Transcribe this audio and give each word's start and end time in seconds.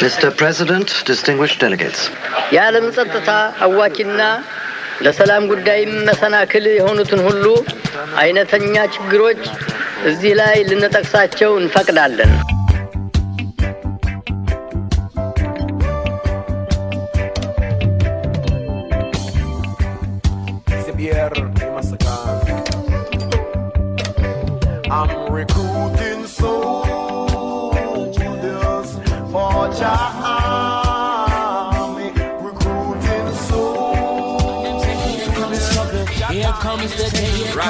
Mr. 0.00 0.28
President, 0.32 0.88
distinguished 1.04 1.58
delegates. 1.60 2.00
የዓለም 2.54 2.86
ጸጥታ 2.96 3.30
አዋኪና 3.66 4.20
ለሰላም 5.04 5.44
ጉዳይም 5.52 5.92
መሰናክል 6.08 6.64
የሆኑትን 6.70 7.20
ሁሉ 7.28 7.44
አይነተኛ 8.22 8.74
ችግሮች 8.96 9.42
እዚህ 10.10 10.32
ላይ 10.40 10.56
ልንጠቅሳቸው 10.70 11.52
እንፈቅዳለን። 11.62 12.32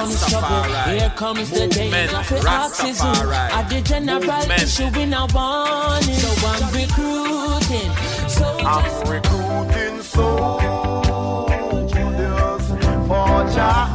comes 0.01 0.31
trouble, 0.31 0.75
here 0.91 1.13
comes 1.17 1.51
the 1.51 1.67
day. 1.69 1.85
Movement, 1.85 2.13
Nothing 2.13 2.47
oxygen, 2.47 2.95
Rastafari. 2.95 3.51
at 3.53 3.69
the 3.69 3.81
general 3.83 4.21
Movement. 4.21 4.63
issue 4.63 4.89
we 4.97 5.07
now 5.07 5.27
warning. 5.35 6.15
So 6.15 6.29
I'm 6.45 6.63
recruiting 6.73 7.91
soldiers. 8.29 8.67
I'm 8.67 8.85
recruiting 9.11 10.03
soldiers 10.03 11.45
for 13.09 13.45
Jah 13.55 13.89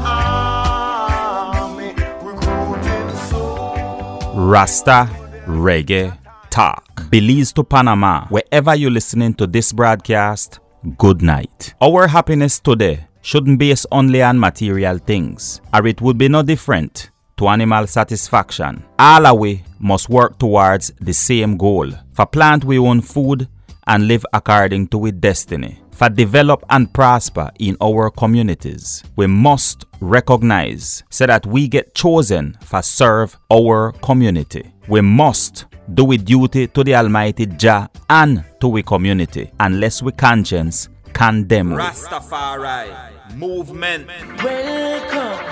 Army. 1.55 1.93
Recruiting 2.21 3.09
soldiers. 3.29 4.35
Rasta 4.35 5.09
Reggae 5.47 6.17
Talk. 6.49 7.09
Belize 7.09 7.51
to 7.53 7.63
Panama, 7.63 8.25
wherever 8.29 8.75
you're 8.75 8.91
listening 8.91 9.33
to 9.35 9.47
this 9.47 9.71
broadcast, 9.73 10.59
good 10.97 11.21
night. 11.21 11.73
Our 11.81 12.07
happiness 12.07 12.59
today 12.59 13.07
shouldn't 13.25 13.57
base 13.57 13.87
only 13.91 14.21
on 14.21 14.39
material 14.39 14.99
things, 14.99 15.59
or 15.73 15.87
it 15.87 15.99
would 15.99 16.15
be 16.15 16.29
no 16.29 16.43
different 16.43 17.09
to 17.37 17.47
animal 17.47 17.87
satisfaction. 17.87 18.83
All 18.99 19.25
of 19.25 19.39
we 19.39 19.63
must 19.79 20.09
work 20.09 20.37
towards 20.37 20.91
the 21.01 21.11
same 21.13 21.57
goal. 21.57 21.89
For 22.13 22.27
plant 22.27 22.63
we 22.63 22.77
own 22.77 23.01
food 23.01 23.47
and 23.87 24.07
live 24.07 24.23
according 24.31 24.89
to 24.89 25.07
its 25.07 25.17
destiny. 25.17 25.79
For 25.91 26.07
develop 26.09 26.63
and 26.69 26.93
prosper 26.93 27.49
in 27.59 27.77
our 27.81 28.11
communities, 28.11 29.03
we 29.15 29.25
must 29.25 29.85
recognize 29.99 31.03
so 31.09 31.25
that 31.25 31.47
we 31.47 31.67
get 31.67 31.95
chosen 31.95 32.55
for 32.61 32.83
serve 32.83 33.35
our 33.51 33.91
community. 34.03 34.71
We 34.87 35.01
must 35.01 35.65
do 35.91 36.03
we 36.05 36.17
duty 36.17 36.67
to 36.67 36.83
the 36.83 36.95
Almighty 36.95 37.47
Jah 37.47 37.87
and 38.07 38.43
to 38.59 38.67
we 38.67 38.83
community, 38.83 39.51
unless 39.59 40.03
we 40.03 40.11
conscience 40.11 40.89
condemn. 41.13 41.71
Rastafari. 41.71 43.14
Movement. 43.33 44.07
Welcome. 44.43 45.45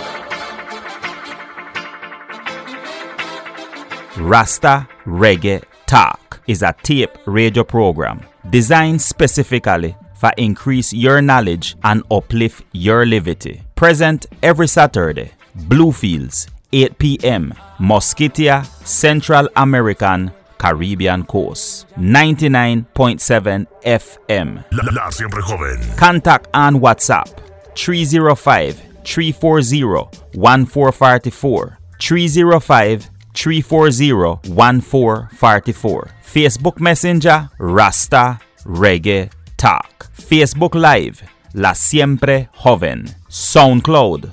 Rasta 4.17 4.87
Reggae 5.05 5.63
Talk 5.87 6.39
is 6.47 6.61
a 6.61 6.73
tape 6.83 7.17
radio 7.25 7.63
program 7.63 8.21
designed 8.49 9.01
specifically 9.01 9.95
for 10.15 10.31
increase 10.37 10.93
your 10.93 11.21
knowledge 11.21 11.75
and 11.83 12.03
uplift 12.11 12.63
your 12.71 13.05
levity. 13.05 13.61
Present 13.75 14.27
every 14.41 14.67
Saturday, 14.67 15.31
Bluefields, 15.55 16.47
8 16.71 16.97
p.m., 16.99 17.53
Mosquitia, 17.79 18.65
Central 18.85 19.49
American, 19.55 20.31
Caribbean 20.57 21.25
Coast, 21.25 21.87
99.7 21.97 23.67
FM. 23.83 24.63
La, 24.71 24.83
la 24.91 25.09
siempre 25.09 25.41
joven. 25.41 25.79
Contact 25.97 26.47
on 26.53 26.75
WhatsApp 26.79 27.42
305 27.75 28.81
340 29.03 30.09
1444 30.33 31.77
305 31.99 33.09
340 33.33 34.39
1444 34.43 36.11
Facebook 36.21 36.79
Messenger 36.79 37.49
Rasta 37.59 38.39
Reggae 38.65 39.29
Talk. 39.57 40.09
Facebook 40.13 40.75
Live 40.75 41.23
La 41.53 41.73
Siempre 41.73 42.49
Joven. 42.53 43.05
SoundCloud 43.29 44.31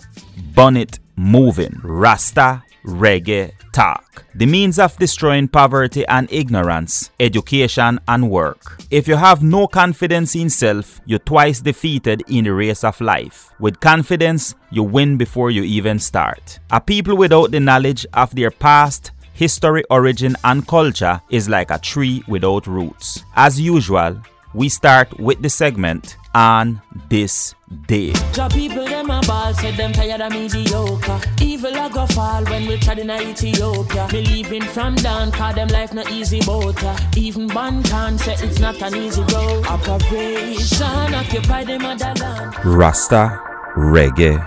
Bonnet 0.55 0.99
Moving 1.17 1.81
Rasta 1.83 2.63
Reggae 2.85 3.53
Talk. 3.73 4.25
The 4.35 4.47
means 4.47 4.79
of 4.79 4.97
destroying 4.97 5.49
poverty 5.49 6.07
and 6.07 6.31
ignorance, 6.33 7.11
education 7.21 8.01
and 8.09 8.31
work. 8.31 8.81
If 8.91 9.07
you 9.07 9.17
have 9.17 9.43
no 9.43 9.67
confidence 9.67 10.35
in 10.35 10.51
self, 10.51 11.01
you're 11.07 11.19
twice 11.19 11.61
defeated 11.61 12.23
in 12.29 12.45
the 12.45 12.53
race 12.53 12.85
of 12.85 13.01
life. 13.01 13.51
With 13.61 13.81
confidence, 13.81 14.55
you 14.71 14.83
win 14.83 15.17
before 15.17 15.51
you 15.51 15.63
even 15.63 15.99
start. 15.99 16.59
A 16.71 16.81
people 16.81 17.17
without 17.17 17.51
the 17.51 17.61
knowledge 17.61 18.07
of 18.15 18.35
their 18.35 18.51
past, 18.51 19.13
history, 19.33 19.85
origin, 19.91 20.37
and 20.45 20.67
culture 20.67 21.21
is 21.31 21.49
like 21.49 21.71
a 21.71 21.79
tree 21.79 22.23
without 22.29 22.67
roots. 22.67 23.25
As 23.37 23.61
usual, 23.61 24.21
we 24.53 24.69
start 24.69 25.19
with 25.21 25.41
the 25.43 25.51
segment 25.51 26.17
on 26.35 26.81
this 27.09 27.55
day. 27.87 28.13
Jah 28.33 28.49
people 28.49 28.85
them 28.85 29.11
a 29.11 29.21
ball, 29.27 29.53
said 29.55 29.75
them 29.75 29.93
tired 29.93 30.21
of 30.21 30.33
mediocre. 30.33 31.21
Evil 31.41 31.75
a 31.75 31.91
go 31.91 32.07
fall 32.07 32.45
when 32.45 32.67
we 32.67 32.79
tried 32.79 32.99
in 32.99 33.11
Ethiopia. 33.11 34.09
Me 34.13 34.23
leaving 34.23 34.63
from 34.63 34.95
down, 34.97 35.31
cause 35.33 35.55
them 35.55 35.69
life 35.69 35.93
not 35.93 36.11
easy 36.11 36.41
boat. 36.41 36.81
ya. 36.83 36.93
Uh, 36.93 36.99
even 37.17 37.49
Banton 37.49 38.19
said 38.19 38.41
it's 38.43 38.61
not 38.61 38.81
an 38.83 38.95
easy 38.95 39.23
road. 39.33 39.67
Operation 39.67 41.15
occupy 41.15 41.65
the 41.65 41.79
motherland. 41.79 42.55
Rasta 42.65 43.41
Reggae 43.77 44.39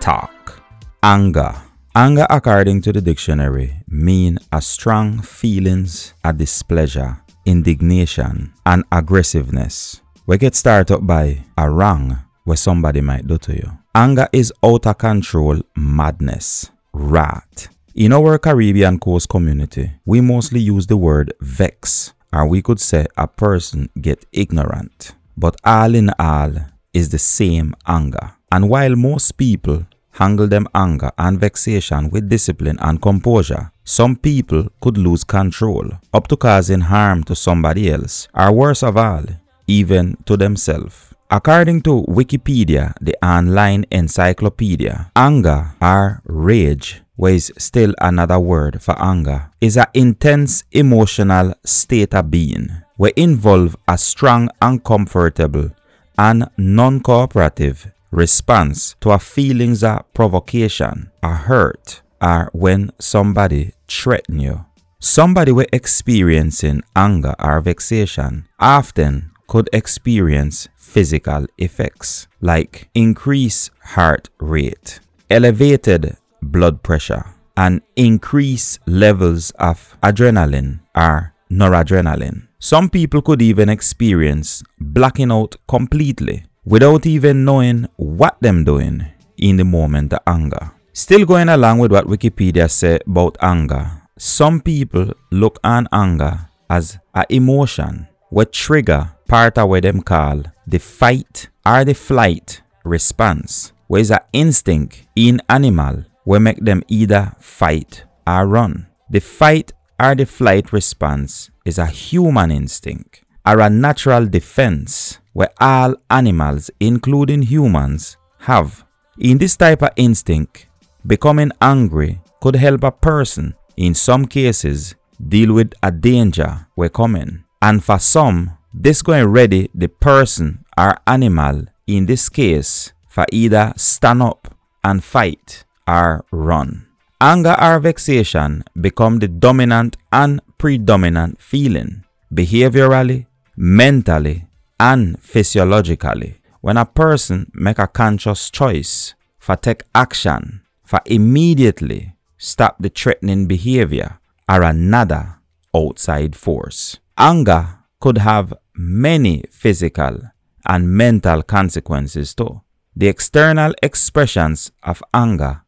Talk. 0.00 0.62
Anger. 1.02 1.54
Anger, 1.96 2.26
according 2.28 2.82
to 2.82 2.92
the 2.92 3.00
dictionary, 3.00 3.82
mean 3.86 4.38
a 4.50 4.60
strong 4.60 5.22
feelings, 5.22 6.12
a 6.24 6.32
displeasure, 6.32 7.22
indignation, 7.46 8.52
and 8.66 8.82
aggressiveness. 8.90 10.00
We 10.26 10.38
get 10.38 10.54
started 10.54 11.06
by 11.06 11.44
a 11.58 11.68
wrong 11.68 12.18
where 12.44 12.56
somebody 12.56 13.02
might 13.02 13.26
do 13.26 13.36
to 13.36 13.52
you. 13.52 13.78
Anger 13.94 14.26
is 14.32 14.50
out 14.64 14.86
of 14.86 14.96
control 14.96 15.60
madness, 15.76 16.70
wrath. 16.94 17.68
In 17.94 18.14
our 18.14 18.38
Caribbean 18.38 18.98
coast 18.98 19.28
community, 19.28 19.92
we 20.06 20.22
mostly 20.22 20.60
use 20.60 20.86
the 20.86 20.96
word 20.96 21.34
vex, 21.42 22.14
or 22.32 22.46
we 22.46 22.62
could 22.62 22.80
say 22.80 23.04
a 23.18 23.28
person 23.28 23.90
get 24.00 24.24
ignorant. 24.32 25.14
But 25.36 25.56
all 25.62 25.94
in 25.94 26.08
all 26.18 26.52
is 26.94 27.10
the 27.10 27.18
same 27.18 27.74
anger. 27.86 28.32
And 28.50 28.70
while 28.70 28.96
most 28.96 29.36
people 29.36 29.84
handle 30.12 30.46
them 30.46 30.66
anger 30.74 31.10
and 31.18 31.38
vexation 31.38 32.08
with 32.08 32.30
discipline 32.30 32.78
and 32.80 33.02
composure, 33.02 33.72
some 33.84 34.16
people 34.16 34.68
could 34.80 34.96
lose 34.96 35.22
control, 35.22 35.86
up 36.14 36.28
to 36.28 36.36
causing 36.38 36.80
harm 36.80 37.24
to 37.24 37.36
somebody 37.36 37.90
else, 37.90 38.26
or 38.34 38.50
worse 38.52 38.82
of 38.82 38.96
all, 38.96 39.24
even 39.66 40.16
to 40.26 40.36
themselves. 40.36 41.14
According 41.30 41.82
to 41.82 42.04
Wikipedia, 42.08 42.94
the 43.00 43.16
online 43.24 43.86
encyclopedia, 43.90 45.10
anger 45.16 45.74
or 45.80 46.22
rage, 46.24 47.02
which 47.16 47.34
is 47.34 47.52
still 47.58 47.94
another 48.00 48.38
word 48.38 48.82
for 48.82 49.00
anger, 49.00 49.50
is 49.60 49.76
an 49.76 49.86
intense 49.94 50.64
emotional 50.70 51.54
state 51.64 52.14
of 52.14 52.30
being 52.30 52.68
where 52.96 53.12
involve 53.16 53.76
a 53.88 53.98
strong, 53.98 54.48
uncomfortable, 54.62 55.70
and 56.16 56.48
non-cooperative 56.56 57.90
response 58.10 58.94
to 59.00 59.10
a 59.10 59.18
feelings 59.18 59.82
of 59.82 60.04
provocation, 60.12 61.10
a 61.22 61.34
hurt, 61.34 62.02
or 62.22 62.48
when 62.52 62.90
somebody 63.00 63.72
threaten 63.88 64.38
you. 64.38 64.64
Somebody 65.00 65.52
with 65.52 65.68
experiencing 65.72 66.82
anger 66.94 67.34
or 67.38 67.60
vexation 67.60 68.46
often 68.60 69.32
could 69.46 69.68
experience 69.72 70.68
physical 70.76 71.46
effects 71.58 72.28
like 72.40 72.88
increased 72.94 73.70
heart 73.82 74.30
rate, 74.38 75.00
elevated 75.30 76.16
blood 76.42 76.82
pressure, 76.82 77.24
and 77.56 77.82
increased 77.96 78.80
levels 78.86 79.50
of 79.52 79.96
adrenaline 80.02 80.80
or 80.94 81.34
noradrenaline. 81.50 82.48
Some 82.58 82.88
people 82.88 83.22
could 83.22 83.42
even 83.42 83.68
experience 83.68 84.62
blacking 84.80 85.30
out 85.30 85.56
completely 85.68 86.46
without 86.64 87.06
even 87.06 87.44
knowing 87.44 87.86
what 87.96 88.40
them 88.40 88.64
doing 88.64 89.06
in 89.36 89.56
the 89.56 89.64
moment 89.64 90.12
of 90.12 90.20
anger. 90.26 90.72
Still 90.92 91.26
going 91.26 91.48
along 91.48 91.78
with 91.78 91.92
what 91.92 92.06
Wikipedia 92.06 92.70
said 92.70 93.02
about 93.06 93.36
anger, 93.42 94.02
some 94.16 94.60
people 94.60 95.12
look 95.30 95.58
on 95.64 95.88
anger 95.92 96.48
as 96.70 96.98
an 97.14 97.26
emotion 97.28 98.06
what 98.34 98.52
trigger 98.52 99.12
part 99.28 99.56
of 99.56 99.68
what 99.68 99.84
them 99.84 100.02
call 100.02 100.42
the 100.66 100.78
fight 100.78 101.48
or 101.64 101.84
the 101.84 101.94
flight 101.94 102.62
response, 102.82 103.72
where 103.86 104.00
is 104.00 104.10
an 104.10 104.18
instinct 104.32 105.06
in 105.14 105.40
animal 105.48 106.04
will 106.24 106.40
make 106.40 106.58
them 106.58 106.82
either 106.88 107.32
fight 107.38 108.02
or 108.26 108.44
run. 108.48 108.88
The 109.08 109.20
fight 109.20 109.72
or 110.00 110.16
the 110.16 110.26
flight 110.26 110.72
response 110.72 111.50
is 111.64 111.78
a 111.78 111.86
human 111.86 112.50
instinct 112.50 113.22
are 113.46 113.60
a 113.60 113.70
natural 113.70 114.26
defense 114.26 115.20
where 115.32 115.54
all 115.60 115.94
animals, 116.10 116.72
including 116.80 117.42
humans, 117.42 118.16
have. 118.38 118.84
In 119.16 119.38
this 119.38 119.56
type 119.56 119.80
of 119.80 119.90
instinct, 119.94 120.66
becoming 121.06 121.52
angry 121.60 122.20
could 122.42 122.56
help 122.56 122.82
a 122.82 122.90
person, 122.90 123.54
in 123.76 123.94
some 123.94 124.26
cases, 124.26 124.96
deal 125.28 125.52
with 125.52 125.72
a 125.84 125.92
danger 125.92 126.66
we're 126.74 126.88
coming. 126.88 127.43
And 127.64 127.82
for 127.82 127.98
some, 127.98 128.58
this 128.74 129.00
going 129.00 129.24
ready 129.24 129.70
the 129.74 129.88
person 129.88 130.66
or 130.76 130.98
animal, 131.06 131.64
in 131.86 132.04
this 132.04 132.28
case, 132.28 132.92
for 133.08 133.24
either 133.32 133.72
stand 133.78 134.20
up 134.20 134.54
and 134.84 135.02
fight 135.02 135.64
or 135.88 136.26
run. 136.30 136.86
Anger 137.22 137.56
or 137.58 137.80
vexation 137.80 138.64
become 138.78 139.18
the 139.18 139.28
dominant 139.28 139.96
and 140.12 140.42
predominant 140.58 141.40
feeling 141.40 142.04
behaviorally, 142.30 143.24
mentally, 143.56 144.44
and 144.78 145.18
physiologically 145.22 146.42
when 146.60 146.76
a 146.76 146.84
person 146.84 147.50
make 147.54 147.78
a 147.78 147.86
conscious 147.86 148.50
choice 148.50 149.14
for 149.38 149.56
take 149.56 149.84
action 149.94 150.60
for 150.84 151.00
immediately 151.06 152.12
stop 152.36 152.76
the 152.78 152.90
threatening 152.90 153.46
behavior 153.46 154.18
or 154.50 154.60
another 154.60 155.38
outside 155.74 156.36
force. 156.36 156.98
Anger 157.16 157.78
could 158.00 158.18
have 158.18 158.52
many 158.74 159.44
physical 159.50 160.20
and 160.66 160.90
mental 160.90 161.42
consequences 161.42 162.34
too. 162.34 162.62
The 162.96 163.08
external 163.08 163.74
expressions 163.82 164.72
of 164.82 165.02
anger 165.12 165.62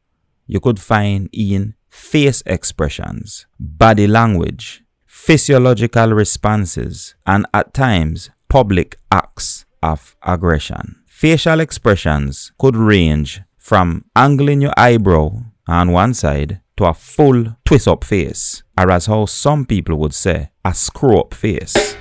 you 0.46 0.60
could 0.60 0.80
find 0.80 1.28
in 1.32 1.74
face 1.88 2.42
expressions, 2.46 3.46
body 3.58 4.06
language, 4.06 4.84
physiological 5.06 6.12
responses, 6.12 7.14
and 7.26 7.46
at 7.54 7.74
times 7.74 8.30
public 8.48 8.96
acts 9.10 9.64
of 9.82 10.16
aggression. 10.22 11.02
Facial 11.06 11.60
expressions 11.60 12.52
could 12.58 12.76
range 12.76 13.40
from 13.56 14.04
angling 14.14 14.60
your 14.60 14.74
eyebrow 14.76 15.30
on 15.66 15.92
one 15.92 16.14
side 16.14 16.60
to 16.76 16.84
a 16.84 16.94
full 16.94 17.56
twist 17.64 17.88
up 17.88 18.04
face, 18.04 18.62
or 18.78 18.90
as 18.90 19.06
how 19.06 19.26
some 19.26 19.64
people 19.64 19.96
would 19.96 20.14
say, 20.14 20.50
a 20.64 20.74
screw 20.74 21.18
up 21.18 21.34
face. 21.34 21.96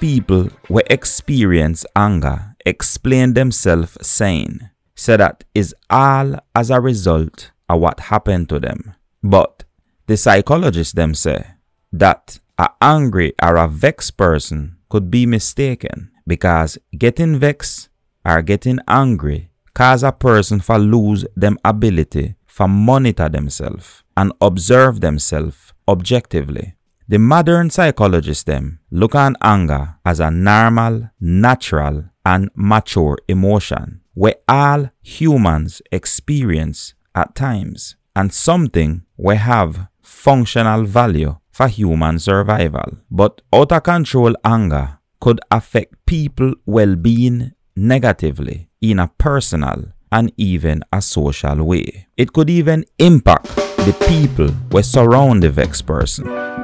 People 0.00 0.50
who 0.68 0.80
experience 0.88 1.84
anger 1.96 2.54
explain 2.64 3.34
themselves 3.34 3.98
saying, 4.00 4.70
so 4.94 5.16
that 5.16 5.42
is 5.56 5.74
all 5.90 6.36
as 6.54 6.70
a 6.70 6.80
result 6.80 7.50
of 7.68 7.80
what 7.80 7.98
happened 8.00 8.48
to 8.50 8.60
them. 8.60 8.94
But 9.24 9.64
the 10.06 10.16
psychologists 10.16 10.92
them 10.92 11.14
say 11.14 11.46
that 11.92 12.38
a 12.58 12.70
angry 12.80 13.34
or 13.42 13.56
a 13.56 13.66
vexed 13.66 14.16
person 14.16 14.76
could 14.88 15.10
be 15.10 15.26
mistaken 15.26 16.12
because 16.28 16.78
getting 16.96 17.36
vexed 17.38 17.88
or 18.24 18.42
getting 18.42 18.78
angry 18.86 19.50
cause 19.74 20.04
a 20.04 20.12
person 20.12 20.60
for 20.60 20.78
lose 20.78 21.26
them 21.34 21.58
ability 21.64 22.36
for 22.46 22.68
monitor 22.68 23.28
themselves 23.28 24.04
and 24.16 24.32
observe 24.40 25.00
themselves 25.00 25.72
objectively. 25.88 26.74
The 27.10 27.18
modern 27.18 27.70
psychologists 27.70 28.44
them 28.44 28.80
look 28.90 29.14
on 29.14 29.34
anger 29.42 29.94
as 30.04 30.20
a 30.20 30.30
normal, 30.30 31.08
natural, 31.18 32.04
and 32.26 32.50
mature 32.54 33.16
emotion 33.26 34.02
where 34.12 34.34
all 34.46 34.90
humans 35.00 35.80
experience 35.90 36.92
at 37.14 37.34
times 37.34 37.96
and 38.14 38.30
something 38.30 39.06
we 39.16 39.36
have 39.36 39.88
functional 40.02 40.84
value 40.84 41.36
for 41.50 41.68
human 41.68 42.18
survival. 42.18 42.98
But 43.10 43.40
out 43.54 43.72
of 43.72 43.84
control 43.84 44.34
anger 44.44 44.98
could 45.18 45.40
affect 45.50 45.94
people 46.04 46.52
well-being 46.66 47.52
negatively 47.74 48.68
in 48.82 48.98
a 48.98 49.08
personal 49.16 49.92
and 50.12 50.30
even 50.36 50.82
a 50.92 51.00
social 51.00 51.64
way. 51.64 52.08
It 52.18 52.34
could 52.34 52.50
even 52.50 52.84
impact 52.98 53.46
the 53.56 53.96
people 54.08 54.54
we 54.72 54.82
surround 54.82 55.42
the 55.42 55.48
vexed 55.48 55.86
person. 55.86 56.57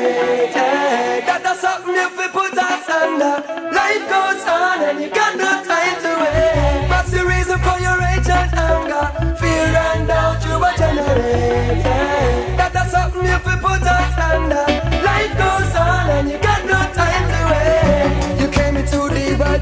Eh? 0.00 1.20
That 1.26 1.42
is 1.44 1.60
something 1.60 1.94
you 1.94 2.08
fi 2.10 2.26
put 2.28 2.56
us 2.58 2.88
under. 2.88 3.34
Life 3.72 4.04
goes 4.08 4.44
on 4.46 4.78
and 4.88 5.00
you 5.02 5.10
got 5.10 5.36
no 5.36 5.50
time 5.64 5.96
to 6.04 6.10
wait. 6.22 6.88
What's 6.88 7.10
the 7.10 7.24
reason 7.24 7.58
for 7.66 7.78
your 7.80 7.96
rage 7.98 8.28
and 8.28 8.50
anger? 8.54 9.04
Fear 9.40 9.74
and 9.88 10.08
doubt 10.08 10.42
you 10.44 10.56
generate. 10.78 11.87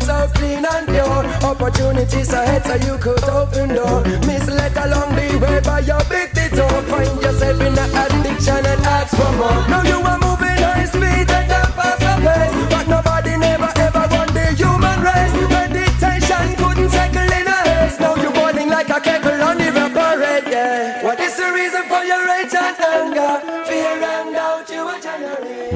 so 0.06 0.28
clean 0.34 0.64
and 0.64 0.86
pure. 0.86 1.22
Opportunities 1.50 2.32
ahead 2.32 2.64
so 2.64 2.74
you 2.86 2.96
could 2.98 3.24
open 3.24 3.74
door. 3.74 4.00
Misled 4.26 4.76
along 4.84 5.10
the 5.18 5.28
way 5.42 5.60
by 5.60 5.80
your 5.80 6.02
big 6.08 6.32
detour. 6.32 6.76
Find 6.90 7.20
yourself 7.22 7.60
in 7.60 7.74
the 7.74 7.86
addiction 8.02 8.62
and 8.72 8.82
ask 8.96 9.16
for 9.16 9.32
more. 9.40 9.60
Now 9.68 9.82
you 9.82 9.98
are 10.10 10.18
moving 10.18 10.58
high 10.66 10.86
speed 10.86 11.26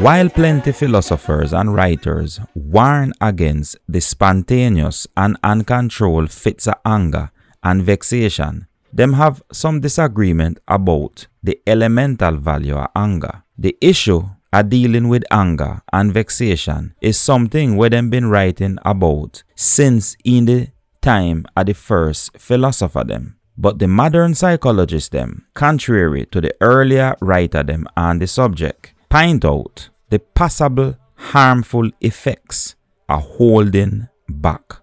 While 0.01 0.31
plenty 0.31 0.73
philosophers 0.73 1.53
and 1.53 1.75
writers 1.75 2.41
warn 2.55 3.13
against 3.21 3.77
the 3.87 4.01
spontaneous 4.01 5.07
and 5.15 5.37
uncontrolled 5.45 6.31
fits 6.31 6.67
of 6.67 6.77
anger 6.87 7.31
and 7.63 7.83
vexation, 7.83 8.67
them 8.91 9.13
have 9.13 9.43
some 9.53 9.81
disagreement 9.81 10.59
about 10.67 11.27
the 11.43 11.61
elemental 11.67 12.39
value 12.39 12.77
of 12.77 12.89
anger. 12.97 13.43
The 13.59 13.77
issue 13.83 14.23
of 14.55 14.71
dealing 14.71 15.09
with 15.09 15.23
anger 15.31 15.83
and 15.93 16.15
vexation 16.15 16.95
is 17.03 17.19
something 17.21 17.77
where 17.77 17.91
them 17.91 18.09
been 18.09 18.31
writing 18.31 18.79
about 18.87 19.43
since 19.55 20.17
in 20.25 20.47
the 20.47 20.69
time 21.03 21.45
of 21.55 21.67
the 21.67 21.75
first 21.75 22.39
philosopher 22.39 23.05
them. 23.05 23.37
But 23.59 23.79
the 23.79 23.87
modern 23.87 24.35
psychologists 24.35 25.11
them, 25.11 25.45
contrary 25.53 26.25
to 26.33 26.41
the 26.41 26.55
earlier 26.63 27.17
writer 27.21 27.63
them 27.63 27.87
on 27.99 28.19
the 28.19 28.27
subject, 28.27 28.95
point 29.11 29.45
out 29.45 29.91
the 30.09 30.21
possible 30.21 30.97
harmful 31.17 31.91
effects 32.01 32.77
of 33.09 33.23
holding 33.23 34.09
back 34.29 34.77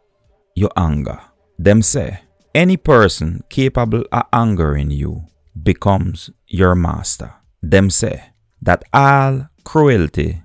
your 0.54 0.72
anger. 0.76 1.20
Them 1.58 1.82
say, 1.82 2.20
any 2.54 2.78
person 2.78 3.44
capable 3.50 4.04
of 4.12 4.24
angering 4.34 4.92
you 4.92 5.24
becomes 5.64 6.30
your 6.48 6.76
master. 6.76 7.34
Them 7.62 7.90
say 7.90 8.32
that 8.62 8.84
all 8.94 9.48
cruelty 9.64 10.44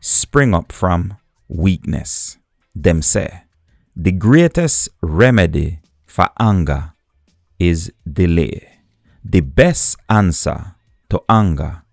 spring 0.00 0.54
up 0.54 0.72
from 0.72 1.16
weakness. 1.48 2.38
Them 2.74 3.02
say 3.02 3.42
the 3.96 4.12
greatest 4.12 4.88
remedy 5.00 5.80
for 6.06 6.28
anger 6.38 6.92
is 7.58 7.92
delay. 8.10 8.68
The 9.24 9.40
best 9.40 9.96
answer 10.08 10.74
to 11.10 11.22
anger 11.28 11.83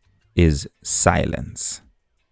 is 0.43 0.67
silence. 0.83 1.81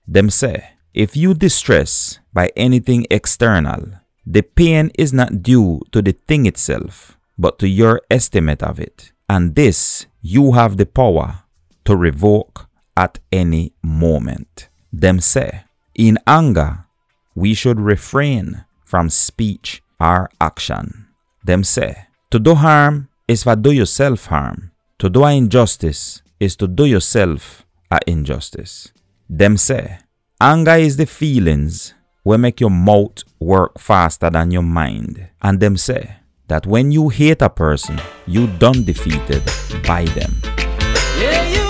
Them 0.08 0.30
say, 0.30 0.72
if 0.94 1.16
you 1.16 1.34
distress 1.34 2.20
by 2.34 2.52
anything 2.56 3.06
external, 3.12 3.82
the 4.26 4.42
pain 4.42 4.92
is 4.98 5.14
not 5.14 5.42
due 5.44 5.82
to 5.92 6.02
the 6.02 6.12
thing 6.12 6.46
itself, 6.46 7.18
but 7.38 7.60
to 7.60 7.68
your 7.68 8.02
estimate 8.10 8.64
of 8.64 8.80
it. 8.80 9.12
And 9.30 9.56
this 9.56 10.08
you 10.22 10.54
have 10.54 10.78
the 10.78 10.86
power 10.86 11.44
to 11.86 11.96
revoke 11.96 12.68
at 12.98 13.20
any 13.32 13.74
moment. 13.82 14.70
Them 14.92 15.20
say, 15.20 15.64
in 15.96 16.18
anger, 16.26 16.86
we 17.36 17.54
should 17.54 17.80
refrain 17.80 18.66
from 18.84 19.10
speech 19.10 19.82
or 20.00 20.30
action. 20.42 21.08
Them 21.44 21.64
say, 21.64 22.08
to 22.32 22.40
do 22.40 22.56
harm 22.56 23.10
is 23.28 23.44
for 23.44 23.56
do 23.56 23.72
yourself 23.72 24.26
harm. 24.26 24.72
To 25.00 25.10
do 25.10 25.26
injustice 25.26 26.22
is 26.40 26.56
to 26.58 26.68
do 26.68 26.86
yourself 26.86 27.66
a 27.92 28.00
injustice. 28.08 28.92
Them 29.30 29.58
say, 29.58 30.00
anger 30.40 30.76
is 30.76 30.98
the 30.98 31.06
feelings 31.06 31.94
will 32.24 32.38
make 32.38 32.60
your 32.60 32.70
mouth 32.70 33.24
work 33.40 33.80
faster 33.80 34.30
than 34.30 34.52
your 34.52 34.64
mind. 34.64 35.30
And 35.42 35.60
them 35.60 35.78
say 35.78 36.18
that 36.48 36.66
when 36.66 36.92
you 36.92 37.10
hate 37.10 37.42
a 37.42 37.50
person, 37.50 38.00
you 38.26 38.48
done 38.58 38.84
defeated 38.84 39.44
by 39.86 40.06
them. 40.06 40.34
Yeah, 41.20 41.69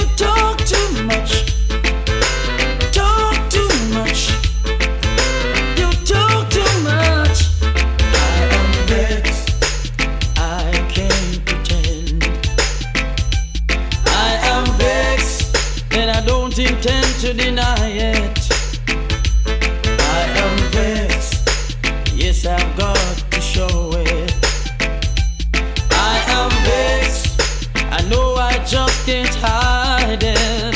Intend 16.69 17.07
to 17.21 17.33
deny 17.33 17.89
it. 17.89 18.39
I 20.17 20.21
am 20.43 20.55
vexed. 20.71 21.49
Yes, 22.13 22.45
I've 22.45 22.77
got 22.77 23.15
to 23.31 23.41
show 23.41 23.91
it. 23.95 24.31
I 25.91 26.15
am 26.37 26.51
vexed. 26.69 27.41
I 27.97 28.07
know 28.09 28.35
I 28.35 28.63
just 28.65 29.03
can't 29.07 29.35
hide 29.41 30.21
it. 30.21 30.75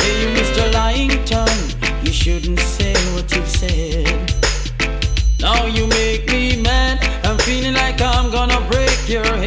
Hey, 0.00 0.14
you 0.20 0.28
Mr. 0.38 0.70
Lying 0.74 1.24
tongue, 1.24 1.64
you 2.04 2.12
shouldn't 2.12 2.60
say 2.60 2.94
what 3.14 3.34
you've 3.34 3.48
said. 3.48 4.32
Now 5.40 5.64
you 5.64 5.86
make 5.86 6.26
me 6.30 6.60
mad. 6.60 7.02
I'm 7.24 7.38
feeling 7.38 7.74
like 7.74 8.02
I'm 8.02 8.30
gonna 8.30 8.60
break 8.70 9.08
your 9.08 9.24
head. 9.24 9.43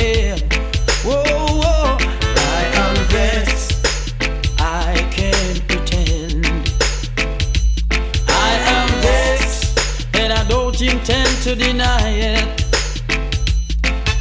To 11.48 11.56
deny 11.56 12.10
it. 12.10 12.66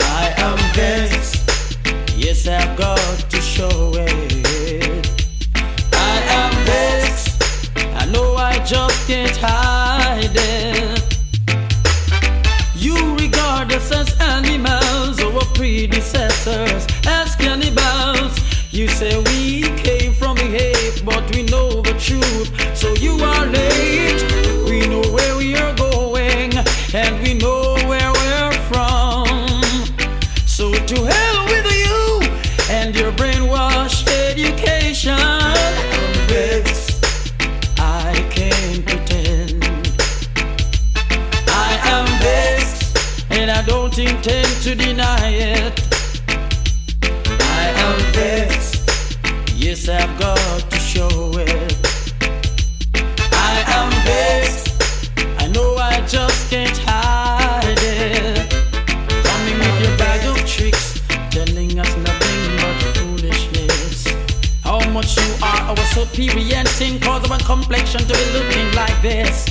I 0.01 0.33
am 0.39 0.59
vexed. 0.77 1.77
Yes, 2.17 2.47
I've 2.47 2.79
got 2.79 3.19
to 3.31 3.41
show 3.41 3.91
it. 3.95 5.11
I 5.93 6.17
am 6.41 6.53
vexed. 6.65 7.43
I 8.01 8.07
know 8.13 8.37
I 8.37 8.65
just 8.65 9.09
can't 9.09 9.37
hide 9.41 10.37
it. 10.37 11.19
You 12.77 12.95
regard 13.17 13.73
us 13.73 13.91
as 13.91 14.09
animals, 14.21 15.21
or 15.21 15.33
our 15.35 15.53
predecessors 15.57 16.87
as 17.09 17.35
cannibals. 17.35 18.39
You 18.71 18.87
say 18.87 19.19
we 19.31 19.63
came 19.83 20.15
from 20.15 20.37
the 20.37 20.49
hate, 20.59 21.03
but 21.05 21.25
we 21.35 21.43
know 21.43 21.83
the 21.83 21.95
truth. 21.99 22.49
So 22.77 22.95
you 22.95 23.15
are 23.21 23.47
late. 23.47 24.46
Don't 44.27 44.63
to 44.63 44.75
deny 44.75 45.29
it. 45.29 45.81
I 47.41 47.65
am 47.85 47.99
vexed. 48.13 48.91
Yes, 49.55 49.89
I've 49.89 50.19
got 50.19 50.69
to 50.69 50.79
show 50.79 51.31
it. 51.39 51.77
I 53.33 53.63
am 53.79 53.91
vexed. 54.05 54.75
I 55.39 55.47
know 55.55 55.77
I 55.77 56.05
just 56.09 56.51
can't 56.51 56.77
hide 56.77 57.79
it. 57.79 58.51
Coming 59.29 59.59
with 59.61 59.79
your 59.85 59.97
bag 59.97 60.27
of 60.27 60.45
tricks, 60.45 61.01
telling 61.31 61.79
us 61.79 61.97
nothing 61.97 62.41
but 62.61 62.77
foolishness. 62.97 64.09
How 64.65 64.81
much 64.91 65.17
you 65.17 65.35
are 65.41 65.61
our 65.71 65.87
superior 65.95 66.57
and 66.57 66.69
sin 66.69 66.99
cause 66.99 67.31
our 67.31 67.39
complexion 67.39 68.01
to 68.01 68.13
be 68.13 68.33
looking 68.33 68.73
like 68.75 69.01
this. 69.03 69.46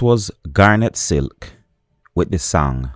That 0.00 0.06
was 0.06 0.30
Garnett 0.50 0.96
Silk 0.96 1.52
with 2.14 2.30
the 2.30 2.38
song 2.38 2.90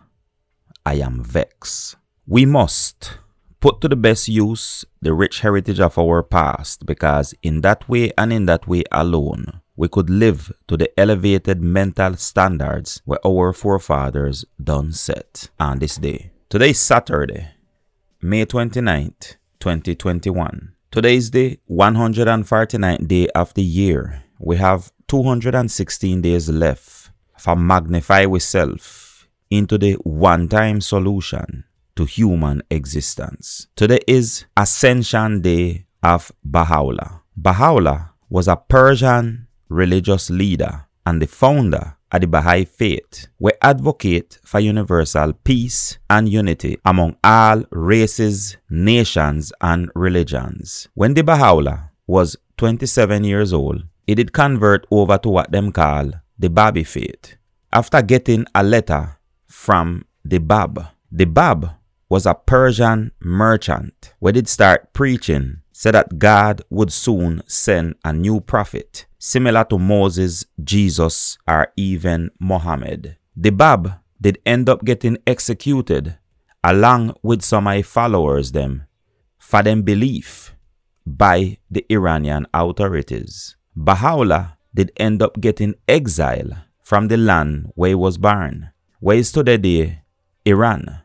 I 0.87 0.95
Am 0.95 1.23
Vex. 1.23 1.97
We 2.27 2.47
must 2.47 3.19
put 3.61 3.83
to 3.83 3.89
the 3.89 3.97
best 3.97 4.27
use 4.27 4.87
the 5.03 5.13
rich 5.13 5.41
heritage 5.41 5.81
of 5.81 5.99
our 5.99 6.23
past 6.23 6.87
because 6.87 7.35
in 7.43 7.61
that 7.61 7.87
way 7.91 8.11
and 8.17 8.33
in 8.33 8.47
that 8.47 8.67
way 8.67 8.85
alone 8.91 9.61
we 9.77 9.89
could 9.89 10.09
live 10.09 10.51
to 10.67 10.79
the 10.79 10.89
elevated 10.99 11.61
mental 11.61 12.17
standards 12.17 13.03
where 13.05 13.21
our 13.27 13.53
forefathers 13.53 14.47
done 14.57 14.91
set 14.93 15.51
on 15.61 15.81
this 15.81 15.97
day. 15.97 16.31
Today 16.49 16.71
is 16.71 16.81
Saturday, 16.81 17.51
May 18.23 18.47
29th, 18.47 19.37
2021. 19.61 20.73
Today 20.91 21.17
is 21.17 21.33
the 21.33 21.59
149th 21.69 23.07
day 23.07 23.29
of 23.35 23.53
the 23.53 23.63
year. 23.63 24.23
We 24.39 24.57
have 24.57 24.91
216 25.09 26.23
days 26.23 26.49
left 26.49 26.94
for 27.39 27.57
magnify 27.57 28.27
we 28.27 28.41
self 28.41 29.29
into 29.51 29.79
the 29.79 29.95
one-time 30.03 30.81
solution 30.81 31.65
to 31.97 32.05
human 32.05 32.63
existence. 32.71 33.69
Today 33.77 34.01
is 34.07 34.47
Ascension 34.57 35.41
Day 35.41 35.87
of 36.03 36.33
Baha'u'llah. 36.45 37.23
Baha'u'llah 37.37 38.11
was 38.29 38.49
a 38.49 38.57
Persian 38.57 39.47
religious 39.69 40.31
leader 40.31 40.87
and 41.07 41.21
the 41.21 41.27
founder 41.27 41.97
of 42.15 42.21
the 42.21 42.27
Baha'i 42.27 42.65
faith, 42.65 43.27
we 43.41 43.51
advocate 43.61 44.39
for 44.45 44.61
universal 44.61 45.33
peace 45.33 45.99
and 46.09 46.29
unity 46.29 46.79
among 46.85 47.17
all 47.25 47.65
races, 47.71 48.57
nations, 48.71 49.53
and 49.61 49.91
religions. 49.95 50.89
When 50.95 51.15
the 51.15 51.23
Baha'u'llah 51.23 51.91
was 52.07 52.37
27 52.57 53.25
years 53.25 53.53
old, 53.53 53.85
he 54.07 54.15
did 54.15 54.33
convert 54.33 54.87
over 54.91 55.19
to 55.19 55.29
what 55.29 55.51
them 55.51 55.73
call 55.73 56.13
the 56.39 56.51
Babi 56.51 56.85
faith. 56.85 57.37
After 57.73 58.03
getting 58.03 58.47
a 58.55 58.63
letter 58.63 59.19
from 59.47 60.05
the 60.25 60.39
Bab, 60.39 60.87
the 61.11 61.25
Bab 61.25 61.71
was 62.09 62.27
a 62.27 62.35
Persian 62.35 63.13
merchant 63.21 64.15
who 64.21 64.33
did 64.33 64.49
start 64.49 64.93
preaching 64.93 65.59
said 65.73 65.95
that 65.95 66.19
God 66.19 66.63
would 66.71 66.93
soon 66.93 67.43
send 67.47 67.97
a 68.05 68.13
new 68.13 68.41
prophet 68.41 69.07
similar 69.19 69.65
to 69.65 69.79
Moses, 69.79 70.45
Jesus, 70.63 71.37
or 71.49 71.73
even 71.77 72.31
Muhammad. 72.39 73.17
The 73.37 73.51
Bab 73.51 73.95
did 74.21 74.39
end 74.47 74.69
up 74.69 74.85
getting 74.85 75.19
executed 75.27 76.17
along 76.63 77.15
with 77.23 77.43
some 77.43 77.67
of 77.67 77.75
his 77.75 77.87
followers 77.87 78.53
them 78.53 78.87
for 79.39 79.63
them 79.63 79.83
belief 79.83 80.55
by 81.05 81.59
the 81.71 81.85
Iranian 81.91 82.47
authorities. 82.55 83.57
Baha'u'llah 83.77 84.57
did 84.75 84.93
end 84.97 85.23
up 85.23 85.41
getting 85.41 85.75
exiled 85.87 86.57
from 86.83 87.09
the 87.09 87.17
land 87.17 87.73
where 87.75 87.91
he 87.91 87.95
was 87.95 88.19
born, 88.19 88.71
where 89.01 89.17
is 89.17 89.33
today 89.33 90.03
Iran. 90.45 91.01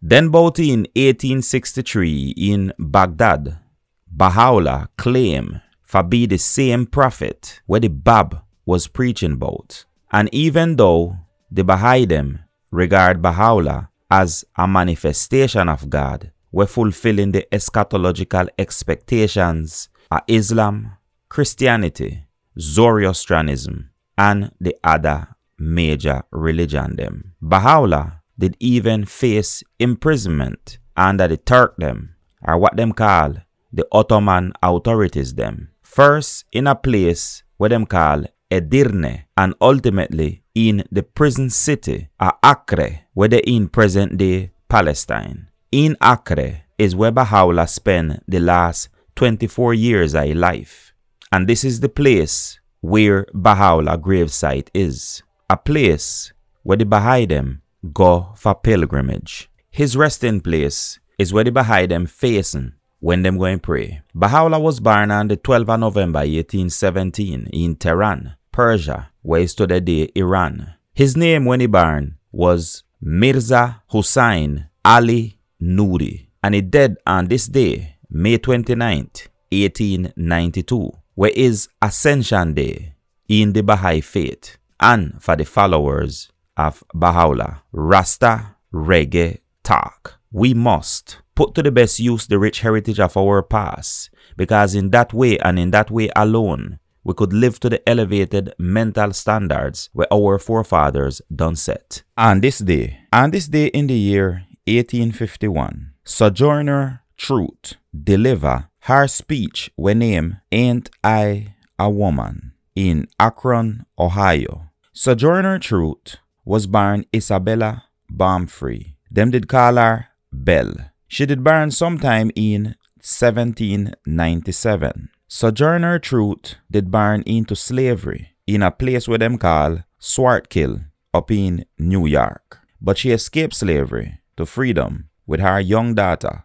Then 0.00 0.26
about 0.26 0.58
in 0.58 0.80
1863 0.94 2.34
in 2.36 2.72
Baghdad, 2.78 3.58
Baha'u'llah 4.06 4.88
claimed 4.96 5.62
for 5.82 6.02
be 6.02 6.26
the 6.26 6.38
same 6.38 6.86
prophet 6.86 7.60
where 7.66 7.80
the 7.80 7.88
Bab 7.88 8.42
was 8.66 8.86
preaching 8.86 9.32
about. 9.32 9.84
And 10.12 10.28
even 10.32 10.76
though 10.76 11.16
the 11.50 11.64
Baha'i 11.64 12.04
them 12.04 12.40
regard 12.70 13.22
Baha'u'llah 13.22 13.88
as 14.10 14.44
a 14.56 14.68
manifestation 14.68 15.68
of 15.68 15.88
God, 15.90 16.30
were 16.54 16.66
fulfilling 16.66 17.32
the 17.32 17.44
eschatological 17.50 18.48
expectations 18.60 19.88
of 20.08 20.20
Islam, 20.28 20.92
Christianity, 21.28 22.23
Zoroastrianism, 22.58 23.90
and 24.16 24.52
the 24.60 24.76
other 24.84 25.36
major 25.58 26.22
religion 26.30 26.96
them. 26.96 27.34
Baha'u'llah 27.40 28.22
did 28.38 28.56
even 28.60 29.04
face 29.04 29.62
imprisonment 29.78 30.78
under 30.96 31.28
the 31.28 31.36
Turk 31.36 31.76
them, 31.76 32.14
or 32.42 32.58
what 32.58 32.76
them 32.76 32.92
call 32.92 33.34
the 33.72 33.86
Ottoman 33.90 34.52
authorities 34.62 35.34
them. 35.34 35.70
First 35.82 36.44
in 36.52 36.66
a 36.66 36.74
place 36.74 37.42
where 37.56 37.70
them 37.70 37.86
call 37.86 38.24
Edirne 38.50 39.24
and 39.36 39.54
ultimately 39.60 40.42
in 40.54 40.84
the 40.90 41.02
prison 41.02 41.50
city 41.50 42.08
of 42.20 42.32
Acre 42.44 43.00
where 43.14 43.28
they 43.28 43.38
in 43.40 43.68
present 43.68 44.16
day 44.16 44.52
Palestine. 44.68 45.48
In 45.72 45.96
Acre 46.02 46.62
is 46.78 46.94
where 46.94 47.10
Baha'u'llah 47.10 47.66
spent 47.66 48.22
the 48.28 48.40
last 48.40 48.88
24 49.16 49.74
years 49.74 50.14
of 50.14 50.24
his 50.24 50.36
life. 50.36 50.93
And 51.34 51.48
this 51.48 51.64
is 51.64 51.80
the 51.80 51.88
place 51.88 52.60
where 52.80 53.26
Baha'u'llah 53.34 53.98
gravesite 53.98 54.68
is. 54.72 55.24
A 55.50 55.56
place 55.56 56.32
where 56.62 56.76
the 56.76 56.86
Baha'i 56.86 57.26
them 57.26 57.60
go 57.92 58.34
for 58.36 58.54
pilgrimage. 58.54 59.50
His 59.68 59.96
resting 59.96 60.40
place 60.40 61.00
is 61.18 61.32
where 61.32 61.42
the 61.42 61.50
Baha'i 61.50 61.86
them 61.86 62.06
facing 62.06 62.74
when 63.00 63.24
them 63.24 63.36
go 63.36 63.46
and 63.46 63.60
pray. 63.60 64.02
Baha'u'llah 64.14 64.60
was 64.60 64.78
born 64.78 65.10
on 65.10 65.26
the 65.26 65.36
12th 65.36 65.74
of 65.74 65.80
November 65.80 66.20
1817 66.20 67.48
in 67.52 67.74
Tehran, 67.74 68.36
Persia, 68.52 69.10
where 69.22 69.40
he 69.40 69.48
stood 69.48 69.70
today 69.70 70.12
Iran. 70.14 70.74
His 70.94 71.16
name 71.16 71.46
when 71.46 71.58
he 71.58 71.66
born 71.66 72.14
was 72.30 72.84
Mirza 73.00 73.82
Hussain 73.88 74.68
Ali 74.84 75.40
Nuri, 75.60 76.28
and 76.44 76.54
he 76.54 76.60
died 76.60 76.94
on 77.08 77.26
this 77.26 77.48
day, 77.48 77.96
May 78.08 78.38
29th, 78.38 79.26
1892, 79.50 80.92
where 81.14 81.32
is 81.34 81.68
Ascension 81.80 82.54
Day 82.54 82.94
in 83.28 83.52
the 83.52 83.62
Baha'i 83.62 84.00
faith 84.00 84.56
and 84.80 85.22
for 85.22 85.36
the 85.36 85.44
followers 85.44 86.30
of 86.56 86.82
Baha'u'llah. 86.94 87.62
Rasta 87.72 88.56
Reggae 88.72 89.38
Talk. 89.62 90.18
We 90.32 90.54
must 90.54 91.18
put 91.34 91.54
to 91.54 91.62
the 91.62 91.70
best 91.70 92.00
use 92.00 92.26
the 92.26 92.38
rich 92.38 92.60
heritage 92.60 93.00
of 93.00 93.16
our 93.16 93.42
past, 93.42 94.10
because 94.36 94.74
in 94.74 94.90
that 94.90 95.12
way 95.12 95.38
and 95.38 95.58
in 95.58 95.70
that 95.70 95.90
way 95.90 96.10
alone, 96.16 96.78
we 97.04 97.14
could 97.14 97.32
live 97.32 97.60
to 97.60 97.68
the 97.68 97.88
elevated 97.88 98.52
mental 98.58 99.12
standards 99.12 99.90
where 99.92 100.12
our 100.12 100.38
forefathers 100.38 101.20
done 101.34 101.54
set. 101.54 102.02
On 102.16 102.40
this 102.40 102.58
day, 102.58 102.98
on 103.12 103.30
this 103.30 103.46
day 103.46 103.66
in 103.66 103.86
the 103.86 103.94
year 103.94 104.44
1851, 104.66 105.92
Sojourner 106.04 107.02
Truth 107.16 107.74
deliver 107.92 108.68
her 108.84 109.08
speech 109.08 109.70
when 109.76 110.00
named 110.00 110.36
Ain't 110.52 110.90
I 111.02 111.54
a 111.78 111.88
Woman 111.88 112.52
in 112.74 113.08
Akron, 113.18 113.86
Ohio. 113.98 114.68
Sojourner 114.92 115.58
Truth 115.58 116.16
was 116.44 116.66
born 116.66 117.06
Isabella 117.14 117.84
Baumfree. 118.12 118.96
Them 119.10 119.30
did 119.30 119.48
call 119.48 119.76
her 119.76 120.08
Belle. 120.30 120.74
She 121.08 121.24
did 121.24 121.42
burn 121.42 121.70
sometime 121.70 122.30
in 122.36 122.76
1797. 123.00 125.08
Sojourner 125.28 125.98
Truth 125.98 126.56
did 126.70 126.90
burn 126.90 127.22
into 127.22 127.56
slavery 127.56 128.34
in 128.46 128.62
a 128.62 128.70
place 128.70 129.08
where 129.08 129.16
them 129.16 129.38
call 129.38 129.78
Swartekill 129.98 130.84
up 131.14 131.30
in 131.30 131.64
New 131.78 132.04
York. 132.04 132.60
But 132.82 132.98
she 132.98 133.12
escaped 133.12 133.54
slavery 133.54 134.20
to 134.36 134.44
freedom 134.44 135.08
with 135.26 135.40
her 135.40 135.58
young 135.58 135.94
daughter 135.94 136.44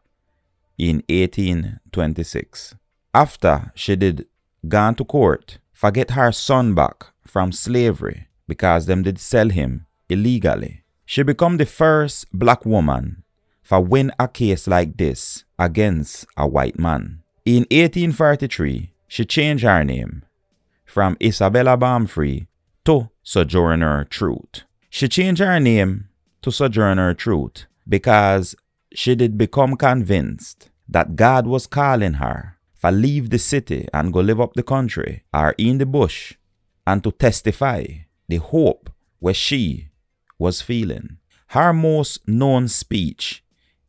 in 0.79 1.03
1826. 1.09 2.75
After 3.13 3.71
she 3.75 3.95
did 3.95 4.25
gone 4.67 4.95
to 4.95 5.03
court, 5.03 5.59
forget 5.73 6.11
her 6.11 6.31
son 6.31 6.73
back 6.73 7.07
from 7.25 7.51
slavery 7.51 8.27
because 8.47 8.85
them 8.85 9.03
did 9.03 9.19
sell 9.19 9.49
him 9.49 9.85
illegally. 10.09 10.83
She 11.05 11.23
become 11.23 11.57
the 11.57 11.65
first 11.65 12.25
black 12.31 12.65
woman 12.65 13.23
for 13.61 13.81
win 13.81 14.11
a 14.19 14.27
case 14.27 14.67
like 14.67 14.97
this 14.97 15.43
against 15.59 16.25
a 16.37 16.47
white 16.47 16.79
man. 16.79 17.21
In 17.45 17.65
1843, 17.71 18.93
she 19.07 19.25
changed 19.25 19.63
her 19.63 19.83
name 19.83 20.23
from 20.85 21.17
Isabella 21.21 21.77
Baumfree 21.77 22.47
to 22.85 23.09
Sojourner 23.23 24.05
Truth. 24.05 24.63
She 24.89 25.07
changed 25.07 25.41
her 25.41 25.59
name 25.59 26.09
to 26.41 26.51
Sojourner 26.51 27.13
Truth 27.13 27.65
because 27.87 28.55
she 28.93 29.15
did 29.15 29.37
become 29.37 29.75
convinced 29.75 30.68
that 30.89 31.15
God 31.15 31.45
was 31.45 31.67
calling 31.67 32.13
her 32.13 32.57
for 32.75 32.91
leave 32.91 33.29
the 33.29 33.39
city 33.39 33.87
and 33.93 34.11
go 34.11 34.21
live 34.21 34.41
up 34.41 34.53
the 34.53 34.63
country 34.63 35.23
or 35.33 35.53
in 35.57 35.77
the 35.77 35.85
bush 35.85 36.33
and 36.87 37.03
to 37.03 37.11
testify 37.11 37.85
the 38.27 38.37
hope 38.37 38.89
where 39.19 39.33
she 39.33 39.89
was 40.39 40.61
feeling. 40.61 41.17
Her 41.47 41.73
most 41.73 42.27
known 42.27 42.67
speech 42.67 43.43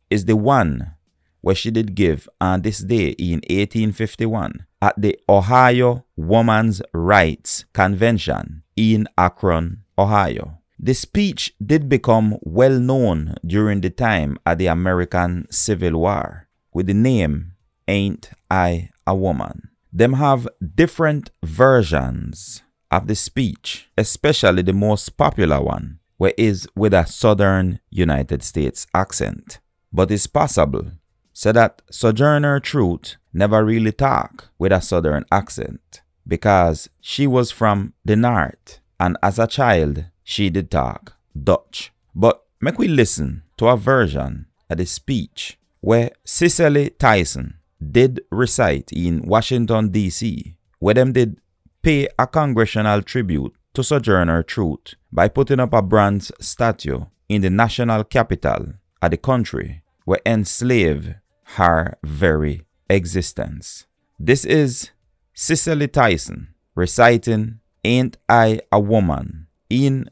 is 0.09 0.25
the 0.25 0.35
one 0.35 0.93
where 1.41 1.55
she 1.55 1.71
did 1.71 1.95
give 1.95 2.29
on 2.39 2.61
this 2.61 2.79
day 2.79 3.09
in 3.11 3.41
1851 3.49 4.65
at 4.81 4.99
the 4.99 5.17
Ohio 5.27 6.05
Women's 6.15 6.81
Rights 6.93 7.65
Convention 7.73 8.63
in 8.75 9.07
Akron, 9.17 9.83
Ohio. 9.97 10.59
The 10.77 10.93
speech 10.93 11.53
did 11.63 11.87
become 11.87 12.37
well 12.41 12.79
known 12.79 13.35
during 13.45 13.81
the 13.81 13.89
time 13.89 14.37
of 14.45 14.57
the 14.57 14.67
American 14.67 15.47
Civil 15.49 15.99
War 15.99 16.47
with 16.73 16.87
the 16.87 16.93
name 16.93 17.53
Ain't 17.87 18.31
I 18.49 18.89
a 19.05 19.15
Woman. 19.15 19.69
them 19.91 20.13
have 20.13 20.47
different 20.75 21.31
versions 21.43 22.63
of 22.89 23.07
the 23.07 23.15
speech, 23.15 23.89
especially 23.97 24.61
the 24.61 24.73
most 24.73 25.17
popular 25.17 25.61
one, 25.61 25.99
where 26.17 26.33
is 26.37 26.67
with 26.75 26.93
a 26.93 27.05
southern 27.05 27.79
United 27.89 28.43
States 28.43 28.87
accent. 28.93 29.59
But 29.91 30.11
it's 30.11 30.27
possible 30.27 30.91
so 31.33 31.51
that 31.51 31.81
Sojourner 31.89 32.59
Truth 32.59 33.17
never 33.33 33.63
really 33.65 33.91
talk 33.91 34.49
with 34.57 34.71
a 34.71 34.81
southern 34.81 35.25
accent 35.31 36.01
because 36.27 36.89
she 36.99 37.27
was 37.27 37.51
from 37.51 37.93
the 38.05 38.15
north 38.15 38.79
and 38.99 39.17
as 39.23 39.39
a 39.39 39.47
child 39.47 40.05
she 40.23 40.49
did 40.49 40.69
talk 40.69 41.13
Dutch. 41.35 41.91
But 42.13 42.43
make 42.61 42.77
we 42.77 42.87
listen 42.87 43.43
to 43.57 43.67
a 43.67 43.77
version 43.77 44.45
of 44.69 44.77
the 44.77 44.85
speech 44.85 45.57
where 45.81 46.11
Cicely 46.23 46.91
Tyson 46.91 47.55
did 47.81 48.21
recite 48.31 48.91
in 48.91 49.23
Washington 49.23 49.91
DC, 49.91 50.55
where 50.79 50.93
them 50.93 51.11
did 51.11 51.37
pay 51.81 52.07
a 52.17 52.27
congressional 52.27 53.01
tribute 53.01 53.53
to 53.73 53.83
Sojourner 53.83 54.43
Truth 54.43 54.95
by 55.11 55.27
putting 55.27 55.59
up 55.59 55.73
a 55.73 55.81
bronze 55.81 56.31
statue 56.39 57.05
in 57.27 57.41
the 57.41 57.49
national 57.49 58.03
capital 58.03 58.73
of 59.01 59.11
the 59.11 59.17
country 59.17 59.81
where 60.05 60.21
enslaved 60.25 61.15
her 61.55 61.97
very 62.03 62.61
existence. 62.89 63.85
This 64.19 64.45
is 64.45 64.91
Cicely 65.33 65.87
Tyson 65.87 66.53
reciting 66.75 67.59
Ain't 67.83 68.17
I 68.29 68.61
a 68.71 68.79
Woman 68.79 69.47
in 69.69 70.09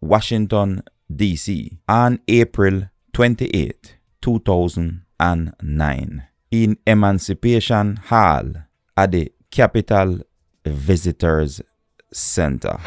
Washington, 0.00 0.82
D.C. 1.14 1.78
on 1.86 2.20
April 2.26 2.88
28, 3.12 3.96
2009 4.20 6.22
in 6.50 6.76
Emancipation 6.86 7.96
Hall 7.96 8.52
at 8.96 9.12
the 9.12 9.32
Capitol 9.50 10.20
Visitors 10.64 11.60
Center. 12.12 12.78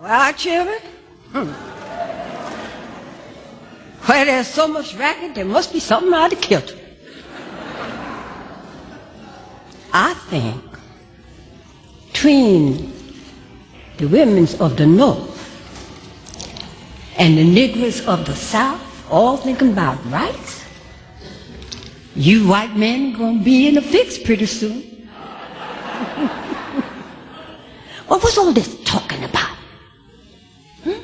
Well, 0.00 0.32
children, 0.32 0.78
hmm. 1.32 1.50
where 4.06 4.24
there's 4.24 4.46
so 4.46 4.66
much 4.66 4.94
racket, 4.94 5.34
there 5.34 5.44
must 5.44 5.72
be 5.72 5.80
something 5.80 6.14
out 6.14 6.32
of 6.32 6.40
kilter. 6.40 6.78
I 9.92 10.14
think 10.14 10.67
between 12.18 12.92
the 13.98 14.08
women 14.08 14.48
of 14.58 14.76
the 14.76 14.84
North 14.84 15.38
and 17.16 17.38
the 17.38 17.44
Negroes 17.44 18.04
of 18.08 18.26
the 18.26 18.34
South 18.34 18.82
all 19.08 19.36
thinking 19.36 19.70
about 19.70 20.04
rights, 20.10 20.64
you 22.16 22.48
white 22.48 22.74
men 22.74 23.12
gonna 23.12 23.40
be 23.44 23.68
in 23.68 23.78
a 23.78 23.80
fix 23.80 24.18
pretty 24.18 24.46
soon. 24.46 24.82
what 28.08 28.20
was 28.20 28.36
all 28.36 28.52
this 28.52 28.82
talking 28.82 29.22
about? 29.22 29.56
Hmm? 30.82 30.98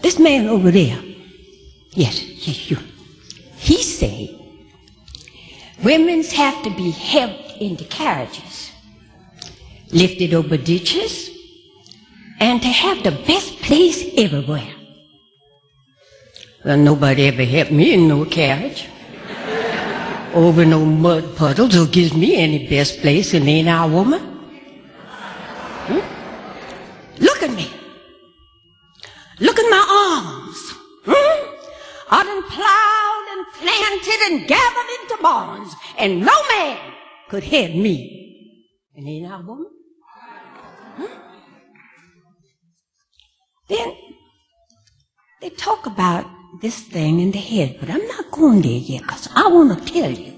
This 0.00 0.18
man 0.18 0.48
over 0.48 0.72
there, 0.72 1.00
yes, 1.92 2.20
yes, 2.48 2.68
you, 2.68 2.78
he 3.58 3.80
said 3.80 4.30
women's 5.84 6.32
have 6.32 6.60
to 6.64 6.70
be 6.70 6.90
helped 6.90 7.58
into 7.60 7.84
carriages 7.84 8.67
lifted 9.92 10.34
over 10.34 10.56
ditches, 10.56 11.30
and 12.40 12.60
to 12.62 12.68
have 12.68 13.02
the 13.02 13.12
best 13.26 13.56
place 13.62 14.04
everywhere. 14.16 14.74
Well, 16.64 16.76
nobody 16.76 17.26
ever 17.26 17.44
helped 17.44 17.72
me 17.72 17.94
in 17.94 18.08
no 18.08 18.24
carriage. 18.24 18.88
Over 20.34 20.64
no 20.64 20.84
mud 20.84 21.36
puddles 21.36 21.76
or 21.76 21.86
gives 21.86 22.14
me 22.14 22.36
any 22.36 22.68
best 22.68 23.00
place 23.00 23.32
and 23.32 23.48
ain't 23.48 23.68
our 23.68 23.88
woman. 23.88 24.20
Hmm? 25.88 27.22
Look 27.22 27.42
at 27.42 27.50
me. 27.50 27.70
Look 29.40 29.58
at 29.58 29.70
my 29.70 29.84
arms. 30.12 30.58
Hmm? 31.06 31.38
I 32.10 32.24
done 32.24 32.42
plowed 32.50 33.26
and 33.32 33.46
planted 33.54 34.20
and 34.30 34.48
gathered 34.48 34.90
into 35.00 35.22
barns, 35.22 35.74
and 35.96 36.20
no 36.20 36.48
man 36.50 36.92
could 37.28 37.44
head 37.44 37.74
me. 37.74 38.18
And 38.94 39.08
ain't 39.08 39.32
our 39.32 39.42
woman? 39.42 39.77
Then 43.68 43.94
they 45.40 45.50
talk 45.50 45.86
about 45.86 46.26
this 46.60 46.80
thing 46.80 47.20
in 47.20 47.30
the 47.30 47.38
head, 47.38 47.76
but 47.80 47.90
I'm 47.90 48.06
not 48.06 48.30
going 48.30 48.62
there 48.62 48.72
yet 48.72 49.02
because 49.02 49.28
I 49.34 49.46
want 49.48 49.78
to 49.78 49.92
tell 49.92 50.10
you 50.10 50.32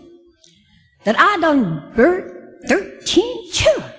that 1.04 1.18
I 1.18 1.38
done 1.38 1.92
birthed 1.94 2.68
13 2.68 3.50
children 3.52 3.92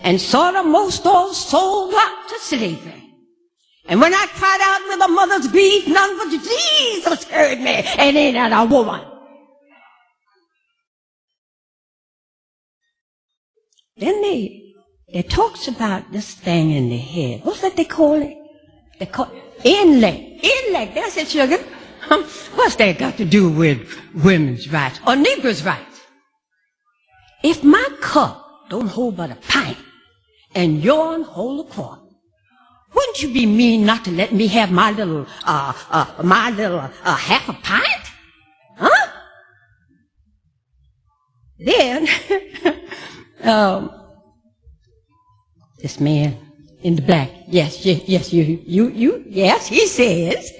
and 0.00 0.20
saw 0.20 0.50
them 0.50 0.72
most 0.72 1.06
all 1.06 1.32
sold 1.32 1.94
out 1.94 2.28
to 2.28 2.38
slavery. 2.40 3.02
And 3.86 4.00
when 4.00 4.14
I 4.14 4.26
cried 4.26 4.60
out 4.60 4.88
with 4.88 5.04
a 5.04 5.08
mother's 5.08 5.48
grief, 5.48 5.86
none 5.86 6.16
but 6.16 6.30
Jesus 6.30 7.24
heard 7.24 7.58
me, 7.60 7.82
and 7.98 8.16
ain't 8.16 8.34
that 8.34 8.52
a 8.52 8.68
woman. 8.68 9.04
Then 13.96 14.22
they 14.22 14.61
it 15.12 15.28
talks 15.28 15.68
about 15.68 16.10
this 16.10 16.34
thing 16.34 16.70
in 16.70 16.88
the 16.88 16.96
head. 16.96 17.44
What's 17.44 17.60
that 17.60 17.76
they 17.76 17.84
call 17.84 18.14
it? 18.14 18.36
They 18.98 19.06
call 19.06 19.30
it 19.30 19.66
intellect. 19.66 20.44
Intellect, 20.44 20.94
that's 20.94 21.16
it, 21.18 21.28
sugar. 21.28 21.58
What's 22.54 22.76
that 22.76 22.98
got 22.98 23.16
to 23.18 23.24
do 23.24 23.48
with 23.50 23.88
women's 24.14 24.72
rights 24.72 25.00
or 25.06 25.16
Negroes' 25.16 25.62
rights? 25.62 26.00
If 27.42 27.62
my 27.62 27.86
cup 28.00 28.68
don't 28.70 28.86
hold 28.86 29.16
but 29.16 29.30
a 29.30 29.36
pint 29.36 29.78
and 30.54 30.82
yours 30.82 31.26
hold 31.26 31.66
a 31.66 31.70
quart, 31.70 32.00
wouldn't 32.94 33.22
you 33.22 33.32
be 33.32 33.46
mean 33.46 33.84
not 33.84 34.04
to 34.06 34.10
let 34.10 34.32
me 34.32 34.46
have 34.48 34.70
my 34.70 34.92
little, 34.92 35.26
uh, 35.44 35.72
uh, 35.90 36.22
my 36.22 36.50
little, 36.50 36.78
uh, 36.78 37.16
half 37.16 37.48
a 37.48 37.54
pint? 37.54 38.12
Huh? 38.76 39.08
Then, 41.58 42.08
um, 43.42 44.01
this 45.82 46.00
man 46.00 46.38
in 46.82 46.96
the 46.96 47.02
black. 47.02 47.30
Yes, 47.48 47.84
yes, 47.84 48.02
yes, 48.06 48.32
you, 48.32 48.62
you, 48.64 48.88
you, 48.88 49.24
yes, 49.28 49.66
he 49.66 49.86
says. 49.86 50.50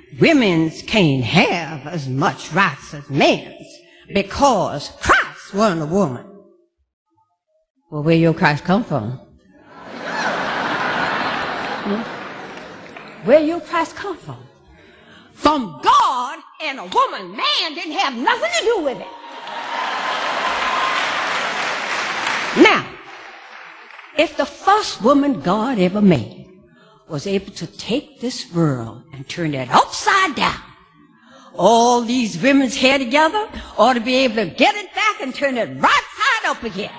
Women's 0.20 0.82
can't 0.82 1.22
have 1.22 1.86
as 1.86 2.08
much 2.08 2.52
rights 2.52 2.94
as 2.94 3.08
men's 3.08 3.66
because 4.12 4.90
Christ 5.00 5.54
wasn't 5.54 5.82
a 5.82 5.86
woman. 5.86 6.26
Well, 7.90 8.02
where 8.02 8.16
your 8.16 8.34
Christ 8.34 8.64
come 8.64 8.82
from? 8.84 9.20
Where 13.24 13.40
your 13.40 13.60
Christ 13.60 13.96
come 13.96 14.16
from? 14.16 14.38
From 15.32 15.80
God 15.82 16.38
and 16.62 16.78
a 16.78 16.84
woman. 16.84 17.36
Man 17.36 17.74
didn't 17.74 17.92
have 17.92 18.14
nothing 18.14 18.50
to 18.58 18.64
do 18.64 18.80
with 18.82 18.98
it. 18.98 19.06
Now, 22.62 22.89
if 24.18 24.36
the 24.36 24.46
first 24.46 25.02
woman 25.02 25.40
God 25.40 25.78
ever 25.78 26.00
made 26.00 26.48
was 27.08 27.26
able 27.26 27.52
to 27.52 27.66
take 27.66 28.20
this 28.20 28.52
world 28.52 29.02
and 29.12 29.28
turn 29.28 29.54
it 29.54 29.68
upside 29.70 30.34
down, 30.34 30.60
all 31.54 32.02
these 32.02 32.40
women's 32.40 32.76
hair 32.76 32.98
together 32.98 33.48
ought 33.76 33.94
to 33.94 34.00
be 34.00 34.14
able 34.16 34.36
to 34.36 34.46
get 34.46 34.74
it 34.76 34.94
back 34.94 35.20
and 35.20 35.34
turn 35.34 35.58
it 35.58 35.68
right 35.80 36.04
side 36.18 36.50
up 36.50 36.62
again. 36.62 36.92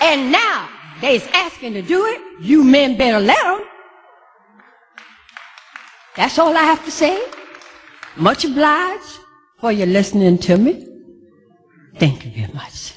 And 0.00 0.32
now 0.32 0.68
they's 1.00 1.26
asking 1.28 1.74
to 1.74 1.82
do 1.82 2.06
it. 2.06 2.20
You 2.40 2.64
men 2.64 2.96
better 2.96 3.20
let 3.20 3.42
them. 3.42 3.66
That's 6.16 6.38
all 6.38 6.56
I 6.56 6.62
have 6.62 6.84
to 6.84 6.90
say. 6.90 7.22
Much 8.16 8.44
obliged 8.44 9.18
for 9.58 9.72
you 9.72 9.86
listening 9.86 10.38
to 10.38 10.56
me. 10.58 10.86
Thank 11.96 12.24
you 12.24 12.30
very 12.32 12.52
much. 12.52 12.94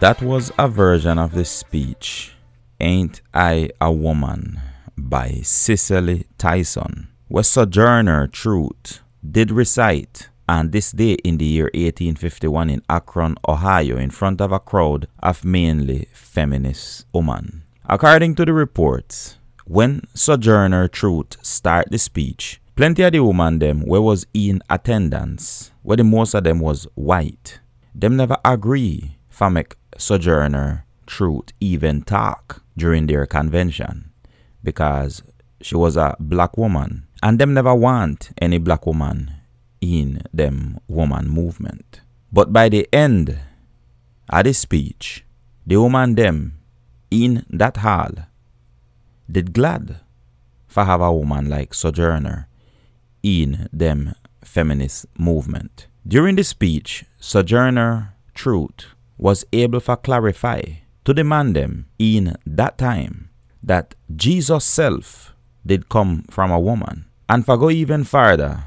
That 0.00 0.20
was 0.20 0.52
a 0.58 0.68
version 0.68 1.18
of 1.18 1.32
the 1.32 1.44
speech, 1.44 2.34
Ain't 2.80 3.22
I 3.32 3.70
a 3.80 3.92
Woman, 3.92 4.60
by 4.98 5.40
Cicely 5.42 6.26
Tyson, 6.36 7.08
where 7.28 7.44
Sojourner 7.44 8.26
Truth 8.26 9.00
did 9.28 9.52
recite 9.52 10.28
on 10.48 10.72
this 10.72 10.90
day 10.90 11.12
in 11.24 11.38
the 11.38 11.44
year 11.44 11.70
1851 11.74 12.70
in 12.70 12.82
Akron, 12.90 13.36
Ohio, 13.48 13.96
in 13.96 14.10
front 14.10 14.40
of 14.40 14.50
a 14.50 14.58
crowd 14.58 15.06
of 15.20 15.44
mainly 15.44 16.08
feminist 16.12 17.06
women. 17.14 17.62
According 17.88 18.34
to 18.34 18.44
the 18.44 18.52
reports, 18.52 19.38
when 19.64 20.02
Sojourner 20.12 20.88
Truth 20.88 21.36
start 21.40 21.86
the 21.90 21.98
speech, 21.98 22.60
plenty 22.74 23.04
of 23.04 23.12
the 23.12 23.20
women 23.20 23.60
them 23.60 23.86
where 23.86 24.02
was 24.02 24.26
in 24.34 24.60
attendance, 24.68 25.70
where 25.82 25.96
the 25.96 26.04
most 26.04 26.34
of 26.34 26.44
them 26.44 26.58
was 26.58 26.88
white, 26.94 27.60
them 27.94 28.16
never 28.16 28.36
agree 28.44 29.16
for 29.28 29.50
make 29.50 29.76
Sojourner 29.98 30.84
Truth 31.06 31.52
even 31.60 32.02
talk 32.02 32.62
during 32.76 33.06
their 33.06 33.26
convention 33.26 34.10
because 34.62 35.22
she 35.60 35.76
was 35.76 35.96
a 35.96 36.16
black 36.18 36.56
woman 36.56 37.06
and 37.22 37.38
them 37.38 37.54
never 37.54 37.74
want 37.74 38.30
any 38.40 38.58
black 38.58 38.86
woman 38.86 39.32
in 39.80 40.22
them 40.32 40.78
woman 40.88 41.28
movement. 41.28 42.00
But 42.32 42.52
by 42.52 42.68
the 42.68 42.88
end 42.92 43.38
of 44.28 44.44
the 44.44 44.54
speech, 44.54 45.24
the 45.66 45.76
woman 45.76 46.14
them 46.14 46.58
in 47.10 47.44
that 47.50 47.78
hall 47.78 48.10
did 49.30 49.52
glad 49.52 50.00
for 50.66 50.84
have 50.84 51.00
a 51.00 51.12
woman 51.12 51.48
like 51.48 51.72
Sojourner 51.74 52.48
in 53.22 53.68
them 53.72 54.14
feminist 54.42 55.06
movement. 55.18 55.86
During 56.06 56.36
the 56.36 56.44
speech, 56.44 57.04
Sojourner 57.18 58.14
Truth 58.34 58.86
was 59.16 59.44
able 59.52 59.80
to 59.80 59.96
clarify 59.96 60.62
to 61.04 61.14
demand 61.14 61.54
them 61.56 61.86
in 61.98 62.36
that 62.46 62.78
time 62.78 63.30
that 63.62 63.94
Jesus 64.14 64.64
self 64.64 65.34
did 65.64 65.88
come 65.88 66.24
from 66.30 66.50
a 66.50 66.60
woman. 66.60 67.06
And 67.28 67.44
for 67.44 67.56
go 67.56 67.70
even 67.70 68.04
further 68.04 68.64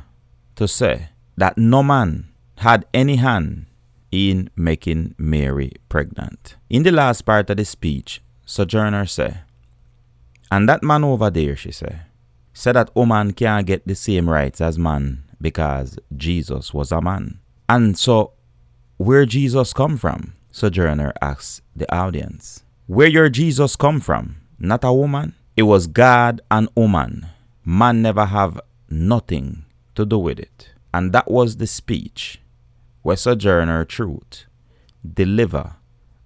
to 0.55 0.67
say 0.67 1.09
that 1.35 1.57
no 1.57 1.83
man 1.83 2.27
had 2.57 2.85
any 2.93 3.17
hand 3.17 3.67
in 4.11 4.49
making 4.55 5.13
Mary 5.17 5.73
pregnant. 5.89 6.55
In 6.69 6.83
the 6.83 6.91
last 6.91 7.21
part 7.21 7.49
of 7.49 7.57
the 7.57 7.65
speech, 7.65 8.21
Sojourner 8.45 9.05
say, 9.05 9.39
and 10.51 10.67
that 10.69 10.81
man 10.81 11.03
over 11.03 11.29
there, 11.29 11.55
she 11.55 11.71
say, 11.71 11.99
said 12.53 12.73
that 12.73 12.95
woman 12.95 13.33
can't 13.33 13.67
get 13.67 13.85
the 13.85 13.95
same 13.95 14.29
rights 14.29 14.61
as 14.61 14.79
man 14.79 15.23
because 15.39 15.99
Jesus 16.15 16.73
was 16.73 16.91
a 16.91 17.01
man. 17.01 17.39
And 17.69 17.97
so, 17.97 18.31
where 18.95 19.25
Jesus 19.25 19.73
come 19.73 19.97
from? 19.97 20.33
Sojourner 20.57 21.13
asks 21.21 21.61
the 21.75 21.85
audience. 21.95 22.63
Where 22.87 23.07
your 23.07 23.29
Jesus 23.29 23.75
come 23.75 23.99
from? 23.99 24.37
Not 24.57 24.83
a 24.83 24.91
woman? 24.91 25.35
It 25.55 25.69
was 25.69 25.85
God 25.85 26.41
and 26.49 26.67
woman. 26.75 27.27
Man 27.63 28.01
never 28.01 28.25
have 28.25 28.59
nothing 28.89 29.65
to 29.93 30.03
do 30.03 30.17
with 30.17 30.39
it. 30.39 30.69
And 30.91 31.13
that 31.13 31.29
was 31.29 31.57
the 31.57 31.67
speech 31.67 32.41
where 33.03 33.15
Sojourner 33.15 33.85
Truth 33.85 34.45
deliver 35.07 35.75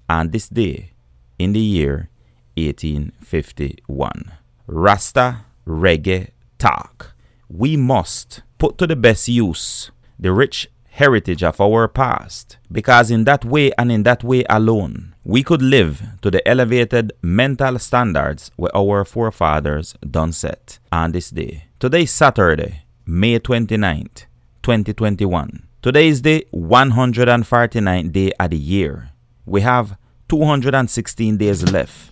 on 0.08 0.30
this 0.30 0.48
day 0.48 0.94
in 1.38 1.52
the 1.52 1.60
year 1.60 2.10
1851. 2.56 4.32
Rasta 4.66 5.44
Reggae 5.68 6.30
Talk. 6.58 7.16
We 7.50 7.76
must 7.76 8.44
put 8.58 8.78
to 8.78 8.88
the 8.88 8.96
best 8.96 9.28
use 9.28 9.92
the 10.18 10.32
rich 10.32 10.70
heritage 11.02 11.42
of 11.42 11.60
our 11.60 11.88
past 11.88 12.58
because 12.72 13.10
in 13.10 13.24
that 13.24 13.44
way 13.44 13.72
and 13.76 13.92
in 13.92 14.04
that 14.04 14.24
way 14.24 14.44
alone 14.48 15.16
we 15.24 15.42
could 15.42 15.60
live 15.60 16.00
to 16.22 16.30
the 16.30 16.48
elevated 16.48 17.12
mental 17.24 17.80
standards 17.80 18.52
where 18.56 18.76
our 18.76 19.04
forefathers 19.04 19.96
done 20.18 20.32
set 20.32 20.78
on 20.92 21.12
this 21.12 21.32
day. 21.32 21.64
Today 21.80 22.04
is 22.04 22.12
Saturday, 22.12 22.84
May 23.04 23.40
29th, 23.40 24.26
2021. 24.62 25.68
Today 25.82 26.08
is 26.08 26.22
the 26.22 26.46
149th 26.54 28.12
day 28.12 28.32
of 28.40 28.52
the 28.52 28.58
year. 28.58 29.10
We 29.48 29.62
have 29.62 29.98
216 30.30 31.38
days 31.38 31.64
left 31.72 32.12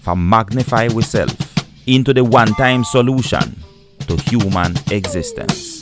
for 0.00 0.16
magnify 0.16 0.88
ourselves 0.88 1.36
into 1.86 2.14
the 2.14 2.24
one-time 2.24 2.84
solution 2.84 3.62
to 4.08 4.16
human 4.16 4.74
existence. 4.90 5.81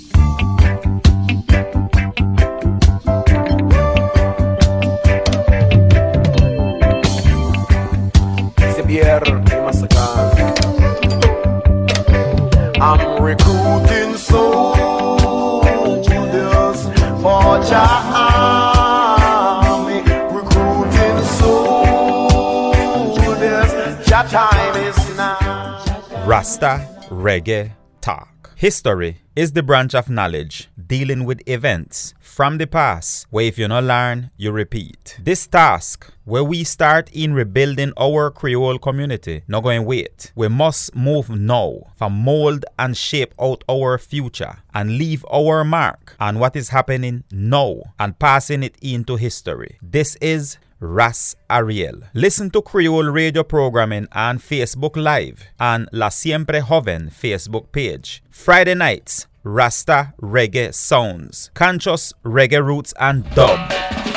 I'm 12.83 13.23
recruiting 13.23 14.17
soldiers 14.17 14.79
for 17.21 17.61
Jah 17.69 18.01
Army. 19.67 20.01
Recruiting 20.35 21.19
soldiers. 21.39 22.49
Jah 24.09 24.25
time 24.31 24.77
is 24.77 24.97
now. 25.15 25.85
Rasta 26.25 26.89
Reggae 27.11 27.73
Talk. 28.01 28.30
History 28.61 29.23
is 29.35 29.53
the 29.53 29.63
branch 29.63 29.95
of 29.95 30.11
knowledge 30.11 30.69
dealing 30.87 31.25
with 31.25 31.41
events 31.49 32.13
from 32.21 32.59
the 32.59 32.67
past 32.67 33.27
where 33.31 33.47
if 33.47 33.57
you 33.57 33.67
not 33.67 33.85
learn, 33.85 34.33
you 34.37 34.53
repeat. 34.53 35.17
This 35.19 35.47
task 35.47 36.13
where 36.27 36.45
we 36.45 36.63
start 36.65 37.09
in 37.11 37.33
rebuilding 37.33 37.95
our 37.99 38.31
Creole 38.31 38.79
community, 38.79 39.45
not 39.49 39.63
going 39.63 39.87
wait. 39.87 40.31
We 40.35 40.49
must 40.49 40.95
move 40.95 41.31
now 41.31 41.87
for 41.97 42.11
mold 42.11 42.67
and 42.79 42.95
shape 42.95 43.33
out 43.41 43.65
our 43.67 43.97
future 43.97 44.59
and 44.75 44.99
leave 44.99 45.25
our 45.33 45.65
mark 45.65 46.15
on 46.21 46.39
what 46.39 46.55
is 46.55 46.69
happening 46.69 47.25
now 47.33 47.95
and 47.99 48.19
passing 48.19 48.63
it 48.63 48.77
into 48.83 49.17
history. 49.17 49.79
This 49.81 50.17
is 50.17 50.59
Ras 50.81 51.37
Ariel. 51.51 52.03
Listen 52.15 52.51
to 52.51 52.63
Creole 52.63 53.05
radio 53.11 53.43
programming 53.43 54.09
on 54.13 54.39
Facebook 54.39 54.97
Live 54.97 55.45
and 55.61 55.89
La 55.93 56.09
Siempre 56.09 56.61
Joven 56.63 57.11
Facebook 57.11 57.71
page. 57.71 58.23
Friday 58.31 58.75
nights, 58.75 59.27
Rasta 59.45 60.15
Reggae 60.21 60.75
Sounds, 60.75 61.51
Conscious 61.55 62.13
Reggae 62.25 62.65
Roots 62.65 62.95
and 62.99 63.29
Dub. 63.35 64.10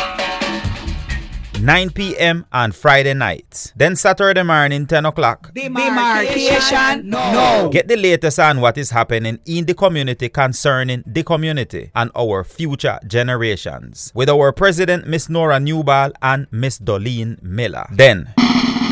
9 1.63 1.91
p.m. 1.91 2.45
on 2.51 2.73
Friday 2.73 3.13
nights. 3.13 3.71
Then 3.73 3.95
Saturday 3.95 4.43
morning, 4.43 4.85
10 4.85 5.05
o'clock. 5.05 5.53
Demarcation, 5.53 7.09
no. 7.09 7.69
Get 7.71 7.87
the 7.87 7.95
latest 7.95 8.37
on 8.37 8.59
what 8.59 8.77
is 8.77 8.89
happening 8.89 9.39
in 9.45 9.65
the 9.65 9.73
community 9.73 10.27
concerning 10.27 11.05
the 11.07 11.23
community 11.23 11.89
and 11.95 12.11
our 12.17 12.43
future 12.43 12.99
generations 13.07 14.11
with 14.13 14.27
our 14.27 14.51
president, 14.51 15.07
Miss 15.07 15.29
Nora 15.29 15.57
Newball 15.57 16.11
and 16.21 16.47
Miss 16.51 16.77
Dolene 16.77 17.41
Miller. 17.41 17.85
Then, 17.93 18.33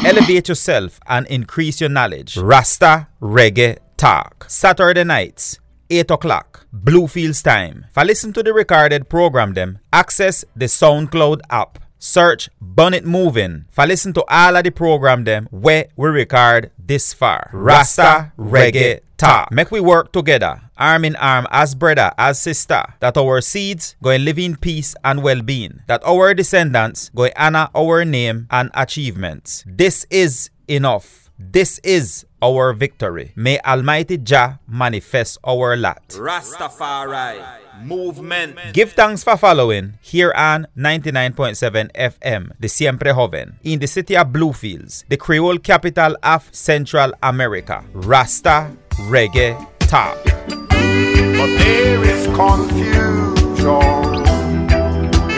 elevate 0.05 0.47
yourself 0.47 1.01
and 1.07 1.27
increase 1.27 1.81
your 1.81 1.89
knowledge. 1.89 2.37
Rasta 2.37 3.09
Reggae 3.21 3.79
Talk. 3.97 4.45
Saturday 4.47 5.03
nights, 5.03 5.59
8 5.89 6.09
o'clock, 6.11 6.67
Bluefields 6.71 7.43
time. 7.43 7.87
For 7.91 8.05
listen 8.05 8.31
to 8.31 8.41
the 8.41 8.53
recorded 8.53 9.09
program 9.09 9.55
them, 9.55 9.79
access 9.91 10.45
the 10.55 10.67
SoundCloud 10.67 11.41
app. 11.49 11.79
Search 12.03 12.49
Bun 12.59 12.95
It 12.95 13.05
Moving. 13.05 13.65
For 13.69 13.85
listen 13.85 14.11
to 14.13 14.25
all 14.27 14.55
of 14.57 14.63
the 14.63 14.71
program 14.71 15.23
them 15.23 15.47
where 15.51 15.85
we 15.95 16.09
record 16.09 16.71
this 16.79 17.13
far. 17.13 17.51
Rasta 17.53 18.31
Reggae 18.39 19.01
Talk. 19.17 19.51
Make 19.51 19.69
we 19.69 19.79
work 19.81 20.11
together, 20.11 20.61
arm 20.79 21.05
in 21.05 21.15
arm 21.17 21.45
as 21.51 21.75
brother, 21.75 22.11
as 22.17 22.41
sister, 22.41 22.81
that 23.01 23.17
our 23.17 23.39
seeds 23.39 23.95
go 24.01 24.09
and 24.09 24.25
live 24.25 24.39
in 24.39 24.55
peace 24.55 24.95
and 25.03 25.21
well-being. 25.21 25.81
That 25.85 26.01
our 26.03 26.33
descendants 26.33 27.11
go 27.13 27.25
and 27.25 27.33
honor 27.37 27.69
our 27.75 28.03
name 28.03 28.47
and 28.49 28.71
achievements. 28.73 29.63
This 29.67 30.07
is 30.09 30.49
enough. 30.67 31.29
This 31.37 31.79
is 31.83 32.25
our 32.41 32.73
victory. 32.73 33.31
May 33.35 33.59
Almighty 33.59 34.17
Jah 34.17 34.59
manifest 34.67 35.37
our 35.43 35.77
lot. 35.77 36.07
Rastafari. 36.09 37.60
Movement. 37.83 38.73
Give 38.73 38.91
thanks 38.91 39.23
for 39.23 39.37
following 39.37 39.93
here 40.01 40.33
on 40.35 40.67
99.7 40.77 41.91
FM, 41.93 42.51
the 42.59 42.67
Siempre 42.67 43.13
Joven, 43.13 43.59
in 43.63 43.79
the 43.79 43.87
city 43.87 44.15
of 44.15 44.31
Bluefields, 44.31 45.05
the 45.09 45.17
Creole 45.17 45.57
capital 45.57 46.15
of 46.23 46.49
Central 46.51 47.13
America. 47.23 47.83
Rasta 47.93 48.71
Reggae 49.09 49.57
Talk. 49.79 50.17
But 50.23 51.57
there 51.57 52.03
is 52.03 52.25
confusion 52.35 52.91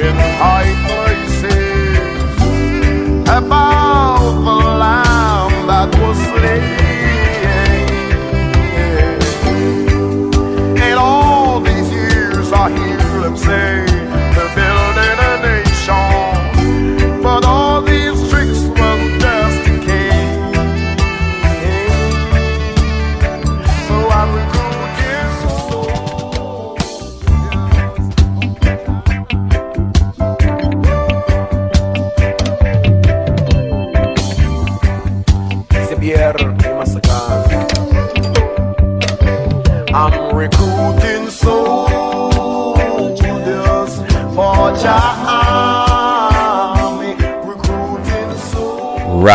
in 0.03 0.15
high 0.39 0.73
places 0.87 1.63
about 3.23 4.33
the 4.43 4.57
lamb 4.79 5.67
that 5.67 5.89
was 6.01 6.17
slain. 6.17 6.82
Hear 13.35 13.82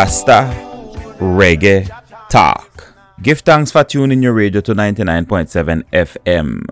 Rasta 0.09 0.49
Reggae 1.21 1.85
Talk. 2.31 2.95
Give 3.21 3.41
thanks 3.41 3.71
for 3.71 3.85
tuning 3.85 4.23
your 4.23 4.33
radio 4.33 4.63
to 4.63 4.75
99.7 4.75 5.85
FM. 5.93 6.65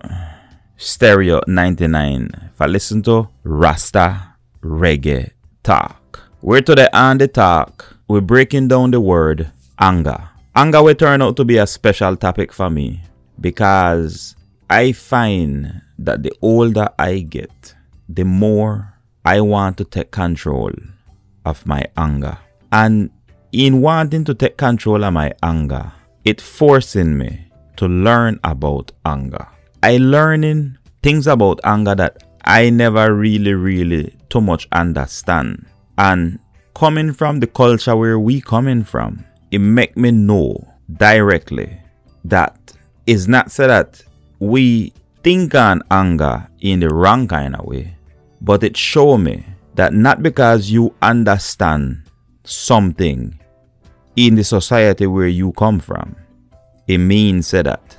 Stereo 0.75 1.41
99 1.45 2.49
for 2.55 2.67
listen 2.67 3.03
to 3.03 3.29
Rasta 3.43 4.33
Reggae 4.63 5.33
Talk. 5.61 6.31
We're 6.41 6.61
today 6.61 6.87
on 6.91 7.19
the 7.19 7.27
talk. 7.27 7.97
We're 8.07 8.21
breaking 8.21 8.69
down 8.69 8.89
the 8.89 8.99
word 8.99 9.51
anger. 9.79 10.29
Anger 10.55 10.81
will 10.81 10.95
turn 10.95 11.21
out 11.21 11.37
to 11.37 11.45
be 11.45 11.59
a 11.59 11.67
special 11.67 12.15
topic 12.17 12.51
for 12.51 12.71
me 12.71 13.03
because 13.39 14.35
I 14.67 14.93
find 14.93 15.83
that 15.99 16.23
the 16.23 16.31
older 16.41 16.89
I 16.97 17.19
get, 17.19 17.75
the 18.09 18.25
more 18.25 18.95
I 19.23 19.41
want 19.41 19.77
to 19.77 19.83
take 19.85 20.09
control 20.09 20.71
of 21.45 21.67
my 21.67 21.85
anger. 21.95 22.39
And 22.71 23.11
in 23.51 23.81
wanting 23.81 24.23
to 24.25 24.33
take 24.33 24.57
control 24.57 25.03
of 25.03 25.13
my 25.13 25.33
anger, 25.43 25.91
it 26.23 26.41
forcing 26.41 27.17
me 27.17 27.47
to 27.77 27.87
learn 27.87 28.39
about 28.43 28.91
anger. 29.05 29.47
I 29.81 29.97
learning 29.97 30.77
things 31.01 31.27
about 31.27 31.59
anger 31.63 31.95
that 31.95 32.23
I 32.43 32.69
never 32.69 33.13
really, 33.13 33.53
really 33.53 34.15
too 34.29 34.41
much 34.41 34.67
understand. 34.71 35.65
And 35.97 36.39
coming 36.75 37.13
from 37.13 37.39
the 37.39 37.47
culture 37.47 37.95
where 37.95 38.19
we 38.19 38.41
coming 38.41 38.83
from, 38.83 39.25
it 39.51 39.59
make 39.59 39.95
me 39.95 40.11
know 40.11 40.67
directly 40.91 41.81
that 42.25 42.73
it's 43.05 43.27
not 43.27 43.51
so 43.51 43.67
that 43.67 44.01
we 44.39 44.93
think 45.23 45.55
on 45.55 45.81
anger 45.89 46.47
in 46.59 46.79
the 46.79 46.89
wrong 46.89 47.27
kind 47.27 47.55
of 47.55 47.65
way, 47.65 47.95
but 48.41 48.63
it 48.63 48.75
show 48.75 49.17
me 49.17 49.45
that 49.75 49.93
not 49.93 50.21
because 50.21 50.69
you 50.69 50.93
understand 51.01 52.03
something 52.47 53.39
in 54.15 54.35
the 54.35 54.43
society 54.43 55.07
where 55.07 55.27
you 55.27 55.51
come 55.53 55.79
from, 55.79 56.15
it 56.87 56.97
means 56.97 57.51
that 57.51 57.97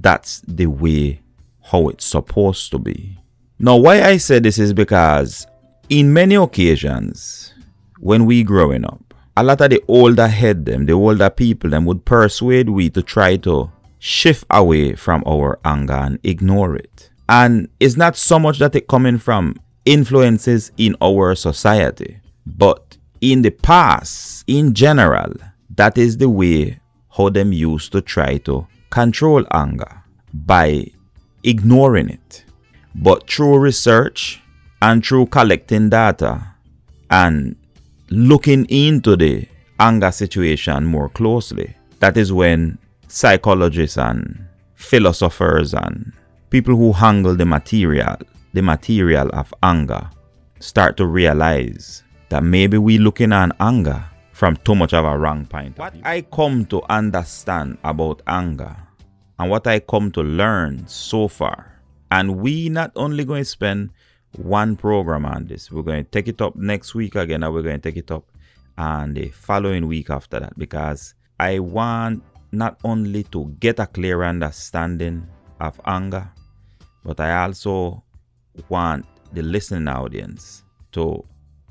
that's 0.00 0.40
the 0.40 0.66
way 0.66 1.20
how 1.62 1.88
it's 1.88 2.04
supposed 2.04 2.70
to 2.72 2.78
be. 2.78 3.18
Now, 3.58 3.76
why 3.76 4.02
I 4.02 4.18
say 4.18 4.38
this 4.38 4.58
is 4.58 4.72
because 4.72 5.46
in 5.88 6.12
many 6.12 6.34
occasions, 6.34 7.54
when 7.98 8.26
we 8.26 8.42
growing 8.42 8.84
up, 8.84 9.14
a 9.36 9.42
lot 9.42 9.60
of 9.60 9.70
the 9.70 9.82
older 9.88 10.28
head 10.28 10.64
them, 10.64 10.86
the 10.86 10.92
older 10.92 11.30
people 11.30 11.70
them 11.70 11.84
would 11.84 12.04
persuade 12.04 12.70
we 12.70 12.90
to 12.90 13.02
try 13.02 13.36
to 13.38 13.70
shift 13.98 14.44
away 14.50 14.94
from 14.94 15.22
our 15.26 15.58
anger 15.64 15.94
and 15.94 16.18
ignore 16.22 16.76
it. 16.76 17.10
And 17.28 17.68
it's 17.80 17.96
not 17.96 18.16
so 18.16 18.38
much 18.38 18.58
that 18.60 18.74
it 18.76 18.88
coming 18.88 19.18
from 19.18 19.56
influences 19.84 20.70
in 20.76 20.96
our 21.02 21.34
society, 21.34 22.20
but 22.44 22.85
in 23.32 23.42
the 23.42 23.50
past, 23.50 24.44
in 24.46 24.72
general, 24.72 25.32
that 25.74 25.98
is 25.98 26.18
the 26.18 26.28
way 26.28 26.78
how 27.16 27.28
them 27.28 27.52
used 27.52 27.90
to 27.92 28.00
try 28.00 28.36
to 28.38 28.66
control 28.90 29.44
anger 29.52 30.02
by 30.32 30.86
ignoring 31.42 32.08
it. 32.08 32.44
But 32.94 33.28
through 33.28 33.58
research 33.58 34.40
and 34.80 35.04
through 35.04 35.26
collecting 35.26 35.88
data 35.88 36.54
and 37.10 37.56
looking 38.10 38.64
into 38.66 39.16
the 39.16 39.48
anger 39.80 40.12
situation 40.12 40.86
more 40.86 41.08
closely, 41.08 41.74
that 41.98 42.16
is 42.16 42.32
when 42.32 42.78
psychologists 43.08 43.98
and 43.98 44.46
philosophers 44.74 45.74
and 45.74 46.12
people 46.50 46.76
who 46.76 46.92
handle 46.92 47.34
the 47.34 47.44
material, 47.44 48.16
the 48.52 48.62
material 48.62 49.28
of 49.32 49.52
anger, 49.64 50.08
start 50.60 50.96
to 50.96 51.06
realize 51.06 52.04
that 52.28 52.42
maybe 52.42 52.78
we 52.78 52.98
looking 52.98 53.32
at 53.32 53.54
anger 53.60 54.04
from 54.32 54.56
too 54.58 54.74
much 54.74 54.92
of 54.92 55.04
a 55.04 55.16
wrong 55.16 55.46
point. 55.46 55.78
What 55.78 55.94
I 56.04 56.22
come 56.22 56.66
to 56.66 56.82
understand 56.90 57.78
about 57.84 58.22
anger 58.26 58.76
and 59.38 59.50
what 59.50 59.66
I 59.66 59.80
come 59.80 60.10
to 60.12 60.22
learn 60.22 60.86
so 60.88 61.28
far, 61.28 61.80
and 62.10 62.36
we 62.38 62.68
not 62.68 62.92
only 62.96 63.24
going 63.24 63.42
to 63.42 63.48
spend 63.48 63.90
one 64.36 64.76
program 64.76 65.24
on 65.24 65.46
this, 65.46 65.70
we're 65.70 65.82
going 65.82 66.04
to 66.04 66.10
take 66.10 66.28
it 66.28 66.40
up 66.42 66.56
next 66.56 66.94
week 66.94 67.14
again, 67.14 67.42
and 67.42 67.54
we're 67.54 67.62
going 67.62 67.80
to 67.80 67.90
take 67.90 67.96
it 67.96 68.10
up 68.10 68.24
and 68.78 69.16
the 69.16 69.28
following 69.28 69.86
week 69.86 70.10
after 70.10 70.38
that 70.40 70.58
because 70.58 71.14
I 71.40 71.58
want 71.58 72.22
not 72.52 72.78
only 72.84 73.24
to 73.24 73.54
get 73.58 73.78
a 73.78 73.86
clear 73.86 74.22
understanding 74.22 75.26
of 75.60 75.80
anger, 75.86 76.30
but 77.04 77.20
I 77.20 77.44
also 77.44 78.02
want 78.68 79.06
the 79.32 79.42
listening 79.42 79.88
audience 79.88 80.62
to 80.92 81.24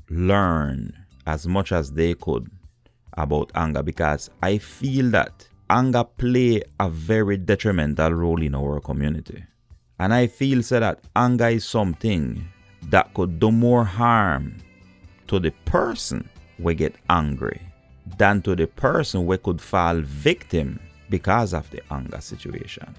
learn 0.08 0.92
as 1.26 1.46
much 1.46 1.72
as 1.72 1.92
they 1.92 2.14
could 2.14 2.50
about 3.14 3.50
anger 3.54 3.82
because 3.82 4.30
I 4.42 4.58
feel 4.58 5.10
that 5.10 5.48
anger 5.68 6.04
play 6.04 6.62
a 6.78 6.88
very 6.88 7.36
detrimental 7.36 8.12
role 8.12 8.42
in 8.42 8.54
our 8.54 8.80
community. 8.80 9.44
And 9.98 10.12
I 10.12 10.26
feel 10.26 10.62
so 10.62 10.80
that 10.80 11.00
anger 11.16 11.48
is 11.48 11.64
something 11.64 12.46
that 12.90 13.14
could 13.14 13.40
do 13.40 13.50
more 13.50 13.84
harm 13.84 14.58
to 15.28 15.40
the 15.40 15.50
person 15.64 16.28
we 16.58 16.74
get 16.74 16.94
angry 17.10 17.60
than 18.18 18.42
to 18.42 18.54
the 18.54 18.66
person 18.66 19.26
we 19.26 19.38
could 19.38 19.60
fall 19.60 20.00
victim 20.02 20.78
because 21.10 21.54
of 21.54 21.68
the 21.70 21.82
anger 21.92 22.20
situation. 22.20 22.94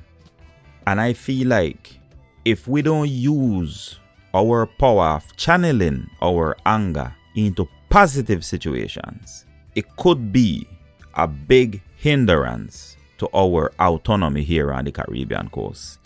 And 0.86 1.00
I 1.00 1.14
feel 1.14 1.48
like 1.48 2.00
if 2.46 2.68
we 2.68 2.82
don't 2.82 3.10
use 3.10 4.00
our 4.34 4.66
power 4.66 5.16
of 5.16 5.36
channeling 5.38 6.10
our 6.22 6.56
anger 6.66 7.16
into 7.36 7.68
positive 7.90 8.44
situations, 8.44 9.46
it 9.76 9.96
could 9.96 10.32
be 10.32 10.68
a 11.16 11.28
big 11.28 11.82
hindrance 11.96 12.98
to 13.18 13.28
our 13.34 13.72
autonomy 13.80 14.44
here 14.44 14.72
on 14.72 14.86
the 14.86 14.92
Caribbean 14.92 15.50
coast. 15.50 16.00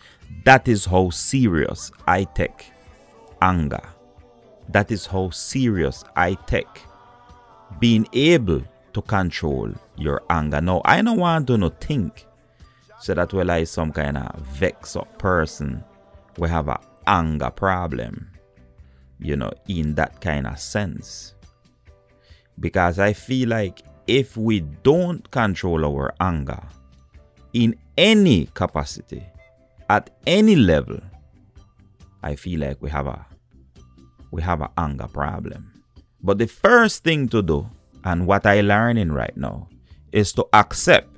That 0.45 0.67
is 0.67 0.85
how 0.85 1.09
serious 1.09 1.91
I 2.07 2.23
take 2.23 2.71
anger. 3.41 3.83
That 4.69 4.91
is 4.91 5.05
how 5.05 5.29
serious 5.31 6.03
I 6.15 6.35
take 6.47 6.85
being 7.79 8.07
able 8.13 8.63
to 8.93 9.01
control 9.01 9.71
your 9.97 10.21
anger. 10.29 10.61
Now, 10.61 10.81
I 10.85 11.01
don't 11.01 11.19
want 11.19 11.47
to 11.47 11.57
no 11.57 11.69
think 11.69 12.25
so 12.99 13.13
that 13.13 13.33
we 13.33 13.43
like 13.43 13.67
some 13.67 13.91
kind 13.91 14.17
of 14.17 14.41
vex 14.41 14.95
up 14.95 15.17
person 15.17 15.83
we 16.37 16.47
have 16.49 16.67
a 16.67 16.79
anger 17.07 17.49
problem, 17.49 18.29
you 19.19 19.35
know, 19.35 19.51
in 19.67 19.95
that 19.95 20.21
kind 20.21 20.47
of 20.47 20.59
sense. 20.59 21.33
Because 22.59 22.99
I 22.99 23.13
feel 23.13 23.49
like 23.49 23.81
if 24.07 24.37
we 24.37 24.61
don't 24.83 25.29
control 25.31 25.85
our 25.85 26.13
anger 26.19 26.61
in 27.53 27.75
any 27.97 28.47
capacity, 28.53 29.23
at 29.89 30.09
any 30.25 30.55
level, 30.55 30.99
I 32.23 32.35
feel 32.35 32.59
like 32.59 32.81
we 32.81 32.89
have 32.89 33.07
a 33.07 33.25
we 34.31 34.41
have 34.41 34.61
an 34.61 34.69
anger 34.77 35.07
problem. 35.07 35.71
But 36.23 36.37
the 36.37 36.47
first 36.47 37.03
thing 37.03 37.27
to 37.29 37.41
do, 37.41 37.69
and 38.03 38.25
what 38.27 38.45
I 38.45 38.61
learning 38.61 39.11
right 39.11 39.35
now, 39.35 39.67
is 40.11 40.31
to 40.33 40.47
accept 40.53 41.09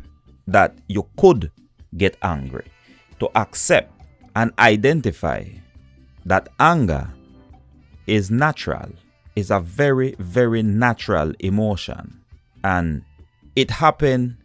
that 0.47 0.75
you 0.87 1.07
could 1.17 1.51
get 1.95 2.17
angry. 2.21 2.65
To 3.19 3.29
accept 3.35 3.91
and 4.35 4.51
identify 4.57 5.45
that 6.25 6.49
anger 6.59 7.09
is 8.07 8.31
natural, 8.31 8.89
is 9.35 9.51
a 9.51 9.59
very, 9.59 10.15
very 10.19 10.63
natural 10.63 11.33
emotion. 11.39 12.21
And 12.63 13.03
it 13.55 13.69
happened 13.71 14.37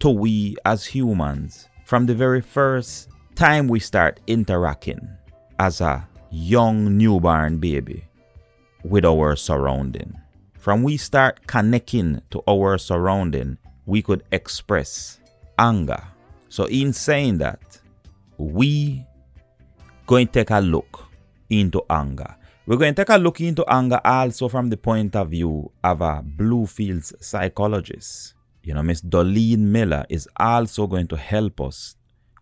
to 0.00 0.10
we 0.10 0.56
as 0.64 0.86
humans 0.86 1.68
from 1.84 2.06
the 2.06 2.14
very 2.14 2.40
first 2.40 3.08
time 3.34 3.68
we 3.68 3.80
start 3.80 4.20
interacting 4.26 5.08
as 5.58 5.80
a 5.80 6.06
young 6.30 6.96
newborn 6.96 7.58
baby 7.58 8.04
with 8.84 9.04
our 9.04 9.36
surrounding. 9.36 10.14
From 10.58 10.82
we 10.82 10.96
start 10.96 11.46
connecting 11.46 12.22
to 12.30 12.42
our 12.48 12.78
surrounding, 12.78 13.58
we 13.86 14.02
could 14.02 14.22
express 14.30 15.20
anger. 15.58 16.02
So 16.48 16.64
in 16.66 16.92
saying 16.92 17.38
that, 17.38 17.80
we 18.38 19.04
going 20.06 20.26
to 20.26 20.32
take 20.32 20.50
a 20.50 20.60
look 20.60 21.09
into 21.50 21.82
anger. 21.90 22.36
We're 22.66 22.76
going 22.76 22.94
to 22.94 23.04
take 23.04 23.14
a 23.14 23.18
look 23.18 23.40
into 23.40 23.64
anger 23.68 24.00
also 24.04 24.48
from 24.48 24.70
the 24.70 24.76
point 24.76 25.16
of 25.16 25.30
view 25.30 25.72
of 25.82 26.00
a 26.00 26.22
Bluefields 26.24 27.12
psychologist. 27.20 28.34
You 28.62 28.74
know, 28.74 28.82
Miss 28.82 29.00
Dolene 29.00 29.58
Miller 29.58 30.04
is 30.08 30.28
also 30.36 30.86
going 30.86 31.08
to 31.08 31.16
help 31.16 31.60
us 31.60 31.96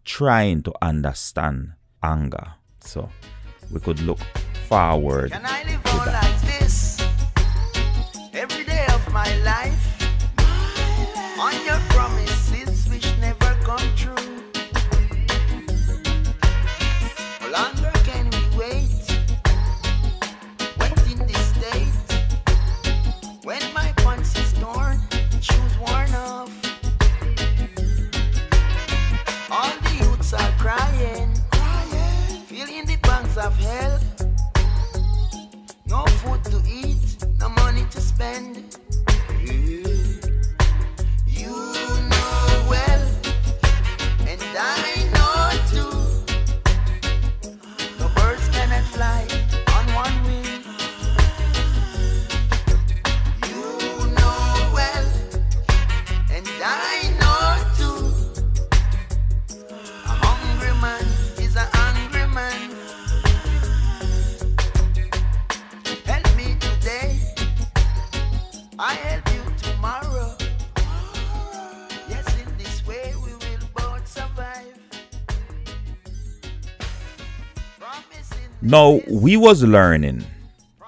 trying 0.05 0.63
to 0.65 0.73
understand 0.83 1.73
anger. 2.03 2.55
So 2.81 3.09
we 3.73 3.81
could 3.81 4.01
look 4.01 4.19
forward 4.69 5.33
Can 5.33 5.43
I 5.45 5.63
live 5.65 5.87
on 5.87 6.07
like 6.07 6.41
this 6.43 7.01
every 8.35 8.65
day 8.65 8.87
of 8.93 9.13
my 9.13 9.35
life? 9.43 9.85
On 11.39 11.55
your 11.65 11.81
promises 11.89 12.89
which 12.91 13.07
never 13.19 13.55
come 13.63 13.79
true. 13.97 14.28
spend. 38.19 38.68
Now 78.69 79.01
we 79.09 79.39
was 79.39 79.63
learning 79.63 80.27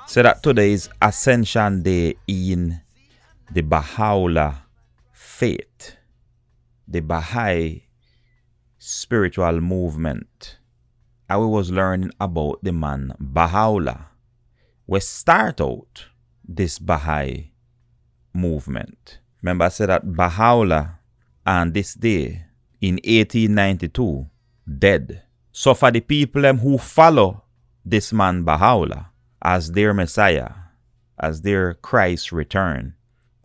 so 0.06 0.22
that 0.22 0.42
today 0.42 0.72
is 0.72 0.90
Ascension 1.00 1.82
Day 1.82 2.14
in 2.28 2.78
the 3.50 3.62
Baha'u'llah 3.62 4.66
faith, 5.14 5.96
the 6.86 7.00
Baha'i 7.00 7.84
spiritual 8.76 9.62
movement. 9.62 10.58
We 11.30 11.36
was 11.36 11.70
learning 11.70 12.10
about 12.20 12.62
the 12.62 12.72
man 12.72 13.14
Baha'u'llah. 13.18 14.08
We 14.86 15.00
start 15.00 15.62
out 15.62 16.04
this 16.46 16.78
Baha'i 16.78 17.50
movement. 18.34 19.20
Remember 19.40 19.64
I 19.64 19.68
said 19.70 19.88
that 19.88 20.04
Baha'u'llah 20.04 20.98
and 21.46 21.72
this 21.72 21.94
day 21.94 22.44
in 22.82 22.96
1892 22.96 24.26
dead. 24.68 25.22
So 25.50 25.72
for 25.72 25.90
the 25.90 26.00
people 26.00 26.42
them 26.42 26.58
who 26.58 26.76
follow 26.76 27.44
this 27.84 28.12
man 28.12 28.44
Baha'u'llah 28.44 29.10
as 29.42 29.72
their 29.72 29.94
Messiah, 29.94 30.50
as 31.18 31.42
their 31.42 31.74
Christ 31.74 32.32
return, 32.32 32.94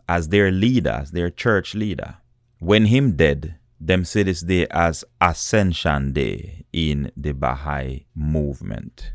as 0.08 0.28
their 0.28 0.50
leader, 0.50 0.90
as 1.02 1.10
their 1.12 1.30
church 1.30 1.74
leader, 1.74 2.16
when 2.58 2.86
him 2.86 3.16
dead, 3.16 3.56
them 3.78 4.04
see 4.04 4.22
this 4.22 4.40
day 4.40 4.66
as 4.70 5.04
Ascension 5.20 6.12
Day 6.12 6.64
in 6.72 7.12
the 7.16 7.32
Baha'i 7.32 8.06
movement. 8.14 9.12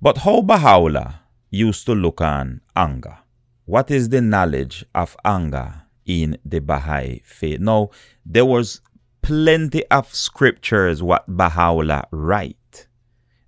But 0.00 0.18
how 0.18 0.42
Baha'u'llah 0.42 1.20
used 1.50 1.86
to 1.86 1.94
look 1.94 2.20
on 2.20 2.60
anger? 2.76 3.18
What 3.64 3.90
is 3.90 4.10
the 4.10 4.20
knowledge 4.20 4.84
of 4.94 5.16
anger 5.24 5.82
in 6.04 6.38
the 6.44 6.60
Baha'i 6.60 7.22
faith? 7.24 7.58
Now, 7.58 7.90
there 8.24 8.44
was 8.44 8.80
plenty 9.22 9.84
of 9.86 10.14
scriptures 10.14 11.02
what 11.02 11.24
Baha'u'llah 11.26 12.06
write. 12.12 12.56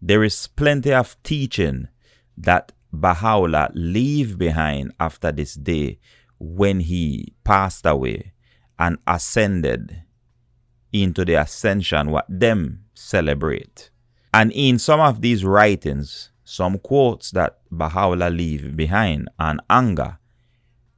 There 0.01 0.23
is 0.23 0.47
plenty 0.47 0.93
of 0.93 1.17
teaching 1.23 1.89
that 2.37 2.73
Baha'u'llah 2.93 3.71
leave 3.75 4.39
behind 4.39 4.93
after 4.99 5.33
this 5.33 5.55
day 5.55 5.99
when 6.39 6.81
he 6.81 7.35
passed 7.45 7.85
away 7.85 8.33
and 8.79 8.99
ascended 9.07 10.03
into 10.93 11.25
the 11.25 11.35
ascension 11.35 12.11
what 12.11 12.27
them 12.29 12.85
celebrate. 12.95 13.91
And 14.33 14.53
in 14.53 14.79
some 14.79 15.01
of 15.01 15.21
these 15.21 15.45
writings, 15.45 16.31
some 16.45 16.79
quotes 16.79 17.33
that 17.33 17.59
Baha'u'llah 17.71 18.31
leave 18.31 18.77
behind 18.77 19.29
on 19.39 19.61
anger, 19.69 20.19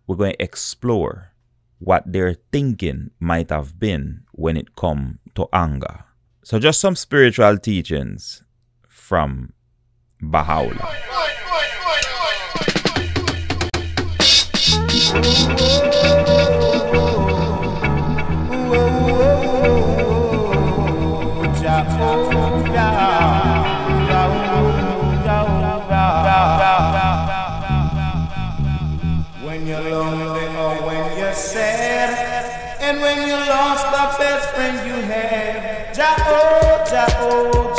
we're 0.06 0.16
going 0.16 0.32
to 0.32 0.42
explore 0.42 1.32
what 1.78 2.04
their 2.06 2.34
thinking 2.52 3.10
might 3.18 3.50
have 3.50 3.78
been 3.78 4.24
when 4.32 4.56
it 4.56 4.76
come 4.76 5.18
to 5.34 5.48
anger. 5.52 6.04
So 6.44 6.58
just 6.58 6.80
some 6.80 6.94
spiritual 6.94 7.56
teachings 7.58 8.42
from 9.10 9.52
Baha'u'llah. 10.22 10.86
When 29.42 29.66
you're 29.66 29.80
lonely 29.80 30.46
or 30.54 30.86
when 30.86 31.18
you're 31.18 31.32
sad, 31.32 32.78
and 32.80 33.00
when 33.00 33.26
you 33.26 33.34
lost 33.34 33.86
the 33.90 34.22
best 34.22 34.54
friend 34.54 34.78
you 34.86 35.02
had, 35.02 35.98
ja 35.98 36.14
oh, 36.20 36.86
ja 36.92 37.06
oh, 37.18 37.50
oh, 37.54 37.69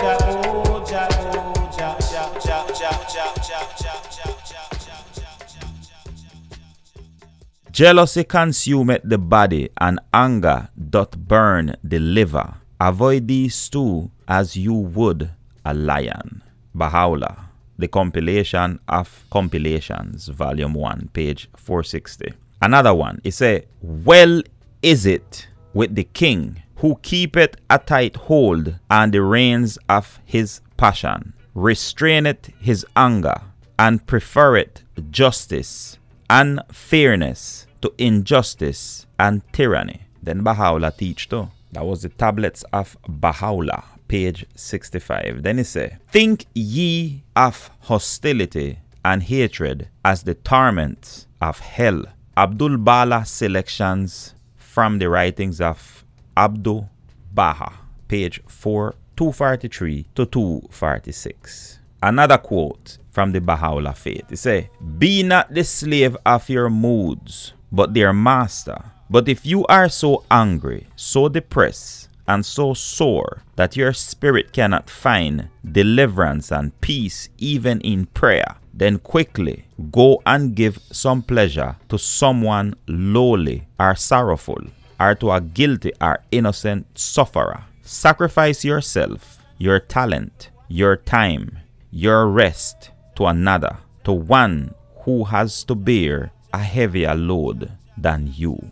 Jealousy 7.82 8.24
consumeth 8.24 9.02
the 9.04 9.18
body, 9.18 9.68
and 9.80 10.00
anger 10.14 10.70
doth 10.92 11.18
burn 11.18 11.76
the 11.84 11.98
liver. 11.98 12.58
Avoid 12.80 13.28
these 13.28 13.70
two 13.70 14.12
as 14.28 14.56
you 14.56 14.72
would 14.72 15.32
a 15.66 15.74
lion. 15.74 16.44
Baha'u'llah, 16.76 17.38
the 17.80 17.88
compilation 17.88 18.80
of 18.88 19.26
compilations, 19.32 20.28
volume 20.28 20.76
1, 20.76 21.10
page 21.12 21.50
460. 21.58 22.34
Another 22.62 22.94
one, 22.94 23.20
it 23.24 23.32
say, 23.32 23.66
Well 23.82 24.44
is 24.84 25.08
it 25.08 25.48
with 25.74 25.96
the 25.96 26.04
king 26.04 26.62
who 26.76 27.00
keepeth 27.02 27.56
a 27.68 27.80
tight 27.80 28.16
hold 28.16 28.76
on 28.92 29.10
the 29.10 29.24
reins 29.24 29.80
of 29.90 30.20
his 30.24 30.62
passion, 30.78 31.34
restraineth 31.56 32.54
his 32.60 32.86
anger, 32.96 33.42
and 33.80 34.06
prefereth 34.06 34.84
justice 35.10 35.98
and 36.30 36.62
fairness 36.72 37.66
to 37.82 37.94
injustice 37.98 39.06
and 39.20 39.42
tyranny. 39.54 40.02
Then 40.22 40.44
Baha'u'llah 40.44 40.92
teach 40.92 41.30
too. 41.30 41.50
That 41.72 41.86
was 41.86 42.02
the 42.02 42.10
tablets 42.10 42.64
of 42.74 42.98
Baha'u'llah, 43.08 43.84
page 44.08 44.46
65. 44.56 45.44
Then 45.44 45.58
he 45.58 45.64
say, 45.64 45.98
Think 46.10 46.46
ye 46.54 47.24
of 47.36 47.72
hostility 47.82 48.80
and 49.04 49.24
hatred 49.24 49.88
as 50.04 50.24
the 50.24 50.36
torments 50.36 51.28
of 51.42 51.60
hell. 51.60 52.04
Abdul 52.38 52.78
Baha 52.78 53.26
selections 53.26 54.36
from 54.58 55.00
the 55.00 55.10
writings 55.10 55.60
of 55.60 56.06
Abdul 56.38 56.90
Baha, 57.34 57.74
page 58.08 58.42
4, 58.48 58.96
243 59.16 60.08
to 60.16 60.26
246. 60.26 61.80
Another 62.04 62.38
quote 62.38 62.98
from 63.12 63.32
the 63.32 63.40
Baha'u'llah 63.40 63.94
faith. 63.96 64.32
It 64.32 64.38
say, 64.38 64.70
Be 64.98 65.24
not 65.24 65.54
the 65.54 65.64
slave 65.64 66.18
of 66.26 66.50
your 66.50 66.70
moods, 66.70 67.54
but 67.72 67.93
their 67.93 68.13
master. 68.13 68.84
But 69.09 69.28
if 69.28 69.45
you 69.45 69.65
are 69.67 69.89
so 69.89 70.24
angry, 70.32 70.88
so 70.95 71.30
depressed, 71.30 72.09
and 72.28 72.45
so 72.45 72.74
sore 72.74 73.43
that 73.55 73.76
your 73.76 73.93
spirit 73.93 74.53
cannot 74.53 74.89
find 74.89 75.49
deliverance 75.69 76.51
and 76.51 76.80
peace 76.80 77.30
even 77.38 77.82
in 77.82 78.05
prayer, 78.05 78.55
then 78.74 78.99
quickly 78.99 79.65
go 79.91 80.22
and 80.26 80.55
give 80.55 80.80
some 80.91 81.22
pleasure 81.22 81.76
to 81.89 81.97
someone 81.97 82.74
lowly 82.88 83.67
or 83.80 83.95
sorrowful, 83.95 84.61
or 84.99 85.15
to 85.15 85.32
a 85.32 85.41
guilty 85.41 85.91
or 85.99 86.24
innocent 86.32 86.86
sufferer. 86.97 87.65
Sacrifice 87.82 88.63
yourself, 88.63 89.39
your 89.57 89.80
talent, 89.80 90.49
your 90.69 90.95
time, 90.95 91.57
your 91.91 92.28
rest 92.28 92.91
to 93.15 93.26
another, 93.26 93.78
to 94.05 94.13
one 94.13 94.74
who 95.03 95.26
has 95.26 95.63
to 95.65 95.76
bear 95.76 96.32
a 96.54 96.60
heavier 96.60 97.16
load 97.16 97.72
than 97.97 98.32
you. 98.34 98.72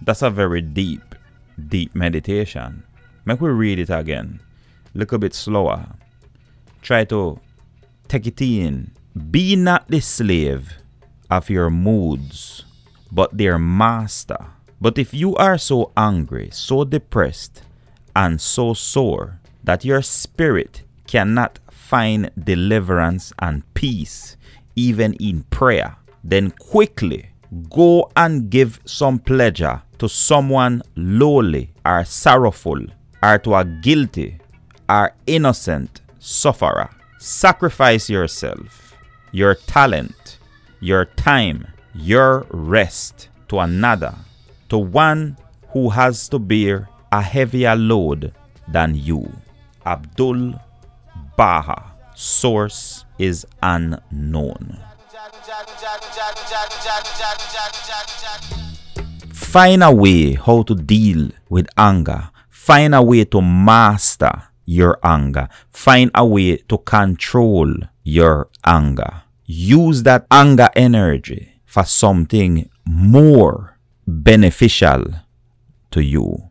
That's 0.00 0.22
a 0.22 0.30
very 0.30 0.60
deep, 0.60 1.14
deep 1.68 1.94
meditation. 1.94 2.84
Make 3.24 3.40
we 3.40 3.50
read 3.50 3.78
it 3.78 3.90
again. 3.90 4.40
A 4.94 5.18
bit 5.18 5.34
slower. 5.34 5.86
Try 6.82 7.04
to 7.04 7.40
take 8.08 8.26
it 8.26 8.40
in. 8.40 8.92
Be 9.30 9.56
not 9.56 9.88
the 9.88 10.00
slave 10.00 10.72
of 11.30 11.50
your 11.50 11.70
moods, 11.70 12.64
but 13.12 13.36
their 13.36 13.58
master. 13.58 14.38
But 14.80 14.98
if 14.98 15.12
you 15.12 15.34
are 15.36 15.58
so 15.58 15.92
angry, 15.96 16.50
so 16.52 16.84
depressed, 16.84 17.62
and 18.14 18.40
so 18.40 18.74
sore 18.74 19.40
that 19.62 19.84
your 19.84 20.02
spirit 20.02 20.82
cannot 21.06 21.58
find 21.70 22.30
deliverance 22.38 23.32
and 23.38 23.62
peace, 23.74 24.36
even 24.76 25.14
in 25.14 25.42
prayer, 25.50 25.96
then 26.28 26.50
quickly 26.50 27.30
go 27.70 28.10
and 28.14 28.50
give 28.50 28.78
some 28.84 29.18
pleasure 29.18 29.82
to 29.98 30.08
someone 30.08 30.82
lowly 30.94 31.70
or 31.84 32.04
sorrowful 32.04 32.80
or 33.22 33.38
to 33.38 33.54
a 33.54 33.64
guilty 33.64 34.38
or 34.88 35.12
innocent 35.26 36.02
sufferer. 36.18 36.90
Sacrifice 37.18 38.08
yourself, 38.10 38.94
your 39.32 39.54
talent, 39.54 40.38
your 40.80 41.06
time, 41.06 41.66
your 41.94 42.46
rest 42.50 43.28
to 43.48 43.58
another, 43.58 44.14
to 44.68 44.78
one 44.78 45.36
who 45.70 45.88
has 45.88 46.28
to 46.28 46.38
bear 46.38 46.88
a 47.10 47.22
heavier 47.22 47.74
load 47.74 48.32
than 48.68 48.94
you. 48.94 49.32
Abdul 49.86 50.54
Baha. 51.36 51.94
Source 52.14 53.04
is 53.18 53.46
unknown. 53.62 54.87
Find 59.32 59.82
a 59.82 59.90
way 59.90 60.34
how 60.34 60.62
to 60.64 60.74
deal 60.74 61.30
with 61.48 61.68
anger. 61.78 62.28
Find 62.50 62.94
a 62.94 63.02
way 63.02 63.24
to 63.24 63.40
master 63.40 64.42
your 64.66 64.98
anger. 65.02 65.48
Find 65.70 66.10
a 66.14 66.26
way 66.26 66.58
to 66.58 66.76
control 66.76 67.72
your 68.04 68.50
anger. 68.62 69.22
Use 69.46 70.02
that 70.02 70.26
anger 70.30 70.68
energy 70.76 71.54
for 71.64 71.84
something 71.84 72.68
more 72.84 73.78
beneficial 74.06 75.04
to 75.92 76.02
you. 76.02 76.50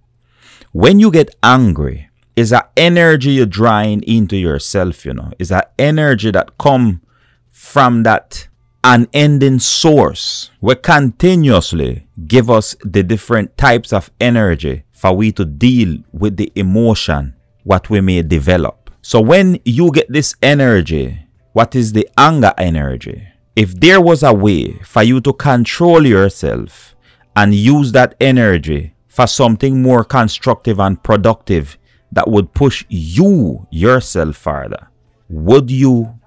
When 0.71 0.99
you 0.99 1.11
get 1.11 1.35
angry, 1.43 2.09
is 2.35 2.51
a 2.51 2.67
energy 2.75 3.31
you're 3.31 3.45
drawing 3.45 4.01
into 4.03 4.37
yourself, 4.37 5.05
you 5.05 5.13
know. 5.13 5.31
It's 5.37 5.51
a 5.51 5.67
energy 5.77 6.31
that 6.31 6.57
come 6.57 7.01
from 7.49 8.03
that 8.03 8.47
unending 8.87 9.59
source 9.59 10.49
where 10.61 10.77
continuously 10.77 12.07
give 12.25 12.49
us 12.49 12.73
the 12.85 13.03
different 13.03 13.57
types 13.57 13.91
of 13.91 14.09
energy 14.21 14.83
for 14.93 15.13
we 15.13 15.29
to 15.29 15.43
deal 15.43 15.97
with 16.13 16.37
the 16.37 16.49
emotion 16.55 17.35
what 17.63 17.89
we 17.89 17.99
may 17.99 18.21
develop. 18.21 18.89
So 19.01 19.19
when 19.19 19.59
you 19.65 19.91
get 19.91 20.09
this 20.09 20.35
energy, 20.41 21.19
what 21.51 21.75
is 21.75 21.91
the 21.91 22.07
anger 22.17 22.53
energy? 22.57 23.27
If 23.57 23.77
there 23.77 23.99
was 23.99 24.23
a 24.23 24.33
way 24.33 24.79
for 24.85 25.03
you 25.03 25.19
to 25.19 25.33
control 25.33 26.05
yourself 26.05 26.95
and 27.35 27.53
use 27.53 27.91
that 27.91 28.15
energy 28.21 28.93
for 29.09 29.27
something 29.27 29.81
more 29.81 30.05
constructive 30.05 30.79
and 30.79 31.03
productive 31.03 31.77
that 32.13 32.29
would 32.29 32.53
push 32.53 32.85
you 32.87 33.67
yourself 33.69 34.37
further, 34.37 34.87
would 35.27 35.69
you 35.69 36.17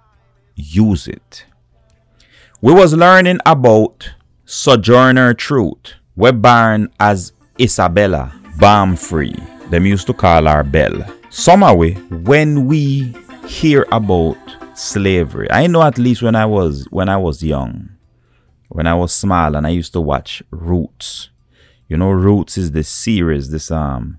use 0.57 1.09
it? 1.09 1.47
We 2.63 2.75
was 2.75 2.93
learning 2.93 3.39
about 3.47 4.13
Sojourner 4.45 5.33
Truth, 5.33 5.95
we 6.15 6.31
born 6.31 6.93
as 7.01 7.33
Isabella 7.59 8.35
Baumfree. 8.59 9.71
Them 9.71 9.87
used 9.87 10.07
to 10.09 10.13
call 10.13 10.45
her 10.45 10.63
Belle. 10.63 11.07
Somehow, 11.31 11.75
when 11.77 12.67
we 12.67 13.17
hear 13.47 13.87
about 13.91 14.37
slavery, 14.75 15.51
I 15.51 15.69
know 15.69 15.83
at 15.83 15.97
least 15.97 16.21
when 16.21 16.37
I 16.37 16.45
was 16.45 16.87
when 16.91 17.09
I 17.09 17.17
was 17.17 17.43
young, 17.43 17.93
when 18.69 18.87
I 18.87 18.95
was 18.95 19.15
small, 19.15 19.57
and 19.57 19.67
I 19.67 19.71
used 19.71 19.95
to 19.95 20.01
watch 20.03 20.43
Roots. 20.51 21.31
You 21.89 21.97
know, 21.97 22.11
Roots 22.11 22.59
is 22.59 22.73
this 22.73 22.91
series, 22.91 23.51
this 23.51 23.71
um 23.71 24.19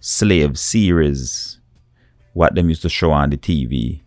slave 0.00 0.58
series, 0.58 1.60
what 2.32 2.56
them 2.56 2.68
used 2.68 2.82
to 2.82 2.88
show 2.88 3.12
on 3.12 3.30
the 3.30 3.36
TV, 3.36 4.00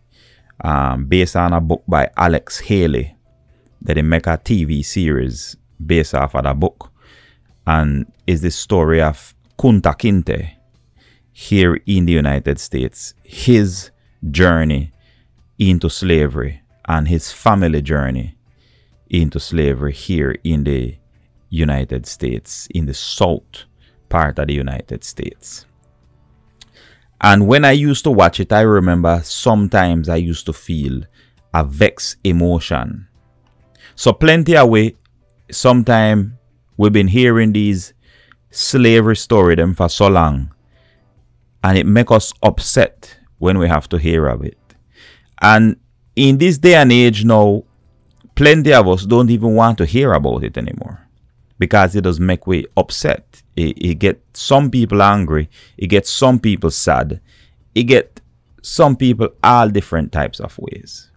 um, 0.62 1.06
based 1.06 1.34
on 1.34 1.54
a 1.54 1.62
book 1.62 1.82
by 1.88 2.10
Alex 2.18 2.58
Haley 2.58 3.16
that 3.82 3.94
they 3.94 4.02
make 4.02 4.26
a 4.26 4.38
TV 4.38 4.84
series 4.84 5.56
based 5.84 6.14
off 6.14 6.34
of 6.34 6.44
that 6.44 6.58
book. 6.60 6.92
And 7.66 8.10
is 8.26 8.40
the 8.42 8.50
story 8.50 9.00
of 9.00 9.34
Kunta 9.58 9.96
Kinte 9.96 10.52
here 11.32 11.80
in 11.86 12.06
the 12.06 12.12
United 12.12 12.58
States, 12.58 13.14
his 13.22 13.90
journey 14.30 14.92
into 15.58 15.88
slavery 15.88 16.62
and 16.86 17.08
his 17.08 17.32
family 17.32 17.82
journey 17.82 18.36
into 19.08 19.38
slavery 19.38 19.92
here 19.92 20.34
in 20.44 20.64
the 20.64 20.96
United 21.48 22.06
States, 22.06 22.68
in 22.74 22.86
the 22.86 22.94
south 22.94 23.64
part 24.08 24.38
of 24.38 24.46
the 24.46 24.54
United 24.54 25.04
States. 25.04 25.66
And 27.20 27.46
when 27.46 27.64
I 27.64 27.72
used 27.72 28.04
to 28.04 28.10
watch 28.10 28.40
it, 28.40 28.52
I 28.52 28.62
remember 28.62 29.20
sometimes 29.24 30.08
I 30.08 30.16
used 30.16 30.46
to 30.46 30.52
feel 30.52 31.02
a 31.52 31.64
vexed 31.64 32.16
emotion 32.24 33.08
so 34.00 34.14
plenty 34.14 34.56
of 34.56 34.70
way, 34.70 34.96
sometime 35.50 36.38
we've 36.78 36.90
been 36.90 37.08
hearing 37.08 37.52
these 37.52 37.92
slavery 38.50 39.14
story 39.14 39.56
them 39.56 39.74
for 39.74 39.90
so 39.90 40.08
long. 40.08 40.54
And 41.62 41.76
it 41.76 41.84
make 41.84 42.10
us 42.10 42.32
upset 42.42 43.18
when 43.36 43.58
we 43.58 43.68
have 43.68 43.90
to 43.90 43.98
hear 43.98 44.26
of 44.26 44.42
it. 44.42 44.56
And 45.42 45.76
in 46.16 46.38
this 46.38 46.56
day 46.56 46.76
and 46.76 46.90
age 46.90 47.26
now, 47.26 47.64
plenty 48.34 48.72
of 48.72 48.88
us 48.88 49.04
don't 49.04 49.28
even 49.28 49.54
want 49.54 49.76
to 49.76 49.84
hear 49.84 50.14
about 50.14 50.44
it 50.44 50.56
anymore. 50.56 51.06
Because 51.58 51.94
it 51.94 52.04
does 52.04 52.18
make 52.18 52.46
we 52.46 52.68
upset. 52.78 53.42
It, 53.54 53.76
it 53.76 53.94
get 53.96 54.22
some 54.32 54.70
people 54.70 55.02
angry. 55.02 55.50
It 55.76 55.88
gets 55.88 56.08
some 56.08 56.38
people 56.38 56.70
sad. 56.70 57.20
It 57.74 57.82
get 57.82 58.22
some 58.62 58.96
people 58.96 59.28
all 59.44 59.68
different 59.68 60.10
types 60.10 60.40
of 60.40 60.58
ways. 60.58 61.09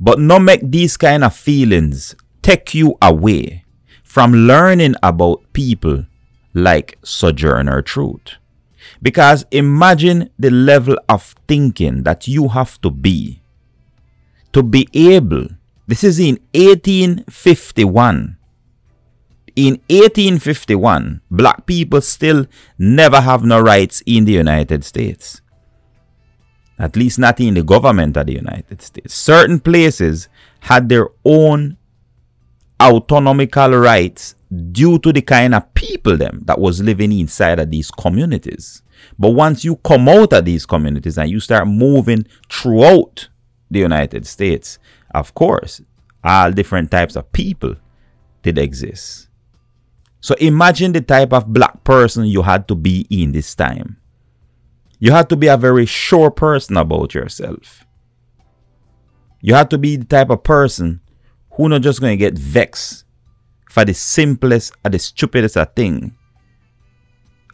But 0.00 0.20
not 0.20 0.42
make 0.42 0.70
these 0.70 0.96
kind 0.96 1.24
of 1.24 1.34
feelings 1.34 2.14
take 2.42 2.74
you 2.74 2.96
away 3.02 3.64
from 4.04 4.32
learning 4.32 4.94
about 5.02 5.42
people 5.52 6.06
like 6.54 6.98
Sojourner 7.04 7.82
Truth. 7.82 8.36
Because 9.02 9.44
imagine 9.50 10.30
the 10.38 10.50
level 10.50 10.96
of 11.08 11.34
thinking 11.46 12.04
that 12.04 12.26
you 12.28 12.48
have 12.48 12.80
to 12.80 12.90
be 12.90 13.42
to 14.52 14.62
be 14.62 14.88
able. 14.94 15.48
This 15.86 16.02
is 16.04 16.18
in 16.18 16.38
1851. 16.54 18.36
In 19.56 19.72
1851, 19.90 21.20
black 21.30 21.66
people 21.66 22.00
still 22.00 22.46
never 22.78 23.20
have 23.20 23.44
no 23.44 23.60
rights 23.60 24.02
in 24.06 24.24
the 24.24 24.32
United 24.32 24.84
States 24.84 25.42
at 26.78 26.96
least 26.96 27.18
not 27.18 27.40
in 27.40 27.54
the 27.54 27.62
government 27.62 28.16
of 28.16 28.26
the 28.26 28.34
United 28.34 28.80
States. 28.82 29.14
Certain 29.14 29.58
places 29.58 30.28
had 30.60 30.88
their 30.88 31.08
own 31.24 31.76
autonomical 32.80 33.70
rights 33.70 34.34
due 34.72 34.98
to 35.00 35.12
the 35.12 35.20
kind 35.20 35.54
of 35.54 35.74
people 35.74 36.16
them 36.16 36.40
that 36.44 36.58
was 36.58 36.80
living 36.80 37.12
inside 37.12 37.58
of 37.58 37.70
these 37.70 37.90
communities. 37.90 38.82
But 39.18 39.30
once 39.30 39.64
you 39.64 39.76
come 39.76 40.08
out 40.08 40.32
of 40.32 40.44
these 40.44 40.64
communities 40.64 41.18
and 41.18 41.30
you 41.30 41.40
start 41.40 41.66
moving 41.66 42.26
throughout 42.48 43.28
the 43.70 43.80
United 43.80 44.26
States, 44.26 44.78
of 45.14 45.34
course, 45.34 45.80
all 46.22 46.52
different 46.52 46.90
types 46.90 47.16
of 47.16 47.30
people 47.32 47.74
did 48.42 48.58
exist. 48.58 49.28
So 50.20 50.34
imagine 50.36 50.92
the 50.92 51.00
type 51.00 51.32
of 51.32 51.52
black 51.52 51.84
person 51.84 52.26
you 52.26 52.42
had 52.42 52.66
to 52.68 52.74
be 52.74 53.06
in 53.10 53.32
this 53.32 53.54
time. 53.54 53.98
You 54.98 55.12
have 55.12 55.28
to 55.28 55.36
be 55.36 55.46
a 55.46 55.56
very 55.56 55.86
sure 55.86 56.30
person 56.30 56.76
about 56.76 57.14
yourself. 57.14 57.84
You 59.40 59.54
have 59.54 59.68
to 59.68 59.78
be 59.78 59.96
the 59.96 60.04
type 60.04 60.30
of 60.30 60.42
person 60.42 61.00
who 61.52 61.68
not 61.68 61.82
just 61.82 62.00
going 62.00 62.18
to 62.18 62.24
get 62.24 62.36
vexed 62.36 63.04
for 63.70 63.84
the 63.84 63.94
simplest 63.94 64.72
or 64.84 64.90
the 64.90 64.98
stupidest 64.98 65.56
of 65.56 65.72
thing 65.74 66.16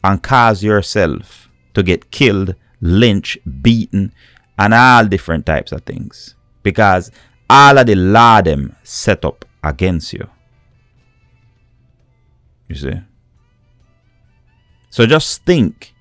and 0.02 0.22
cause 0.22 0.62
yourself 0.62 1.50
to 1.74 1.82
get 1.82 2.10
killed, 2.10 2.54
lynched, 2.80 3.38
beaten, 3.62 4.12
and 4.58 4.72
all 4.72 5.04
different 5.06 5.44
types 5.44 5.72
of 5.72 5.82
things. 5.82 6.34
Because 6.62 7.10
all 7.50 7.76
of 7.76 7.86
the 7.86 7.94
law 7.94 8.40
them 8.40 8.76
set 8.82 9.24
up 9.24 9.44
against 9.62 10.12
you. 10.12 10.28
You 12.68 12.74
see? 12.74 13.00
So 14.88 15.06
just 15.06 15.44
think 15.44 15.93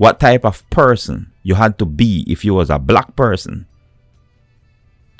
what 0.00 0.18
type 0.18 0.46
of 0.46 0.64
person 0.70 1.30
you 1.42 1.54
had 1.54 1.78
to 1.78 1.84
be 1.84 2.24
if 2.26 2.42
you 2.42 2.54
was 2.54 2.70
a 2.70 2.78
black 2.78 3.14
person 3.16 3.66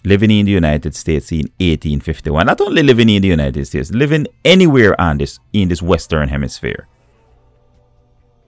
living 0.06 0.30
in 0.30 0.46
the 0.46 0.52
United 0.52 0.94
States 0.94 1.30
in 1.30 1.44
1851. 1.60 2.46
Not 2.46 2.62
only 2.62 2.82
living 2.82 3.10
in 3.10 3.20
the 3.20 3.28
United 3.28 3.66
States, 3.66 3.90
living 3.90 4.26
anywhere 4.42 4.98
on 4.98 5.18
this 5.18 5.38
in 5.52 5.68
this 5.68 5.82
Western 5.82 6.30
Hemisphere. 6.30 6.88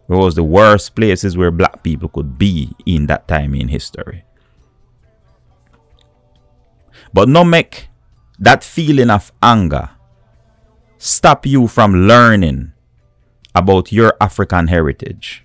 It 0.08 0.14
was 0.14 0.34
the 0.34 0.42
worst 0.42 0.96
places 0.96 1.36
where 1.36 1.50
black 1.50 1.82
people 1.82 2.08
could 2.08 2.38
be 2.38 2.72
in 2.86 3.08
that 3.08 3.28
time 3.28 3.54
in 3.54 3.68
history. 3.68 4.24
But 7.12 7.28
no 7.28 7.44
make 7.44 7.90
that 8.38 8.64
feeling 8.64 9.10
of 9.10 9.32
anger 9.42 9.90
stop 10.96 11.44
you 11.44 11.66
from 11.66 12.08
learning 12.08 12.72
about 13.54 13.92
your 13.92 14.14
African 14.18 14.68
heritage 14.68 15.41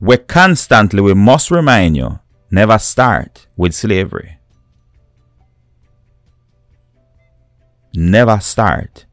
we 0.00 0.16
constantly, 0.16 1.02
we 1.02 1.14
must 1.14 1.50
remind 1.50 1.96
you, 1.96 2.18
never 2.50 2.78
start 2.78 3.46
with 3.56 3.74
slavery. 3.74 4.38
Never 7.94 8.40
start 8.40 9.04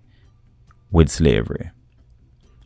with 0.89 1.09
slavery. 1.09 1.71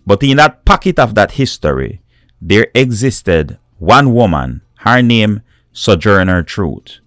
But 0.06 0.22
in 0.24 0.38
that 0.38 0.66
pocket 0.66 1.00
of 1.00 1.16
that 1.16 1.32
history, 1.32 2.02
there 2.40 2.68
existed 2.76 3.58
one 3.80 4.14
woman, 4.14 4.62
her 4.80 5.02
name 5.02 5.42
Sojourner 5.74 6.44
Truth, 6.44 7.00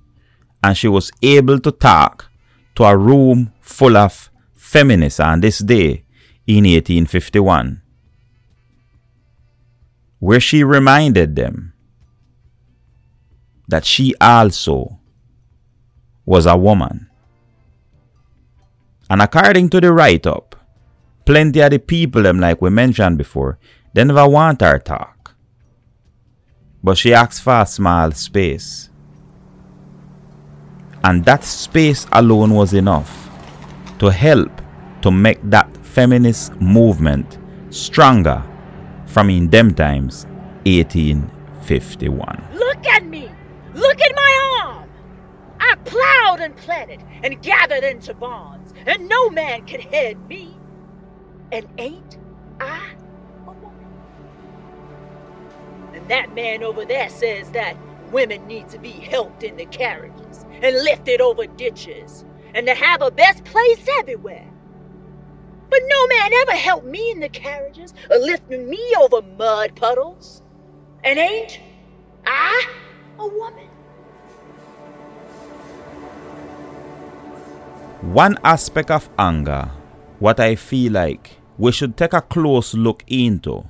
and 0.63 0.77
she 0.77 0.89
was 0.89 1.13
able 1.23 1.61
to 1.61 1.71
talk 1.71 2.31
to 2.75 2.85
a 2.85 2.97
room 2.97 3.53
full 3.61 3.97
of 3.97 4.31
feminists 4.55 5.21
on 5.21 5.41
this 5.41 5.59
day 5.61 6.05
in 6.47 6.65
1851 6.65 7.84
where 10.25 10.41
she 10.41 10.65
reminded 10.65 11.37
them 11.37 11.75
that 13.69 13.85
she 13.85 14.15
also 14.23 14.99
was 16.25 16.47
a 16.47 16.57
woman. 16.57 17.11
And 19.11 19.21
according 19.21 19.69
to 19.69 19.83
the 19.83 19.93
write 19.93 20.27
up, 20.27 20.57
plenty 21.27 21.61
of 21.61 21.73
the 21.73 21.79
people, 21.79 22.23
them 22.23 22.41
like 22.41 22.63
we 22.63 22.71
mentioned 22.71 23.19
before, 23.19 23.59
they 23.93 24.03
never 24.03 24.27
want 24.27 24.63
her 24.63 24.79
talk. 24.79 25.35
But 26.83 26.97
she 26.97 27.13
asked 27.13 27.43
for 27.43 27.61
a 27.61 27.67
small 27.67 28.11
space. 28.13 28.89
And 31.03 31.23
that 31.27 31.45
space 31.45 32.07
alone 32.13 32.55
was 32.55 32.73
enough 32.73 33.29
to 33.99 34.09
help 34.09 34.63
to 35.03 35.11
make 35.11 35.43
that 35.51 35.77
feminist 35.85 36.59
movement 36.63 37.37
stronger 37.69 38.43
from 39.07 39.31
in 39.31 39.51
them 39.51 39.75
times 39.75 40.27
1851. 40.67 42.49
Look 42.55 42.87
at 42.87 43.05
me! 43.07 43.31
Look 43.75 44.01
at 44.01 44.13
my 44.15 44.61
arm! 44.63 44.89
I 45.61 45.77
plowed 45.85 46.41
and 46.41 46.57
planted 46.57 47.03
and 47.23 47.41
gathered 47.43 47.85
into 47.85 48.15
bonds, 48.15 48.73
and 48.87 49.09
no 49.09 49.31
man 49.31 49.65
can 49.67 49.81
head 49.81 50.29
me. 50.29 50.57
And 51.53 51.67
ain't 51.79 52.19
I 52.61 52.95
a 53.47 53.53
woman? 53.53 53.87
And 55.95 56.09
that 56.09 56.35
man 56.35 56.63
over 56.63 56.85
there 56.85 57.09
says 57.09 57.51
that 57.51 57.77
women 58.11 58.47
need 58.47 58.69
to 58.71 58.79
be 58.79 58.91
helped 58.91 59.43
in 59.43 59.57
the 59.57 59.67
carriages 59.67 60.45
and 60.63 60.77
lifted 60.83 61.21
over 61.21 61.47
ditches 61.47 62.25
and 62.55 62.67
to 62.67 62.75
have 62.75 63.03
a 63.03 63.11
best 63.11 63.45
place 63.45 63.87
everywhere. 64.01 64.49
But 65.75 65.83
no 65.89 66.07
man 66.07 66.33
ever 66.35 66.53
helped 66.53 66.87
me 66.87 67.11
in 67.11 67.19
the 67.19 67.29
carriages 67.29 67.95
or 68.09 68.19
lifted 68.19 68.69
me 68.69 68.79
over 69.01 69.23
mud 69.23 69.75
puddles. 69.75 70.41
And 71.03 71.19
ain't 71.19 71.59
I 72.25 72.69
a 73.19 73.27
woman? 73.27 73.67
One 78.03 78.39
aspect 78.45 78.93
of 78.93 79.09
anger, 79.19 79.69
what 80.21 80.39
I 80.39 80.55
feel 80.55 80.93
like 80.93 81.39
we 81.59 81.73
should 81.73 81.97
take 81.97 82.13
a 82.13 82.23
close 82.23 82.75
look 82.75 83.03
into, 83.09 83.65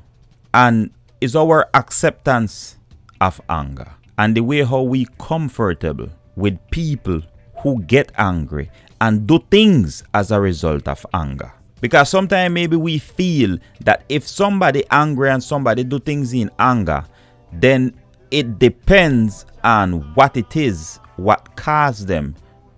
and 0.53 0.91
is 1.23 1.35
our 1.35 1.71
acceptance 1.73 2.77
of 3.19 3.41
anger 3.49 3.93
and 4.19 4.37
the 4.37 4.43
way 4.43 4.63
how 4.63 4.83
we 4.83 5.07
comfortable 5.19 6.11
with 6.37 6.59
people 6.71 7.23
who 7.63 7.83
get 7.85 8.13
angry 8.19 8.71
and 9.01 9.27
do 9.27 9.39
things 9.51 10.05
as 10.13 10.31
a 10.31 10.39
result 10.39 10.87
of 10.87 11.07
anger. 11.15 11.55
Because 11.85 12.09
sometimes 12.09 12.51
maybe 12.51 12.77
we 12.77 12.97
feel 12.97 13.59
that 13.83 14.05
if 14.09 14.27
somebody 14.27 14.85
angry 14.91 15.29
and 15.29 15.45
somebody 15.45 15.85
do 15.85 15.99
things 15.99 16.33
in 16.33 16.51
anger, 16.59 17.05
then 17.53 17.93
it 18.31 18.59
depends 18.59 19.45
on 19.63 20.01
what 20.15 20.35
it 20.39 20.57
is, 20.57 20.99
what 21.17 21.55
caused 21.57 22.09
them 22.09 22.37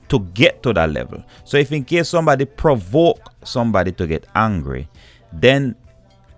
to 0.09 0.18
get 0.34 0.61
to 0.64 0.72
that 0.72 0.90
level. 0.90 1.22
So 1.44 1.57
if 1.57 1.70
in 1.70 1.84
case 1.84 2.09
somebody 2.09 2.46
provoke 2.46 3.32
somebody 3.44 3.92
to 3.92 4.09
get 4.09 4.26
angry, 4.34 4.88
then 5.32 5.76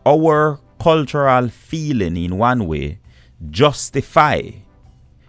our 0.04 0.60
cultural 0.78 1.48
feeling 1.48 2.18
in 2.18 2.36
one 2.36 2.66
way 2.66 2.98
justify 3.48 4.42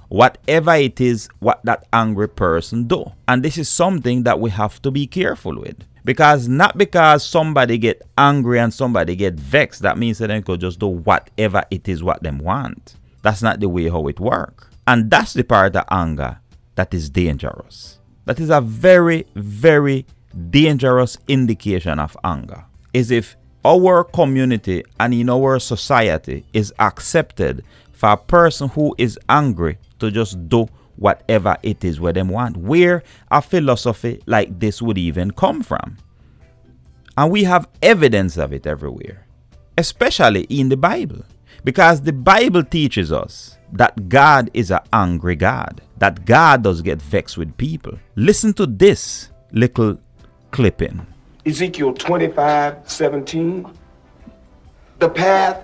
whatever 0.09 0.75
it 0.75 0.99
is 0.99 1.29
what 1.39 1.63
that 1.63 1.87
angry 1.93 2.27
person 2.27 2.85
do 2.85 3.05
and 3.29 3.43
this 3.43 3.57
is 3.57 3.69
something 3.69 4.23
that 4.23 4.39
we 4.39 4.49
have 4.49 4.81
to 4.81 4.89
be 4.89 5.05
careful 5.05 5.57
with 5.57 5.85
because 6.09 6.47
not 6.47 6.75
because 6.75 7.23
somebody 7.23 7.77
get 7.77 8.01
angry 8.17 8.57
and 8.57 8.73
somebody 8.73 9.15
get 9.15 9.35
vexed. 9.35 9.83
That 9.83 9.95
means 9.95 10.17
that 10.17 10.29
they 10.29 10.41
could 10.41 10.59
just 10.59 10.79
do 10.79 10.87
whatever 10.87 11.63
it 11.69 11.87
is 11.87 12.01
what 12.01 12.23
them 12.23 12.39
want. 12.39 12.95
That's 13.21 13.43
not 13.43 13.59
the 13.59 13.69
way 13.69 13.89
how 13.89 14.07
it 14.07 14.19
work. 14.19 14.71
And 14.87 15.11
that's 15.11 15.33
the 15.33 15.43
part 15.43 15.75
of 15.75 15.85
anger 15.91 16.39
that 16.73 16.95
is 16.95 17.11
dangerous. 17.11 17.99
That 18.25 18.39
is 18.39 18.49
a 18.49 18.59
very 18.59 19.27
very 19.35 20.07
dangerous 20.49 21.15
indication 21.27 21.99
of 21.99 22.17
anger. 22.23 22.65
Is 22.91 23.11
if 23.11 23.37
our 23.63 24.03
community 24.03 24.83
and 24.99 25.13
in 25.13 25.29
our 25.29 25.59
society 25.59 26.43
is 26.53 26.73
accepted 26.79 27.63
for 27.91 28.09
a 28.13 28.17
person 28.17 28.69
who 28.69 28.95
is 28.97 29.19
angry 29.29 29.77
to 29.99 30.09
just 30.09 30.49
do 30.49 30.67
whatever 30.99 31.57
it 31.63 31.83
is 31.83 31.99
where 31.99 32.13
them 32.13 32.29
want. 32.29 32.57
Where 32.57 33.03
a 33.31 33.41
philosophy 33.41 34.21
like 34.25 34.59
this 34.59 34.81
would 34.81 34.97
even 34.97 35.31
come 35.31 35.61
from. 35.61 35.97
And 37.17 37.31
we 37.31 37.43
have 37.45 37.67
evidence 37.81 38.37
of 38.37 38.53
it 38.53 38.67
everywhere, 38.67 39.25
especially 39.77 40.43
in 40.43 40.69
the 40.69 40.77
Bible. 40.77 41.23
Because 41.63 42.01
the 42.01 42.13
Bible 42.13 42.63
teaches 42.63 43.11
us 43.11 43.57
that 43.73 44.07
God 44.07 44.49
is 44.53 44.71
an 44.71 44.79
angry 44.93 45.35
God, 45.35 45.81
that 45.97 46.25
God 46.25 46.63
does 46.63 46.81
get 46.81 47.01
vexed 47.01 47.37
with 47.37 47.57
people. 47.57 47.99
Listen 48.15 48.53
to 48.53 48.65
this 48.65 49.29
little 49.51 49.99
clipping. 50.51 51.05
Ezekiel 51.45 51.93
25 51.93 52.89
17. 52.89 53.65
The 54.99 55.09
path 55.09 55.63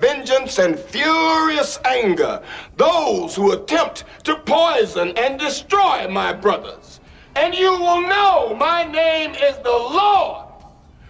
vengeance 0.00 0.58
and 0.58 0.78
furious 0.78 1.78
anger 1.84 2.42
those 2.76 3.34
who 3.34 3.52
attempt 3.52 4.04
to 4.24 4.36
poison 4.36 5.12
and 5.16 5.38
destroy 5.38 6.08
my 6.08 6.32
brothers. 6.32 7.00
And 7.36 7.54
you 7.54 7.70
will 7.72 8.02
know 8.02 8.54
my 8.54 8.84
name 8.84 9.32
is 9.32 9.56
the 9.58 9.70
Lord 9.70 10.46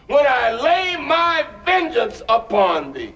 when 0.07 0.27
I 0.27 0.53
lay 0.53 0.97
my 0.97 1.47
vengeance 1.65 2.23
upon 2.29 2.93
thee. 2.93 3.15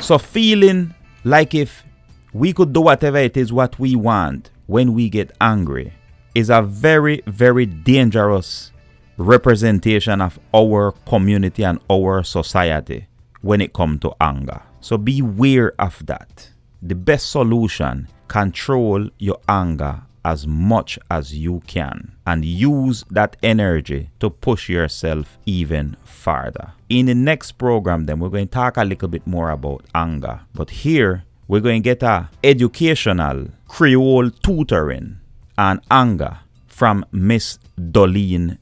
So, 0.00 0.18
feeling 0.18 0.94
like 1.24 1.54
if 1.54 1.84
we 2.32 2.52
could 2.52 2.72
do 2.72 2.80
whatever 2.80 3.18
it 3.18 3.36
is 3.36 3.52
what 3.52 3.78
we 3.78 3.94
want 3.94 4.50
when 4.66 4.94
we 4.94 5.08
get 5.08 5.32
angry 5.40 5.92
is 6.34 6.50
a 6.50 6.62
very, 6.62 7.22
very 7.26 7.66
dangerous 7.66 8.72
representation 9.18 10.20
of 10.20 10.38
our 10.54 10.92
community 11.06 11.64
and 11.64 11.80
our 11.90 12.22
society 12.22 13.06
when 13.42 13.60
it 13.60 13.72
comes 13.72 14.00
to 14.00 14.14
anger. 14.20 14.62
So 14.80 14.96
beware 14.96 15.72
of 15.78 16.06
that. 16.06 16.50
The 16.80 16.94
best 16.94 17.30
solution 17.30 18.08
control 18.28 19.10
your 19.18 19.40
anger 19.48 20.02
as 20.24 20.46
much 20.46 20.98
as 21.10 21.36
you 21.36 21.60
can 21.66 22.12
and 22.26 22.44
use 22.44 23.04
that 23.10 23.36
energy 23.42 24.10
to 24.20 24.30
push 24.30 24.68
yourself 24.68 25.38
even 25.46 25.96
farther. 26.04 26.72
In 26.88 27.06
the 27.06 27.14
next 27.14 27.52
program 27.52 28.06
then 28.06 28.20
we're 28.20 28.28
going 28.28 28.46
to 28.48 28.52
talk 28.52 28.76
a 28.76 28.84
little 28.84 29.08
bit 29.08 29.26
more 29.26 29.50
about 29.50 29.84
anger. 29.94 30.40
But 30.54 30.70
here 30.70 31.24
we're 31.48 31.60
going 31.60 31.82
to 31.82 31.94
get 31.94 32.02
a 32.02 32.28
educational 32.44 33.48
Creole 33.66 34.30
tutoring 34.30 35.18
on 35.56 35.80
anger 35.90 36.38
from 36.66 37.04
Miss 37.10 37.58
Dolene 37.76 38.58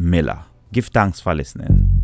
Miller. 0.00 0.44
Give 0.72 0.86
thanks 0.86 1.20
for 1.20 1.34
listening. 1.34 1.99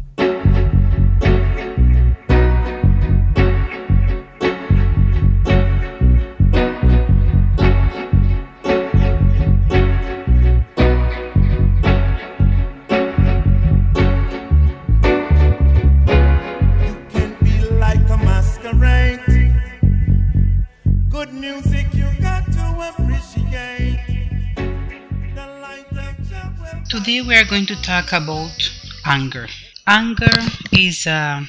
Today 26.96 27.20
we 27.20 27.36
are 27.36 27.44
going 27.44 27.66
to 27.66 27.82
talk 27.82 28.14
about 28.14 28.72
anger. 29.04 29.48
Anger 29.86 30.38
is 30.72 31.04
a 31.04 31.46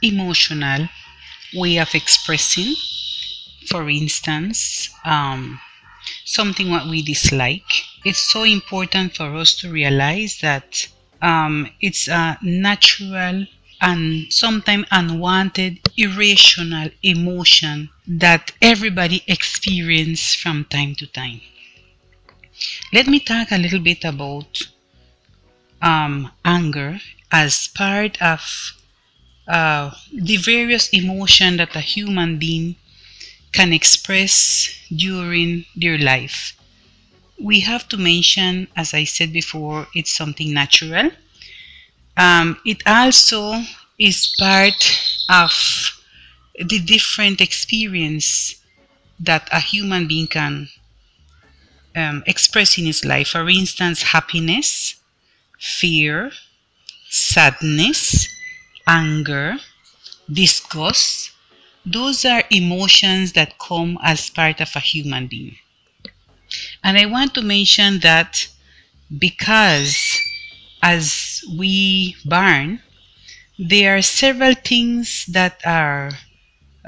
emotional 0.00 0.88
way 1.54 1.76
of 1.76 1.94
expressing, 1.94 2.74
for 3.68 3.90
instance, 3.90 4.88
um, 5.04 5.60
something 6.24 6.70
what 6.70 6.88
we 6.88 7.02
dislike. 7.02 7.70
It's 8.06 8.20
so 8.32 8.44
important 8.44 9.14
for 9.14 9.34
us 9.34 9.54
to 9.56 9.70
realize 9.70 10.38
that 10.40 10.88
um, 11.20 11.68
it's 11.82 12.08
a 12.08 12.38
natural 12.40 13.44
and 13.82 14.32
sometimes 14.32 14.86
unwanted 14.90 15.78
irrational 15.98 16.88
emotion 17.02 17.90
that 18.08 18.50
everybody 18.62 19.22
experience 19.28 20.34
from 20.34 20.64
time 20.64 20.94
to 20.94 21.06
time. 21.06 21.42
Let 22.94 23.06
me 23.06 23.20
talk 23.20 23.52
a 23.52 23.58
little 23.58 23.80
bit 23.80 24.02
about 24.02 24.62
um, 25.82 26.30
anger 26.44 27.00
as 27.32 27.68
part 27.68 28.20
of 28.22 28.72
uh, 29.48 29.90
the 30.12 30.36
various 30.36 30.88
emotion 30.90 31.56
that 31.58 31.76
a 31.76 31.80
human 31.80 32.38
being 32.38 32.76
can 33.52 33.72
express 33.72 34.78
during 34.94 35.64
their 35.76 35.98
life. 35.98 36.56
We 37.42 37.60
have 37.60 37.88
to 37.90 37.96
mention, 37.98 38.68
as 38.76 38.94
I 38.94 39.04
said 39.04 39.32
before, 39.32 39.88
it's 39.94 40.12
something 40.12 40.52
natural. 40.52 41.10
Um, 42.16 42.58
it 42.64 42.82
also 42.86 43.62
is 43.98 44.34
part 44.38 44.98
of 45.28 45.52
the 46.54 46.80
different 46.80 47.40
experience 47.40 48.56
that 49.20 49.48
a 49.52 49.60
human 49.60 50.08
being 50.08 50.28
can 50.28 50.68
um, 51.94 52.22
express 52.26 52.78
in 52.78 52.84
his 52.86 53.04
life. 53.04 53.28
For 53.28 53.48
instance, 53.48 54.02
happiness, 54.02 54.95
fear, 55.58 56.32
sadness, 57.10 58.28
anger, 58.86 59.58
disgust. 60.32 61.32
Those 61.86 62.24
are 62.24 62.44
emotions 62.50 63.32
that 63.32 63.58
come 63.58 63.98
as 64.02 64.30
part 64.30 64.60
of 64.60 64.76
a 64.76 64.80
human 64.80 65.26
being. 65.28 65.56
And 66.82 66.96
I 66.96 67.04
want 67.06 67.34
to 67.34 67.42
mention 67.42 68.00
that 68.00 68.48
because 69.18 69.98
as 70.82 71.44
we 71.58 72.16
burn, 72.24 72.82
there 73.58 73.96
are 73.98 74.02
several 74.02 74.54
things 74.54 75.26
that 75.28 75.60
are 75.66 76.12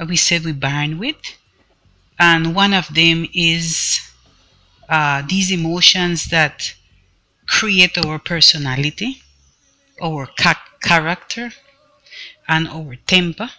we 0.09 0.17
said 0.17 0.45
we 0.45 0.53
burn 0.53 0.99
with, 0.99 1.17
and 2.19 2.55
one 2.55 2.75
of 2.75 2.93
them 2.95 3.27
is 3.35 4.01
uh, 4.89 5.23
these 5.29 5.51
emotions 5.53 6.27
that 6.27 6.75
create 7.49 7.99
our 7.99 8.19
personality, 8.21 9.23
our 10.03 10.27
ca- 10.27 10.63
character, 10.83 11.53
and 12.49 12.69
our 12.69 12.97
temper. 13.07 13.51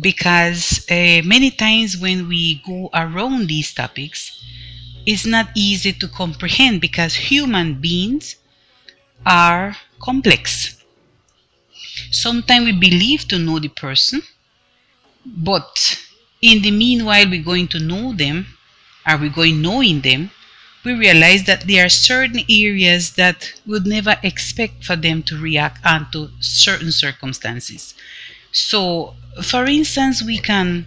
Because 0.00 0.84
uh, 0.90 1.22
many 1.24 1.50
times 1.50 1.96
when 1.96 2.28
we 2.28 2.56
go 2.66 2.90
around 2.92 3.46
these 3.48 3.72
topics, 3.72 4.38
it's 5.06 5.26
not 5.26 5.50
easy 5.56 5.92
to 5.94 6.08
comprehend 6.08 6.80
because 6.80 7.14
human 7.14 7.80
beings 7.80 8.36
are 9.26 9.76
complex. 10.00 10.76
Sometimes 12.12 12.64
we 12.66 12.72
believe 12.78 13.26
to 13.26 13.40
know 13.40 13.58
the 13.58 13.66
person, 13.66 14.22
but 15.26 15.98
in 16.40 16.62
the 16.62 16.70
meanwhile, 16.70 17.28
we're 17.28 17.42
going 17.42 17.68
to 17.68 17.78
know 17.78 18.12
them, 18.12 18.46
are 19.06 19.18
we 19.18 19.28
going 19.28 19.60
knowing 19.62 20.00
them? 20.00 20.30
We 20.84 20.92
realize 20.94 21.44
that 21.44 21.66
there 21.66 21.86
are 21.86 21.88
certain 21.88 22.40
areas 22.48 23.12
that 23.12 23.52
would 23.66 23.86
never 23.86 24.16
expect 24.22 24.84
for 24.84 24.96
them 24.96 25.22
to 25.24 25.38
react 25.40 25.84
onto 25.86 26.30
certain 26.40 26.90
circumstances. 26.92 27.94
So, 28.52 29.14
for 29.42 29.64
instance, 29.66 30.22
we 30.22 30.38
can 30.38 30.86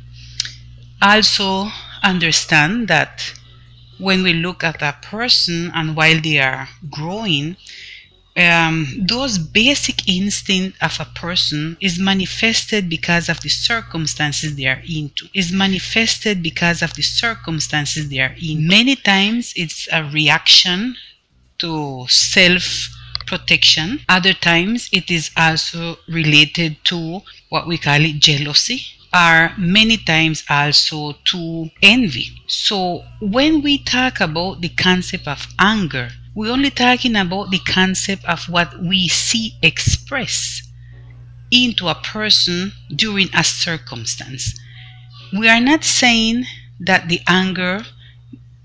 also 1.01 1.69
understand 2.03 2.87
that 2.89 3.33
when 3.97 4.23
we 4.23 4.33
look 4.33 4.63
at 4.63 4.81
a 4.81 4.97
person 5.01 5.71
and 5.73 5.95
while 5.95 6.19
they 6.21 6.39
are 6.39 6.67
growing, 6.89 7.55
um, 8.37 8.87
those 9.07 9.37
basic 9.37 10.07
instinct 10.09 10.77
of 10.81 10.99
a 10.99 11.05
person 11.05 11.77
is 11.79 11.97
manifested 11.97 12.89
because 12.89 13.29
of 13.29 13.39
the 13.41 13.49
circumstances 13.49 14.55
they 14.55 14.65
are 14.65 14.81
into. 14.89 15.27
Is 15.33 15.51
manifested 15.51 16.43
because 16.43 16.81
of 16.81 16.93
the 16.95 17.01
circumstances 17.01 18.09
they 18.09 18.19
are 18.19 18.35
in. 18.41 18.67
Many 18.67 18.95
times 18.97 19.53
it's 19.55 19.87
a 19.91 20.03
reaction 20.03 20.95
to 21.59 22.05
self 22.09 22.89
protection 23.25 23.99
other 24.07 24.33
times 24.33 24.87
it 24.91 25.09
is 25.09 25.31
also 25.35 25.97
related 26.07 26.77
to 26.83 27.21
what 27.49 27.67
we 27.67 27.77
call 27.77 28.01
it 28.01 28.19
jealousy. 28.19 28.81
Are 29.13 29.53
many 29.57 29.95
times 29.97 30.43
also 30.49 31.13
to 31.31 31.69
envy. 31.81 32.27
So 32.47 33.05
when 33.21 33.61
we 33.61 33.77
talk 33.77 34.19
about 34.19 34.59
the 34.59 34.69
concept 34.69 35.25
of 35.27 35.47
anger 35.57 36.09
we're 36.35 36.51
only 36.51 36.69
talking 36.69 37.15
about 37.15 37.49
the 37.49 37.59
concept 37.59 38.25
of 38.25 38.49
what 38.49 38.77
we 38.79 39.07
see 39.07 39.55
expressed 39.61 40.63
into 41.49 41.87
a 41.87 41.95
person 41.95 42.73
during 42.93 43.29
a 43.33 43.43
circumstance. 43.43 44.59
We 45.31 45.47
are 45.47 45.61
not 45.61 45.85
saying 45.85 46.45
that 46.81 47.07
the 47.07 47.21
anger 47.27 47.85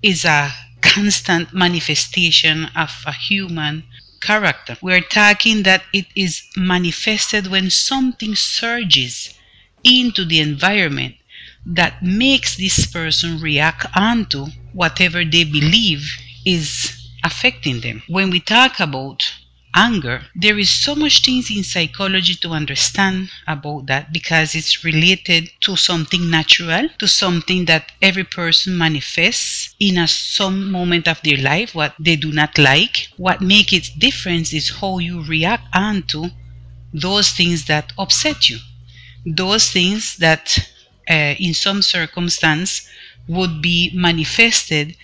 is 0.03 0.25
a 0.25 0.51
constant 0.83 1.55
manifestation 1.55 2.67
of 2.75 2.91
a 3.07 3.13
human 3.13 3.85
character. 4.21 4.77
We're 4.83 5.01
talking 5.01 5.63
that 5.63 5.85
it 5.93 6.07
is 6.17 6.43
manifested 6.57 7.47
when 7.47 7.71
something 7.71 8.35
surges 8.35 9.35
into 9.85 10.25
the 10.25 10.41
environment 10.41 11.15
that 11.65 12.03
makes 12.03 12.57
this 12.57 12.87
person 12.87 13.41
react 13.41 13.87
onto 13.95 14.47
whatever 14.73 15.25
they 15.25 15.45
believe 15.45 16.11
is 16.45 17.00
affecting 17.25 17.81
them. 17.81 18.03
When 18.09 18.31
we 18.31 18.41
talk 18.41 18.81
about 18.81 19.33
anger, 19.75 20.27
there 20.35 20.59
is 20.59 20.71
so 20.71 20.95
much 20.95 21.23
things 21.25 21.51
in 21.51 21.63
psychology 21.63 22.35
to 22.35 22.51
understand 22.51 23.31
about 23.47 23.87
that 23.87 24.13
because 24.13 24.55
it's 24.55 24.85
related 24.85 25.49
to 25.61 25.77
something 25.77 26.29
natural, 26.31 26.89
to 26.99 27.07
something 27.07 27.65
that 27.67 27.93
every 28.03 28.25
person 28.25 28.77
manifests 28.77 29.75
in 29.79 29.97
a 29.99 30.09
some 30.09 30.71
moment 30.71 31.07
of 31.09 31.21
their 31.23 31.37
life, 31.39 31.75
what 31.75 31.95
they 32.01 32.17
do 32.17 32.33
not 32.33 32.59
like. 32.59 33.09
What 33.17 33.41
makes 33.41 33.73
it 33.73 33.91
different 33.99 34.53
is 34.53 34.71
how 34.81 34.99
you 34.99 35.23
react 35.25 35.65
onto 35.75 36.31
those 36.93 37.31
things 37.31 37.67
that 37.67 37.93
upset 37.99 38.49
you. 38.49 38.59
Those 39.27 39.71
things 39.71 40.17
that 40.17 40.59
uh, 41.11 41.35
in 41.39 41.55
some 41.55 41.83
circumstance 41.83 42.89
would 43.29 43.63
be 43.63 43.91
manifested 43.95 44.97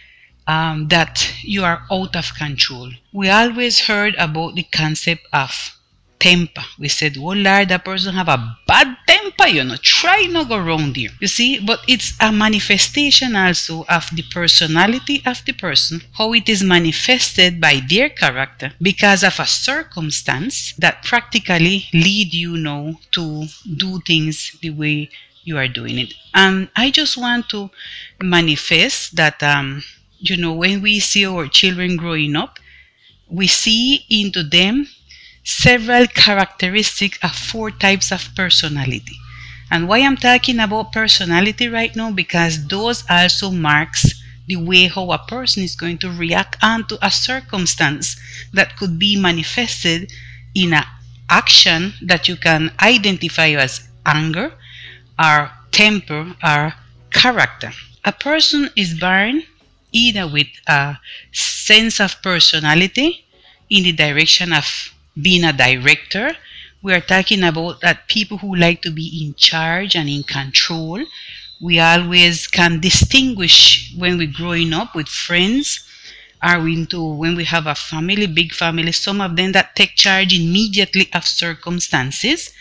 um, 0.47 0.89
that 0.89 1.33
you 1.43 1.65
are 1.65 1.83
out 1.91 2.17
of 2.17 2.35
control. 2.35 2.91
We 3.13 3.29
always 3.29 3.81
heard 3.87 4.15
about 4.17 4.55
the 4.55 4.65
concept 4.65 5.27
of 5.33 5.77
temper. 6.19 6.63
We 6.79 6.89
said, 6.89 7.17
oh 7.19 7.33
Lord, 7.35 7.69
that 7.69 7.85
person 7.85 8.15
have 8.15 8.29
a 8.29 8.57
bad 8.67 8.97
temper, 9.07 9.49
you 9.49 9.65
know, 9.65 9.77
try 9.83 10.23
not 10.31 10.49
go 10.49 10.57
around 10.57 10.97
here. 10.97 11.11
You 11.21 11.29
see, 11.29 11.61
but 11.61 11.81
it's 11.87 12.15
a 12.21 12.33
manifestation 12.33 13.37
also 13.37 13.85
of 13.89 14.09
the 14.15 14.23
personality 14.33 15.23
of 15.27 15.45
the 15.45 15.53
person, 15.53 16.01
how 16.13 16.33
it 16.33 16.49
is 16.49 16.63
manifested 16.63 17.61
by 17.61 17.81
their 17.89 18.09
character 18.09 18.73
because 18.81 19.23
of 19.23 19.39
a 19.39 19.47
circumstance 19.47 20.73
that 20.79 21.05
practically 21.05 21.87
lead 21.93 22.33
you 22.33 22.57
now 22.57 22.95
to 23.13 23.47
do 23.77 24.01
things 24.07 24.57
the 24.63 24.71
way 24.71 25.11
you 25.45 25.57
are 25.59 25.69
doing 25.69 25.99
it. 25.99 26.15
And 26.35 26.69
I 26.75 26.91
just 26.91 27.17
want 27.17 27.49
to 27.51 27.71
manifest 28.21 29.17
that 29.17 29.43
um, 29.43 29.85
you 30.29 30.37
know, 30.37 30.53
when 30.53 30.83
we 30.83 31.01
see 31.01 31.27
our 31.27 31.49
children 31.49 31.97
growing 31.97 32.37
up, 32.37 32.59
we 33.29 33.47
see 33.47 34.05
into 34.11 34.43
them 34.43 34.89
several 35.45 36.07
characteristics 36.09 37.19
of 37.23 37.35
four 37.35 37.71
types 37.71 38.13
of 38.13 38.29
personality. 38.35 39.17
And 39.71 39.89
why 39.89 39.99
I'm 40.01 40.17
talking 40.17 40.61
about 40.61 40.93
personality 40.93 41.69
right 41.69 41.95
now 41.97 42.11
because 42.13 42.67
those 42.69 43.05
also 43.11 43.51
marks 43.51 44.15
the 44.47 44.57
way 44.57 44.87
how 44.87 45.11
a 45.13 45.19
person 45.19 45.63
is 45.63 45.75
going 45.77 45.99
to 45.99 46.11
react 46.11 46.57
onto 46.63 46.97
a 47.03 47.11
circumstance 47.11 48.17
that 48.53 48.77
could 48.77 48.99
be 48.99 49.17
manifested 49.17 50.13
in 50.55 50.73
an 50.73 50.85
action 51.29 51.95
that 52.03 52.29
you 52.29 52.37
can 52.37 52.73
identify 52.81 53.49
as 53.51 53.89
anger 54.07 54.53
or 55.23 55.51
temper 55.73 56.35
or 56.43 56.75
character. 57.11 57.73
A 58.05 58.13
person 58.13 58.71
is 58.77 58.99
born 58.99 59.43
either 59.93 60.27
with 60.27 60.49
a 60.67 60.97
sense 61.33 62.01
of 62.01 62.21
personality 62.23 63.25
in 63.71 63.85
the 63.85 63.93
direction 63.93 64.53
of 64.53 64.93
being 65.21 65.45
a 65.45 65.53
director. 65.53 66.37
We 66.83 66.95
are 66.95 67.01
talking 67.01 67.43
about 67.43 67.81
that 67.81 68.09
people 68.09 68.39
who 68.39 68.55
like 68.55 68.83
to 68.83 68.91
be 68.91 69.25
in 69.25 69.35
charge 69.35 69.97
and 69.97 70.09
in 70.09 70.23
control. 70.23 71.05
We 71.61 71.81
always 71.81 72.47
can 72.47 72.81
distinguish 72.81 73.93
when 73.97 74.19
we're 74.19 74.33
growing 74.33 74.73
up 74.73 74.95
with 74.95 75.09
friends 75.09 75.81
are 76.43 76.61
we 76.61 76.75
into 76.75 77.03
when 77.03 77.35
we 77.35 77.45
have 77.45 77.67
a 77.67 77.75
family, 77.75 78.27
big 78.27 78.53
family, 78.53 78.93
some 78.93 79.21
of 79.21 79.37
them 79.37 79.53
that 79.53 79.75
take 79.75 79.95
charge 79.97 80.35
immediately 80.35 81.09
of 81.15 81.27
circumstances. 81.27 82.53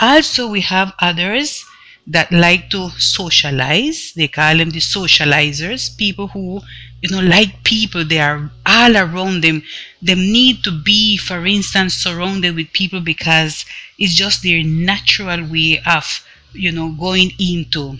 Also, 0.00 0.48
we 0.48 0.60
have 0.62 0.92
others 1.00 1.64
that 2.06 2.30
like 2.30 2.70
to 2.70 2.90
socialize. 2.98 4.12
They 4.14 4.28
call 4.28 4.56
them 4.56 4.70
the 4.70 4.78
socializers, 4.80 5.96
people 5.96 6.28
who, 6.28 6.60
you 7.02 7.10
know, 7.10 7.20
like 7.20 7.64
people. 7.64 8.04
They 8.04 8.20
are 8.20 8.50
all 8.64 8.96
around 8.96 9.42
them. 9.42 9.62
They 10.00 10.14
need 10.14 10.62
to 10.64 10.70
be, 10.70 11.16
for 11.16 11.46
instance, 11.46 11.94
surrounded 11.94 12.54
with 12.54 12.72
people 12.72 13.00
because 13.00 13.64
it's 13.98 14.14
just 14.14 14.42
their 14.42 14.62
natural 14.62 15.44
way 15.50 15.80
of, 15.86 16.24
you 16.52 16.72
know, 16.72 16.92
going 16.92 17.32
into 17.38 17.98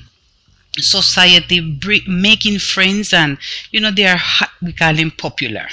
society, 0.79 1.79
making 2.07 2.59
friends, 2.59 3.13
and, 3.13 3.39
you 3.71 3.81
know, 3.81 3.91
they 3.91 4.07
are, 4.07 4.21
we 4.63 4.73
call 4.73 4.95
them 4.95 5.11
popular. 5.11 5.69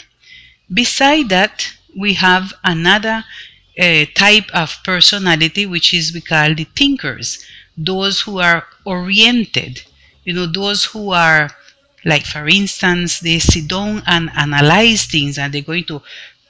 Beside 0.74 1.30
that, 1.30 1.74
we 1.98 2.14
have 2.16 2.54
another 2.64 3.24
uh, 3.80 4.06
type 4.16 4.50
of 4.54 4.78
personality, 4.84 5.66
which 5.66 5.94
is 5.94 6.14
we 6.14 6.22
call 6.22 6.56
the 6.56 6.64
thinkers 6.64 7.46
those 7.78 8.22
who 8.22 8.40
are 8.40 8.66
oriented, 8.86 9.82
you 10.24 10.34
know, 10.34 10.46
those 10.46 10.86
who 10.86 11.12
are 11.12 11.50
like, 12.06 12.26
for 12.26 12.48
instance, 12.48 13.20
they 13.20 13.40
sit 13.40 13.68
down 13.70 14.04
and 14.08 14.30
analyze 14.36 15.06
things 15.06 15.38
and 15.38 15.54
they're 15.54 15.62
going 15.62 15.86
to 15.86 16.02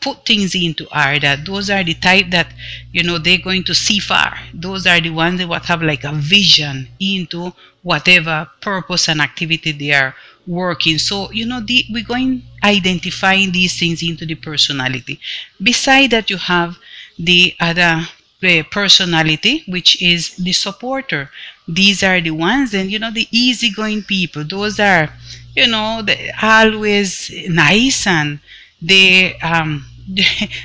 put 0.01 0.25
things 0.25 0.53
into 0.53 0.85
that 0.91 1.45
those 1.45 1.69
are 1.69 1.81
the 1.83 1.93
type 1.93 2.29
that 2.29 2.47
you 2.91 3.03
know 3.03 3.17
they're 3.17 3.37
going 3.37 3.63
to 3.63 3.73
see 3.73 3.99
far. 3.99 4.37
Those 4.53 4.85
are 4.85 4.99
the 4.99 5.11
ones 5.11 5.39
that 5.39 5.47
what 5.47 5.63
have 5.65 5.81
like 5.81 6.03
a 6.03 6.11
vision 6.11 6.89
into 6.99 7.53
whatever 7.83 8.49
purpose 8.59 9.07
and 9.07 9.21
activity 9.21 9.71
they 9.71 9.93
are 9.93 10.13
working. 10.45 10.97
So 10.97 11.31
you 11.31 11.45
know 11.45 11.61
the, 11.61 11.85
we're 11.89 12.03
going 12.03 12.43
identifying 12.63 13.53
these 13.53 13.79
things 13.79 14.03
into 14.03 14.25
the 14.25 14.35
personality. 14.35 15.19
Beside 15.61 16.11
that 16.11 16.29
you 16.29 16.37
have 16.37 16.77
the 17.17 17.55
other 17.61 18.05
uh, 18.43 18.63
personality 18.71 19.63
which 19.67 20.01
is 20.01 20.35
the 20.37 20.53
supporter. 20.53 21.29
These 21.67 22.03
are 22.03 22.19
the 22.21 22.31
ones 22.31 22.73
and 22.73 22.91
you 22.91 22.99
know 22.99 23.11
the 23.11 23.27
easygoing 23.31 24.03
people. 24.03 24.43
Those 24.43 24.79
are 24.79 25.09
you 25.55 25.67
know 25.67 26.03
always 26.41 27.31
nice 27.49 28.07
and 28.07 28.39
they 28.81 29.37
um 29.39 29.85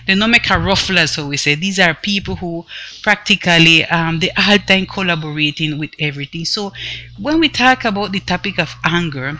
they 0.06 0.14
don't 0.14 0.30
make 0.30 0.50
a 0.50 0.58
ruffler 0.58 1.06
so 1.06 1.26
we 1.28 1.36
say. 1.36 1.54
These 1.54 1.78
are 1.78 1.94
people 1.94 2.36
who 2.36 2.66
practically 3.02 3.84
um 3.86 4.18
they 4.20 4.30
all 4.32 4.58
time 4.58 4.86
collaborating 4.86 5.78
with 5.78 5.90
everything. 5.98 6.44
So 6.44 6.72
when 7.18 7.38
we 7.40 7.48
talk 7.48 7.84
about 7.84 8.12
the 8.12 8.20
topic 8.20 8.58
of 8.58 8.74
anger 8.84 9.38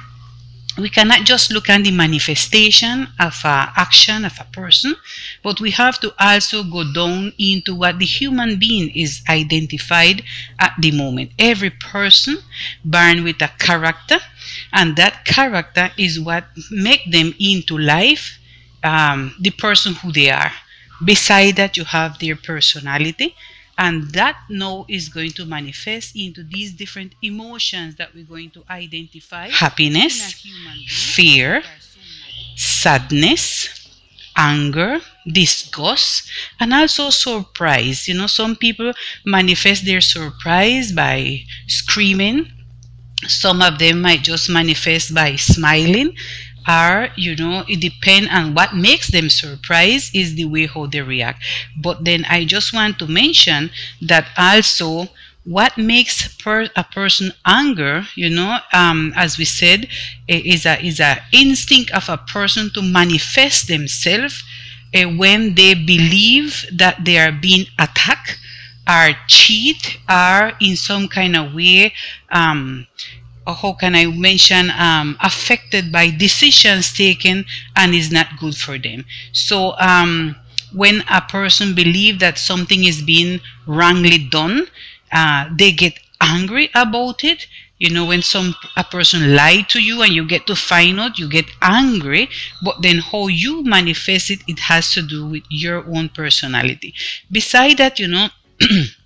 we 0.79 0.89
cannot 0.89 1.25
just 1.25 1.51
look 1.53 1.69
at 1.69 1.83
the 1.83 1.91
manifestation 1.91 3.09
of 3.19 3.35
a 3.45 3.73
action 3.77 4.25
of 4.25 4.33
a 4.41 4.45
person 4.53 4.95
but 5.43 5.61
we 5.61 5.71
have 5.71 5.99
to 6.01 6.15
also 6.19 6.63
go 6.63 6.85
down 6.93 7.33
into 7.39 7.75
what 7.75 7.99
the 7.99 8.05
human 8.05 8.59
being 8.59 8.91
is 8.91 9.23
identified 9.29 10.23
at 10.59 10.75
the 10.81 10.91
moment. 10.93 11.31
Every 11.39 11.71
person 11.71 12.39
born 12.85 13.25
with 13.25 13.41
a 13.43 13.51
character 13.59 14.19
and 14.73 14.97
that 14.97 15.25
character 15.25 15.91
is 15.97 16.21
what 16.21 16.45
make 16.71 17.11
them 17.11 17.35
into 17.41 17.77
life 17.79 18.39
um, 18.85 19.35
the 19.41 19.51
person 19.51 19.95
who 19.95 20.13
they 20.13 20.31
are. 20.31 20.53
Beside 21.05 21.57
that 21.57 21.77
you 21.77 21.85
have 21.85 22.19
their 22.19 22.37
personality 22.37 23.35
and 23.79 24.13
that 24.13 24.37
now 24.51 24.85
is 24.89 25.09
going 25.09 25.31
to 25.33 25.47
manifest 25.47 26.17
into 26.17 26.45
these 26.45 26.73
different 26.75 27.15
emotions 27.23 27.97
that 27.97 28.15
we're 28.15 28.25
going 28.25 28.51
to 28.51 28.65
identify 28.71 29.49
happiness 29.49 30.35
fear 30.89 31.63
sadness 32.57 33.69
anger 34.37 35.01
disgust 35.33 36.31
and 36.61 36.73
also 36.73 37.11
surprise. 37.11 38.09
You 38.09 38.15
know 38.15 38.27
some 38.27 38.57
people 38.57 38.93
manifest 39.27 39.85
their 39.85 40.01
surprise 40.01 40.93
by 40.93 41.45
screaming. 41.69 42.47
Some 43.27 43.63
of 43.63 43.79
them 43.79 44.03
might 44.03 44.23
just 44.23 44.49
manifest 44.51 45.15
by 45.15 45.37
smiling 45.37 46.17
are 46.69 47.09
you 47.17 47.35
know 47.37 47.65
it 47.69 47.81
depends 47.81 48.31
on 48.33 48.55
what 48.55 48.77
makes 48.77 49.09
them 49.11 49.29
surprised 49.31 50.15
is 50.15 50.35
the 50.37 50.45
way 50.45 50.67
how 50.67 50.87
they 50.87 51.01
react. 51.03 51.43
But 51.77 52.05
then 52.05 52.25
i 52.29 52.45
just 52.45 52.73
want 52.75 52.99
to 53.01 53.07
mention 53.07 53.71
that 54.03 54.29
also 54.37 55.09
what 55.45 55.79
makes 55.79 56.29
per, 56.37 56.69
a 56.77 56.85
person 56.85 57.33
anger 57.47 58.07
you 58.15 58.31
know 58.31 58.59
um, 58.73 59.13
as 59.17 59.39
we 59.39 59.45
said 59.45 59.89
is 60.29 60.67
a 60.67 60.85
is 60.85 61.01
a 61.01 61.19
instinct 61.33 61.91
of 61.93 62.09
a 62.09 62.19
person 62.19 62.71
to 62.75 62.83
manifest 62.83 63.69
themselves 63.69 64.45
uh, 64.95 65.05
when 65.05 65.55
they 65.55 65.75
believe 65.75 66.67
that 66.73 67.05
they 67.05 67.19
are 67.19 67.33
being 67.33 67.67
attacked 67.79 68.39
are 68.87 69.11
cheat 69.29 69.99
are 70.09 70.53
in 70.61 70.77
some 70.77 71.09
kind 71.09 71.37
of 71.37 71.55
way 71.55 71.93
um, 72.31 72.87
how 73.55 73.73
can 73.75 73.95
I 73.95 74.07
mention 74.07 74.71
um, 74.71 75.17
affected 75.21 75.91
by 75.93 76.11
decisions 76.11 76.93
taken 76.93 77.45
and 77.77 77.95
is 77.95 78.11
not 78.11 78.39
good 78.39 78.57
for 78.57 78.79
them. 78.79 79.05
So 79.33 79.75
um, 79.79 80.37
when 80.73 81.03
a 81.11 81.21
person 81.23 81.75
believes 81.75 82.19
that 82.21 82.39
something 82.39 82.85
is 82.85 83.03
being 83.03 83.41
wrongly 83.67 84.19
done, 84.19 84.67
uh, 85.13 85.49
they 85.57 85.73
get 85.73 85.99
angry 86.21 86.71
about 86.75 87.25
it. 87.25 87.47
You 87.79 87.91
know, 87.91 88.05
when 88.07 88.23
some 88.23 88.57
a 88.77 88.83
person 88.83 89.37
lied 89.37 89.69
to 89.71 89.81
you 89.81 90.03
and 90.03 90.13
you 90.13 90.27
get 90.27 90.47
to 90.49 90.57
find 90.57 90.99
out, 90.99 91.19
you 91.19 91.29
get 91.29 91.47
angry. 91.63 92.29
But 92.63 92.83
then 92.83 92.99
how 92.99 93.29
you 93.29 93.63
manifest 93.65 94.31
it, 94.31 94.41
it 94.49 94.59
has 94.61 94.93
to 94.95 95.03
do 95.03 95.27
with 95.27 95.45
your 95.49 95.85
own 95.95 96.09
personality. 96.09 96.95
Beside 97.31 97.79
that, 97.79 97.99
you 97.99 98.09
know. 98.09 98.29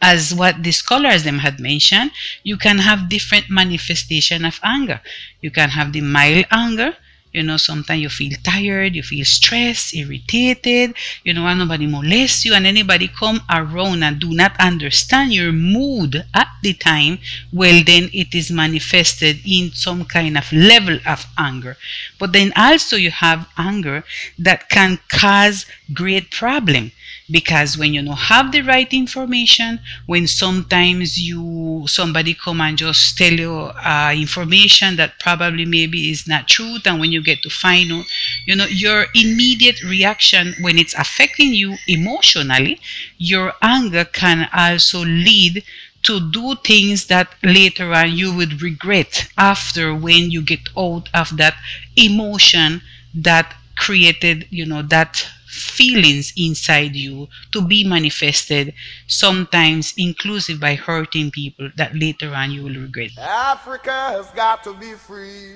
as 0.00 0.34
what 0.34 0.62
the 0.62 0.72
scholars 0.72 1.24
them 1.24 1.38
had 1.38 1.60
mentioned, 1.60 2.10
you 2.42 2.56
can 2.56 2.78
have 2.78 3.08
different 3.08 3.50
manifestation 3.50 4.44
of 4.44 4.60
anger. 4.62 5.00
You 5.40 5.50
can 5.50 5.70
have 5.70 5.92
the 5.92 6.00
mild 6.00 6.46
anger. 6.50 6.96
You 7.32 7.44
know, 7.44 7.58
sometimes 7.58 8.02
you 8.02 8.08
feel 8.08 8.32
tired, 8.42 8.96
you 8.96 9.04
feel 9.04 9.24
stressed, 9.24 9.94
irritated, 9.94 10.94
you 11.22 11.32
know, 11.32 11.46
and 11.46 11.60
nobody 11.60 11.86
molests 11.86 12.44
you 12.44 12.54
and 12.54 12.66
anybody 12.66 13.06
come 13.06 13.40
around 13.48 14.02
and 14.02 14.18
do 14.18 14.34
not 14.34 14.58
understand 14.58 15.32
your 15.32 15.52
mood 15.52 16.26
at 16.34 16.48
the 16.64 16.72
time, 16.74 17.20
well, 17.52 17.84
then 17.86 18.10
it 18.12 18.34
is 18.34 18.50
manifested 18.50 19.38
in 19.46 19.70
some 19.70 20.04
kind 20.06 20.36
of 20.36 20.52
level 20.52 20.98
of 21.06 21.24
anger. 21.38 21.76
But 22.18 22.32
then 22.32 22.52
also 22.56 22.96
you 22.96 23.12
have 23.12 23.48
anger 23.56 24.02
that 24.36 24.68
can 24.68 24.98
cause 25.08 25.66
great 25.92 26.32
problem 26.32 26.90
because 27.30 27.76
when 27.78 27.94
you 27.94 28.02
don't 28.02 28.16
have 28.16 28.50
the 28.52 28.62
right 28.62 28.92
information 28.92 29.78
when 30.06 30.26
sometimes 30.26 31.18
you 31.20 31.84
somebody 31.86 32.34
come 32.34 32.60
and 32.60 32.78
just 32.78 33.16
tell 33.16 33.32
you 33.32 33.52
uh, 33.52 34.12
information 34.16 34.96
that 34.96 35.18
probably 35.20 35.64
maybe 35.64 36.10
is 36.10 36.26
not 36.26 36.48
truth 36.48 36.86
and 36.86 37.00
when 37.00 37.12
you 37.12 37.22
get 37.22 37.40
to 37.42 37.50
find 37.50 37.90
out 37.92 38.04
you 38.46 38.54
know 38.56 38.66
your 38.66 39.06
immediate 39.14 39.82
reaction 39.82 40.54
when 40.60 40.78
it's 40.78 40.94
affecting 40.94 41.52
you 41.54 41.76
emotionally 41.88 42.78
your 43.18 43.52
anger 43.62 44.04
can 44.04 44.48
also 44.52 45.04
lead 45.04 45.62
to 46.02 46.30
do 46.32 46.54
things 46.64 47.06
that 47.06 47.28
later 47.42 47.92
on 47.92 48.12
you 48.16 48.34
would 48.34 48.62
regret 48.62 49.28
after 49.36 49.94
when 49.94 50.30
you 50.30 50.40
get 50.42 50.60
out 50.76 51.08
of 51.14 51.36
that 51.36 51.54
emotion 51.96 52.80
that 53.14 53.54
created 53.76 54.46
you 54.50 54.64
know 54.66 54.82
that 54.82 55.26
feelings 55.50 56.32
inside 56.36 56.94
you 56.94 57.28
to 57.52 57.60
be 57.60 57.84
manifested, 57.84 58.72
sometimes 59.06 59.92
inclusive 59.96 60.60
by 60.60 60.74
hurting 60.74 61.30
people 61.30 61.70
that 61.76 61.94
later 61.94 62.32
on 62.34 62.50
you 62.50 62.62
will 62.62 62.74
regret. 62.74 63.10
Africa 63.18 63.90
has 63.90 64.30
got 64.30 64.62
to 64.64 64.74
be 64.74 64.92
free. 64.94 65.54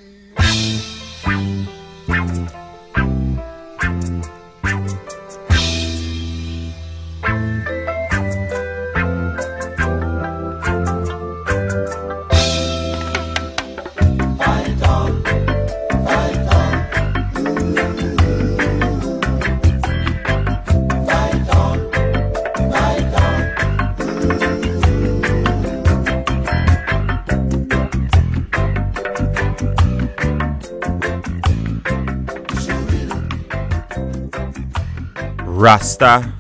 Rasta 35.55 36.33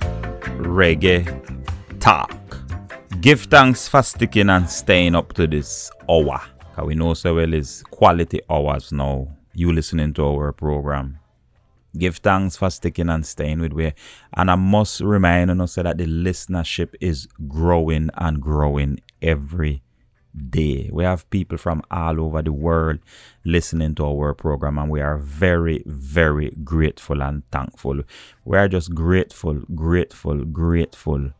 Reggae 0.58 1.24
Talk. 2.00 2.32
Give 3.20 3.40
thanks 3.42 3.86
for 3.86 4.02
sticking 4.02 4.50
and 4.50 4.68
staying 4.68 5.14
up 5.14 5.32
to 5.34 5.46
this 5.46 5.88
hour. 6.10 6.42
Cause 6.74 6.84
we 6.84 6.96
know 6.96 7.14
so 7.14 7.36
well 7.36 7.54
is 7.54 7.84
quality 7.92 8.40
hours 8.50 8.90
now. 8.90 9.28
You 9.52 9.72
listening 9.72 10.14
to 10.14 10.24
our 10.26 10.52
program. 10.52 11.20
Give 11.96 12.16
thanks 12.16 12.56
for 12.56 12.70
sticking 12.70 13.08
and 13.08 13.24
staying 13.24 13.60
with 13.60 13.72
we. 13.72 13.92
And 14.36 14.50
I 14.50 14.56
must 14.56 15.00
remind 15.00 15.48
you 15.48 15.66
say 15.68 15.82
that 15.82 15.96
the 15.96 16.06
listenership 16.06 16.94
is 17.00 17.28
growing 17.46 18.10
and 18.16 18.42
growing 18.42 18.98
every 19.22 19.84
day. 20.50 20.90
We 20.92 21.04
have 21.04 21.28
people 21.30 21.58
from 21.58 21.82
all 21.90 22.20
over 22.20 22.42
the 22.42 22.52
world 22.52 22.98
listening 23.44 23.94
to 23.96 24.06
our 24.06 24.34
program, 24.34 24.78
and 24.78 24.90
we 24.90 25.00
are 25.00 25.18
very, 25.18 25.82
very 25.86 26.50
grateful 26.62 27.22
and 27.22 27.48
thankful. 27.50 28.02
We 28.44 28.56
are 28.56 28.68
just 28.68 28.94
grateful, 28.94 29.62
grateful, 29.74 30.44
grateful 30.44 31.30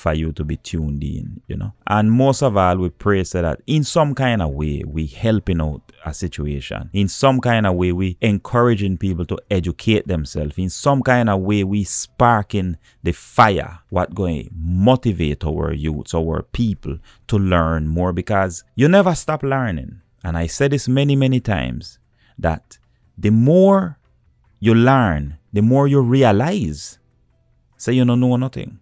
for 0.00 0.14
you 0.14 0.32
to 0.32 0.44
be 0.44 0.56
tuned 0.56 1.04
in, 1.04 1.42
you 1.46 1.56
know. 1.56 1.72
And 1.86 2.10
most 2.10 2.42
of 2.42 2.56
all, 2.56 2.78
we 2.78 2.88
pray 2.88 3.22
so 3.22 3.42
that 3.42 3.60
in 3.66 3.84
some 3.84 4.14
kind 4.14 4.40
of 4.40 4.50
way 4.50 4.82
we 4.86 5.06
helping 5.06 5.60
out 5.60 5.92
a 6.04 6.14
situation. 6.14 6.88
In 6.92 7.06
some 7.08 7.40
kind 7.40 7.66
of 7.66 7.74
way 7.74 7.92
we 7.92 8.16
encouraging 8.20 8.96
people 8.96 9.26
to 9.26 9.38
educate 9.50 10.08
themselves. 10.08 10.56
In 10.56 10.70
some 10.70 11.02
kind 11.02 11.28
of 11.28 11.40
way 11.40 11.62
we 11.62 11.84
sparking 11.84 12.78
the 13.02 13.12
fire 13.12 13.80
what 13.90 14.14
going 14.14 14.48
motivate 14.54 15.44
our 15.44 15.72
youths, 15.72 16.14
our 16.14 16.42
people 16.42 16.98
to 17.28 17.38
learn 17.38 17.86
more 17.86 18.12
because 18.12 18.64
you 18.74 18.88
never 18.88 19.14
stop 19.14 19.42
learning. 19.42 20.00
And 20.24 20.36
I 20.36 20.46
said 20.46 20.72
this 20.72 20.88
many, 20.88 21.14
many 21.14 21.40
times 21.40 21.98
that 22.38 22.78
the 23.16 23.30
more 23.30 23.98
you 24.58 24.74
learn, 24.74 25.38
the 25.52 25.60
more 25.60 25.86
you 25.86 26.00
realize 26.00 26.98
say 27.76 27.92
you 27.92 28.04
don't 28.04 28.20
know 28.20 28.36
nothing. 28.36 28.79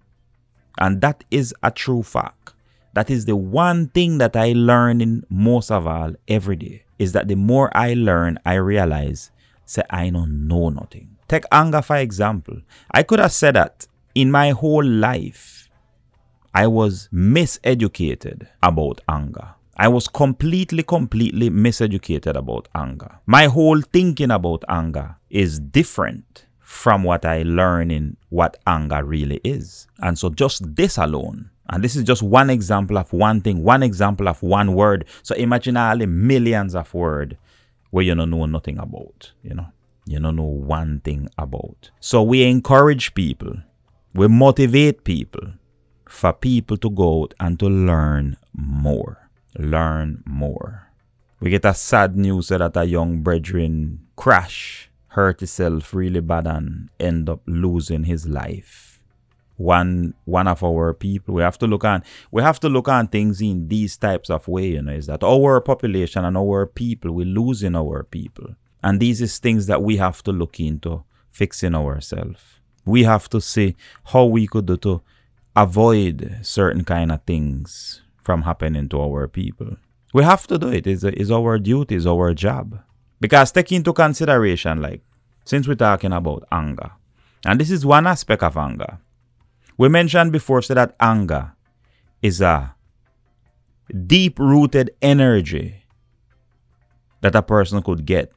And 0.78 1.00
that 1.00 1.24
is 1.30 1.54
a 1.62 1.70
true 1.70 2.02
fact. 2.02 2.54
That 2.94 3.10
is 3.10 3.26
the 3.26 3.36
one 3.36 3.88
thing 3.88 4.18
that 4.18 4.36
I 4.36 4.52
learn 4.52 5.00
in 5.00 5.24
most 5.28 5.70
of 5.70 5.86
all 5.86 6.14
every 6.26 6.56
day. 6.56 6.84
Is 6.98 7.12
that 7.12 7.28
the 7.28 7.36
more 7.36 7.70
I 7.76 7.94
learn, 7.94 8.38
I 8.44 8.54
realize 8.54 9.30
say 9.64 9.82
I 9.90 10.10
don't 10.10 10.48
know 10.48 10.70
nothing. 10.70 11.16
Take 11.28 11.44
anger 11.52 11.82
for 11.82 11.96
example. 11.96 12.62
I 12.90 13.02
could 13.02 13.20
have 13.20 13.32
said 13.32 13.54
that 13.54 13.86
in 14.14 14.30
my 14.30 14.50
whole 14.50 14.84
life. 14.84 15.68
I 16.54 16.66
was 16.66 17.08
miseducated 17.12 18.48
about 18.62 19.00
anger. 19.08 19.54
I 19.76 19.86
was 19.86 20.08
completely, 20.08 20.82
completely 20.82 21.50
miseducated 21.50 22.34
about 22.34 22.66
anger. 22.74 23.20
My 23.26 23.44
whole 23.44 23.80
thinking 23.80 24.32
about 24.32 24.64
anger 24.68 25.16
is 25.30 25.60
different 25.60 26.46
from 26.68 27.02
what 27.02 27.24
I 27.24 27.44
learn 27.44 27.90
in 27.90 28.14
what 28.28 28.58
anger 28.66 29.02
really 29.02 29.40
is. 29.42 29.86
And 30.00 30.18
so 30.18 30.28
just 30.28 30.76
this 30.76 30.98
alone, 30.98 31.48
and 31.70 31.82
this 31.82 31.96
is 31.96 32.02
just 32.04 32.22
one 32.22 32.50
example 32.50 32.98
of 32.98 33.10
one 33.10 33.40
thing, 33.40 33.64
one 33.64 33.82
example 33.82 34.28
of 34.28 34.42
one 34.42 34.74
word. 34.74 35.06
So 35.22 35.34
imagine 35.34 35.78
all 35.78 35.96
the 35.96 36.06
millions 36.06 36.74
of 36.74 36.92
words 36.92 37.36
where 37.88 38.04
you 38.04 38.14
don't 38.14 38.28
know 38.28 38.44
nothing 38.44 38.78
about, 38.78 39.32
you 39.42 39.54
know. 39.54 39.66
You 40.04 40.20
don't 40.20 40.36
know 40.36 40.42
one 40.42 41.00
thing 41.00 41.30
about. 41.38 41.90
So 42.00 42.22
we 42.22 42.42
encourage 42.44 43.14
people, 43.14 43.54
we 44.14 44.28
motivate 44.28 45.04
people 45.04 45.54
for 46.06 46.34
people 46.34 46.76
to 46.76 46.90
go 46.90 47.22
out 47.22 47.34
and 47.40 47.58
to 47.60 47.66
learn 47.66 48.36
more. 48.52 49.30
Learn 49.58 50.22
more. 50.26 50.90
We 51.40 51.48
get 51.48 51.64
a 51.64 51.72
sad 51.72 52.14
news 52.14 52.48
that 52.48 52.76
a 52.76 52.84
young 52.84 53.22
brethren 53.22 54.00
crash, 54.16 54.87
hurt 55.18 55.40
himself 55.40 55.92
really 55.94 56.20
bad 56.20 56.46
and 56.46 56.90
end 57.00 57.28
up 57.28 57.40
losing 57.46 58.04
his 58.04 58.28
life. 58.28 59.00
One 59.56 60.14
one 60.24 60.46
of 60.46 60.62
our 60.62 60.94
people 60.94 61.34
we 61.34 61.42
have 61.42 61.58
to 61.58 61.66
look 61.66 61.84
on 61.84 62.04
we 62.30 62.40
have 62.42 62.60
to 62.60 62.68
look 62.68 62.88
on 62.88 63.08
things 63.08 63.40
in 63.40 63.66
these 63.66 63.96
types 63.96 64.30
of 64.30 64.46
way 64.46 64.68
you 64.76 64.82
know 64.82 64.92
is 64.92 65.06
that 65.06 65.24
our 65.24 65.60
population 65.60 66.24
and 66.24 66.36
our 66.36 66.64
people 66.66 67.10
we're 67.10 67.26
losing 67.42 67.74
our 67.74 68.04
people. 68.04 68.54
And 68.84 69.00
these 69.00 69.20
is 69.20 69.38
things 69.38 69.66
that 69.66 69.82
we 69.82 69.96
have 69.96 70.22
to 70.22 70.32
look 70.40 70.60
into 70.60 71.02
fixing 71.32 71.74
ourselves. 71.74 72.40
We 72.84 73.02
have 73.02 73.28
to 73.30 73.40
see 73.40 73.74
how 74.12 74.24
we 74.26 74.46
could 74.46 74.66
do 74.66 74.76
to 74.86 75.02
avoid 75.56 76.38
certain 76.42 76.84
kind 76.84 77.10
of 77.10 77.20
things 77.24 78.02
from 78.22 78.42
happening 78.42 78.88
to 78.90 79.00
our 79.00 79.26
people. 79.26 79.70
We 80.14 80.22
have 80.22 80.46
to 80.46 80.56
do 80.58 80.68
it. 80.68 80.86
It's, 80.86 81.02
it's 81.02 81.32
our 81.32 81.58
duty 81.58 81.96
it's 81.96 82.06
our 82.06 82.32
job. 82.34 82.66
Because 83.20 83.50
take 83.50 83.72
into 83.72 83.92
consideration 83.92 84.80
like 84.80 85.02
since 85.48 85.66
we're 85.66 85.74
talking 85.74 86.12
about 86.12 86.46
anger 86.52 86.90
and 87.44 87.60
this 87.60 87.70
is 87.70 87.86
one 87.86 88.06
aspect 88.06 88.42
of 88.42 88.56
anger 88.56 88.98
we 89.78 89.88
mentioned 89.88 90.32
before 90.32 90.60
so 90.60 90.74
that 90.74 90.94
anger 91.00 91.52
is 92.20 92.40
a 92.40 92.74
deep 94.06 94.38
rooted 94.38 94.90
energy 95.00 95.84
that 97.20 97.34
a 97.34 97.42
person 97.42 97.82
could 97.82 98.04
get. 98.04 98.32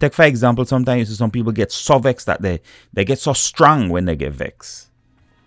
Take 0.00 0.14
for 0.14 0.24
example, 0.24 0.64
sometimes 0.64 0.98
you 1.00 1.04
see 1.06 1.14
some 1.14 1.30
people 1.30 1.52
get 1.52 1.70
so 1.72 1.98
vexed 1.98 2.26
that 2.26 2.42
they, 2.42 2.60
they 2.92 3.04
get 3.04 3.18
so 3.18 3.32
strong 3.32 3.88
when 3.88 4.06
they 4.06 4.16
get 4.16 4.32
vexed. 4.32 4.88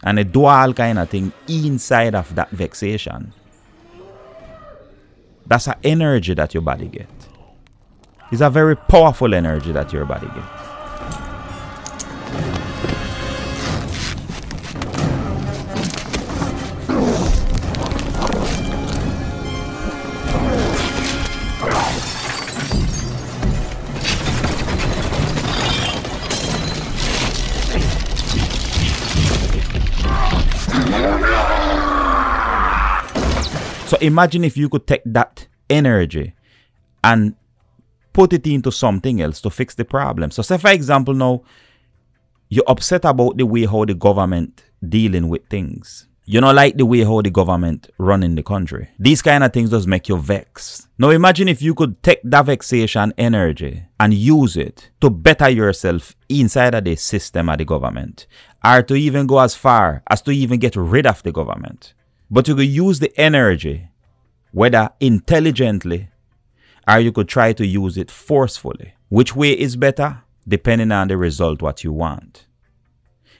And 0.03 0.17
they 0.17 0.24
do 0.24 0.45
all 0.45 0.74
kind 0.74 0.97
of 0.97 1.09
thing 1.09 1.34
inside 1.47 2.15
of 2.15 2.34
that 2.36 2.49
vexation. 2.51 3.34
That's 5.45 5.67
an 5.67 5.76
energy 5.84 6.34
that 6.36 6.53
your 6.53 6.61
body 6.61 6.88
get. 6.88 7.09
It's 8.32 8.41
a 8.41 8.49
very 8.49 8.78
powerful 8.78 9.34
energy 9.34 9.72
that 9.72 9.91
your 9.91 10.05
body 10.05 10.28
get. 10.28 10.68
So 33.89 33.97
imagine 34.01 34.43
if 34.43 34.55
you 34.55 34.69
could 34.69 34.85
take 34.85 35.01
that 35.07 35.47
energy 35.67 36.35
and 37.03 37.33
put 38.13 38.33
it 38.33 38.45
into 38.45 38.71
something 38.71 39.19
else 39.19 39.41
to 39.41 39.49
fix 39.49 39.73
the 39.73 39.83
problem. 39.83 40.29
So 40.29 40.43
say 40.43 40.59
for 40.59 40.69
example 40.69 41.15
now 41.15 41.41
you're 42.49 42.63
upset 42.67 43.03
about 43.05 43.37
the 43.37 43.47
way 43.47 43.65
how 43.65 43.85
the 43.85 43.95
government 43.95 44.63
dealing 44.87 45.27
with 45.27 45.47
things. 45.47 46.05
You 46.25 46.39
don't 46.39 46.55
like 46.55 46.77
the 46.77 46.85
way 46.85 47.03
how 47.03 47.23
the 47.23 47.31
government 47.31 47.89
running 47.97 48.35
the 48.35 48.43
country. 48.43 48.89
These 48.99 49.23
kind 49.23 49.43
of 49.43 49.53
things 49.53 49.71
does 49.71 49.87
make 49.87 50.07
you 50.07 50.17
vex. 50.17 50.87
Now 50.99 51.09
imagine 51.09 51.47
if 51.47 51.59
you 51.59 51.73
could 51.73 52.03
take 52.03 52.21
that 52.25 52.45
vexation 52.45 53.11
energy 53.17 53.85
and 53.99 54.13
use 54.13 54.55
it 54.55 54.91
to 55.01 55.09
better 55.09 55.49
yourself 55.49 56.15
inside 56.29 56.75
of 56.75 56.83
the 56.83 56.95
system 56.95 57.49
of 57.49 57.57
the 57.57 57.65
government. 57.65 58.27
Or 58.63 58.83
to 58.83 58.93
even 58.93 59.25
go 59.25 59.39
as 59.39 59.55
far 59.55 60.03
as 60.07 60.21
to 60.21 60.31
even 60.31 60.59
get 60.59 60.75
rid 60.75 61.07
of 61.07 61.23
the 61.23 61.31
government. 61.31 61.95
But 62.32 62.47
you 62.47 62.55
could 62.55 62.67
use 62.67 62.99
the 62.99 63.17
energy, 63.19 63.89
whether 64.51 64.89
intelligently 64.99 66.09
or 66.88 66.99
you 66.99 67.11
could 67.11 67.27
try 67.27 67.53
to 67.53 67.65
use 67.65 67.97
it 67.97 68.09
forcefully. 68.09 68.93
Which 69.09 69.36
way 69.36 69.51
is 69.51 69.75
better? 69.75 70.23
Depending 70.47 70.91
on 70.91 71.07
the 71.07 71.17
result 71.17 71.61
what 71.61 71.84
you 71.84 71.93
want. 71.93 72.47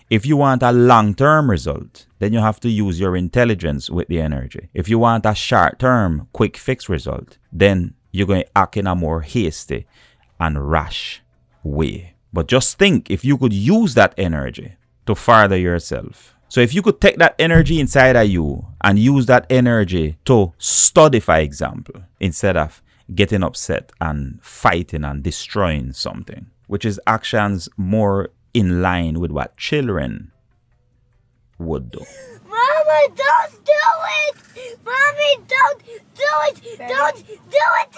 If 0.10 0.26
you 0.26 0.38
want 0.38 0.64
a 0.64 0.72
long 0.72 1.14
term 1.14 1.50
result, 1.50 2.08
then 2.20 2.34
you 2.34 2.40
have 2.40 2.60
to 2.62 2.70
use 2.70 3.00
your 3.00 3.16
intelligence 3.16 3.90
with 3.90 4.08
the 4.08 4.22
energy. 4.22 4.70
If 4.74 4.90
you 4.90 5.00
want 5.00 5.26
a 5.26 5.36
short 5.36 5.80
term, 5.80 6.28
quick 6.34 6.58
fix 6.58 6.90
result, 6.90 7.38
then 7.52 7.94
you're 8.12 8.28
going 8.28 8.44
to 8.44 8.58
act 8.58 8.78
in 8.78 8.88
a 8.88 8.96
more 8.96 9.22
hasty 9.22 9.86
and 10.40 10.70
rash 10.70 11.22
way. 11.64 12.16
But 12.34 12.48
just 12.48 12.78
think 12.78 13.10
if 13.10 13.24
you 13.24 13.38
could 13.38 13.54
use 13.54 13.94
that 13.96 14.14
energy 14.18 14.76
to 15.06 15.16
further 15.16 15.58
yourself, 15.58 16.36
so 16.50 16.62
if 16.62 16.74
you 16.74 16.82
could 16.82 17.00
take 17.00 17.18
that 17.18 17.36
energy 17.38 17.80
inside 17.80 18.16
of 18.16 18.28
you 18.28 18.66
and 18.82 18.98
use 18.98 19.28
that 19.28 19.46
energy 19.52 20.18
to 20.26 20.52
study, 20.58 21.20
for 21.20 21.38
example, 21.38 22.02
instead 22.20 22.58
of 22.58 22.82
getting 23.14 23.44
upset 23.44 23.92
and 24.02 24.40
fighting 24.42 25.04
and 25.04 25.22
destroying 25.22 25.94
something, 25.94 26.48
which 26.66 26.86
is 26.86 27.00
actions 27.06 27.70
more 27.78 28.30
in 28.54 28.82
line 28.82 29.20
with 29.20 29.32
what 29.32 29.58
children 29.58 30.32
would 31.60 31.92
do. 31.92 32.00
Mama, 32.50 33.16
don't 33.16 33.66
do 33.66 33.72
it! 34.26 34.80
Mommy, 34.84 35.46
don't 35.48 35.86
do 35.86 36.32
it! 36.48 36.80
Don't 36.80 37.28
do 37.28 37.66
it! 37.84 37.89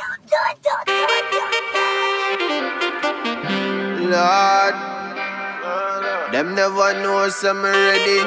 Them 6.42 6.56
never 6.56 7.00
know 7.04 7.30
some 7.30 7.62
ready. 7.62 8.20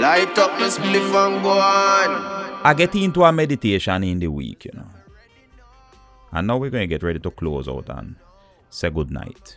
Light 0.00 0.36
up 0.36 0.58
my 0.58 0.66
spliff 0.66 1.14
and 1.14 1.40
go 1.40 1.50
on. 1.50 2.60
I 2.64 2.74
get 2.76 2.96
into 2.96 3.22
a 3.22 3.30
meditation 3.30 4.02
in 4.02 4.18
the 4.18 4.26
week, 4.26 4.64
you 4.64 4.72
know. 4.74 4.88
And 6.32 6.48
now 6.48 6.56
we're 6.56 6.70
going 6.70 6.82
to 6.82 6.88
get 6.88 7.04
ready 7.04 7.20
to 7.20 7.30
close 7.30 7.68
out 7.68 7.88
and 7.90 8.16
say 8.70 8.90
good 8.90 9.12
night. 9.12 9.56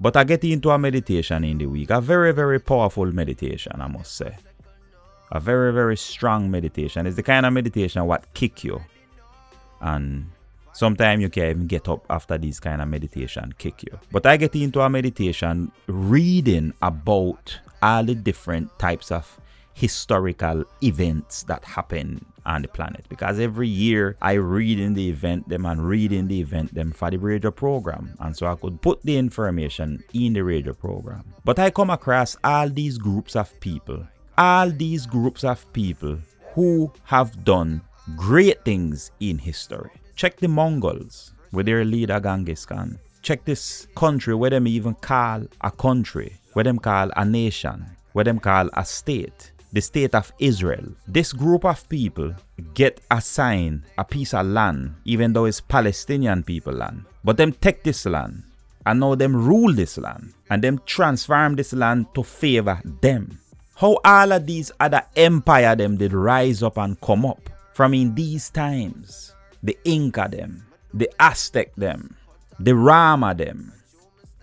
But 0.00 0.16
I 0.16 0.22
get 0.22 0.44
into 0.44 0.70
a 0.70 0.78
meditation 0.78 1.42
in 1.42 1.58
the 1.58 1.66
week. 1.66 1.90
A 1.90 2.00
very, 2.00 2.32
very 2.32 2.60
powerful 2.60 3.06
meditation, 3.06 3.72
I 3.80 3.88
must 3.88 4.14
say. 4.14 4.36
A 5.32 5.40
very, 5.40 5.72
very 5.72 5.96
strong 5.96 6.48
meditation. 6.48 7.08
It's 7.08 7.16
the 7.16 7.24
kind 7.24 7.44
of 7.44 7.52
meditation 7.52 8.06
what 8.06 8.32
kick 8.34 8.62
you. 8.62 8.80
And 9.80 10.30
Sometimes 10.78 11.22
you 11.22 11.28
can 11.28 11.50
even 11.50 11.66
get 11.66 11.88
up 11.88 12.06
after 12.08 12.38
this 12.38 12.60
kind 12.60 12.80
of 12.80 12.86
meditation, 12.86 13.52
kick 13.58 13.82
you. 13.82 13.98
But 14.12 14.26
I 14.26 14.36
get 14.36 14.54
into 14.54 14.80
a 14.80 14.88
meditation 14.88 15.72
reading 15.88 16.72
about 16.80 17.58
all 17.82 18.04
the 18.04 18.14
different 18.14 18.78
types 18.78 19.10
of 19.10 19.40
historical 19.74 20.64
events 20.80 21.42
that 21.50 21.64
happen 21.64 22.24
on 22.46 22.62
the 22.62 22.68
planet 22.68 23.04
because 23.08 23.40
every 23.40 23.66
year 23.66 24.16
I 24.22 24.34
read 24.34 24.78
in 24.78 24.94
the 24.94 25.08
event 25.08 25.48
them 25.48 25.66
and 25.66 25.84
read 25.84 26.12
in 26.12 26.28
the 26.28 26.38
event 26.38 26.72
them 26.72 26.92
for 26.92 27.10
the 27.10 27.16
radio 27.16 27.50
program 27.50 28.14
and 28.20 28.36
so 28.36 28.46
I 28.46 28.54
could 28.54 28.80
put 28.80 29.02
the 29.02 29.18
information 29.18 30.04
in 30.14 30.34
the 30.34 30.44
radio 30.44 30.74
program. 30.74 31.24
But 31.44 31.58
I 31.58 31.70
come 31.70 31.90
across 31.90 32.36
all 32.44 32.68
these 32.68 32.98
groups 32.98 33.34
of 33.34 33.58
people, 33.58 34.06
all 34.38 34.70
these 34.70 35.06
groups 35.06 35.42
of 35.42 35.72
people 35.72 36.18
who 36.54 36.92
have 37.02 37.44
done 37.44 37.80
great 38.14 38.64
things 38.64 39.10
in 39.18 39.38
history. 39.38 39.90
Check 40.18 40.38
the 40.38 40.48
Mongols 40.48 41.32
with 41.52 41.66
their 41.66 41.84
leader 41.84 42.18
Genghis 42.18 42.66
Khan. 42.66 42.98
Check 43.22 43.44
this 43.44 43.86
country 43.94 44.34
where 44.34 44.50
them 44.50 44.66
even 44.66 44.94
call 44.94 45.44
a 45.60 45.70
country, 45.70 46.34
where 46.54 46.64
them 46.64 46.80
call 46.80 47.10
a 47.14 47.24
nation, 47.24 47.86
where 48.14 48.24
them 48.24 48.40
call 48.40 48.68
a 48.72 48.84
state, 48.84 49.52
the 49.72 49.80
state 49.80 50.16
of 50.16 50.32
Israel. 50.40 50.86
This 51.06 51.32
group 51.32 51.64
of 51.64 51.88
people 51.88 52.34
get 52.74 53.00
assigned 53.12 53.84
a 53.96 54.04
piece 54.04 54.34
of 54.34 54.46
land, 54.46 54.96
even 55.04 55.34
though 55.34 55.44
it's 55.44 55.60
Palestinian 55.60 56.42
people 56.42 56.72
land. 56.72 57.04
But 57.22 57.36
them 57.36 57.52
take 57.52 57.84
this 57.84 58.04
land 58.04 58.42
and 58.86 58.98
now 58.98 59.14
them 59.14 59.36
rule 59.36 59.72
this 59.72 59.98
land 59.98 60.32
and 60.50 60.64
them 60.64 60.80
transform 60.84 61.54
this 61.54 61.72
land 61.72 62.06
to 62.16 62.24
favor 62.24 62.82
them. 63.02 63.38
How 63.76 64.00
all 64.04 64.32
of 64.32 64.46
these 64.48 64.72
other 64.80 65.02
empire 65.14 65.76
them 65.76 65.96
did 65.96 66.12
rise 66.12 66.64
up 66.64 66.76
and 66.76 67.00
come 67.00 67.24
up 67.24 67.48
from 67.72 67.94
in 67.94 68.16
these 68.16 68.50
times. 68.50 69.36
The 69.62 69.76
Inca 69.84 70.28
them, 70.30 70.66
the 70.94 71.10
Aztec 71.18 71.74
them, 71.76 72.16
the 72.60 72.74
Rama 72.74 73.34
them. 73.34 73.72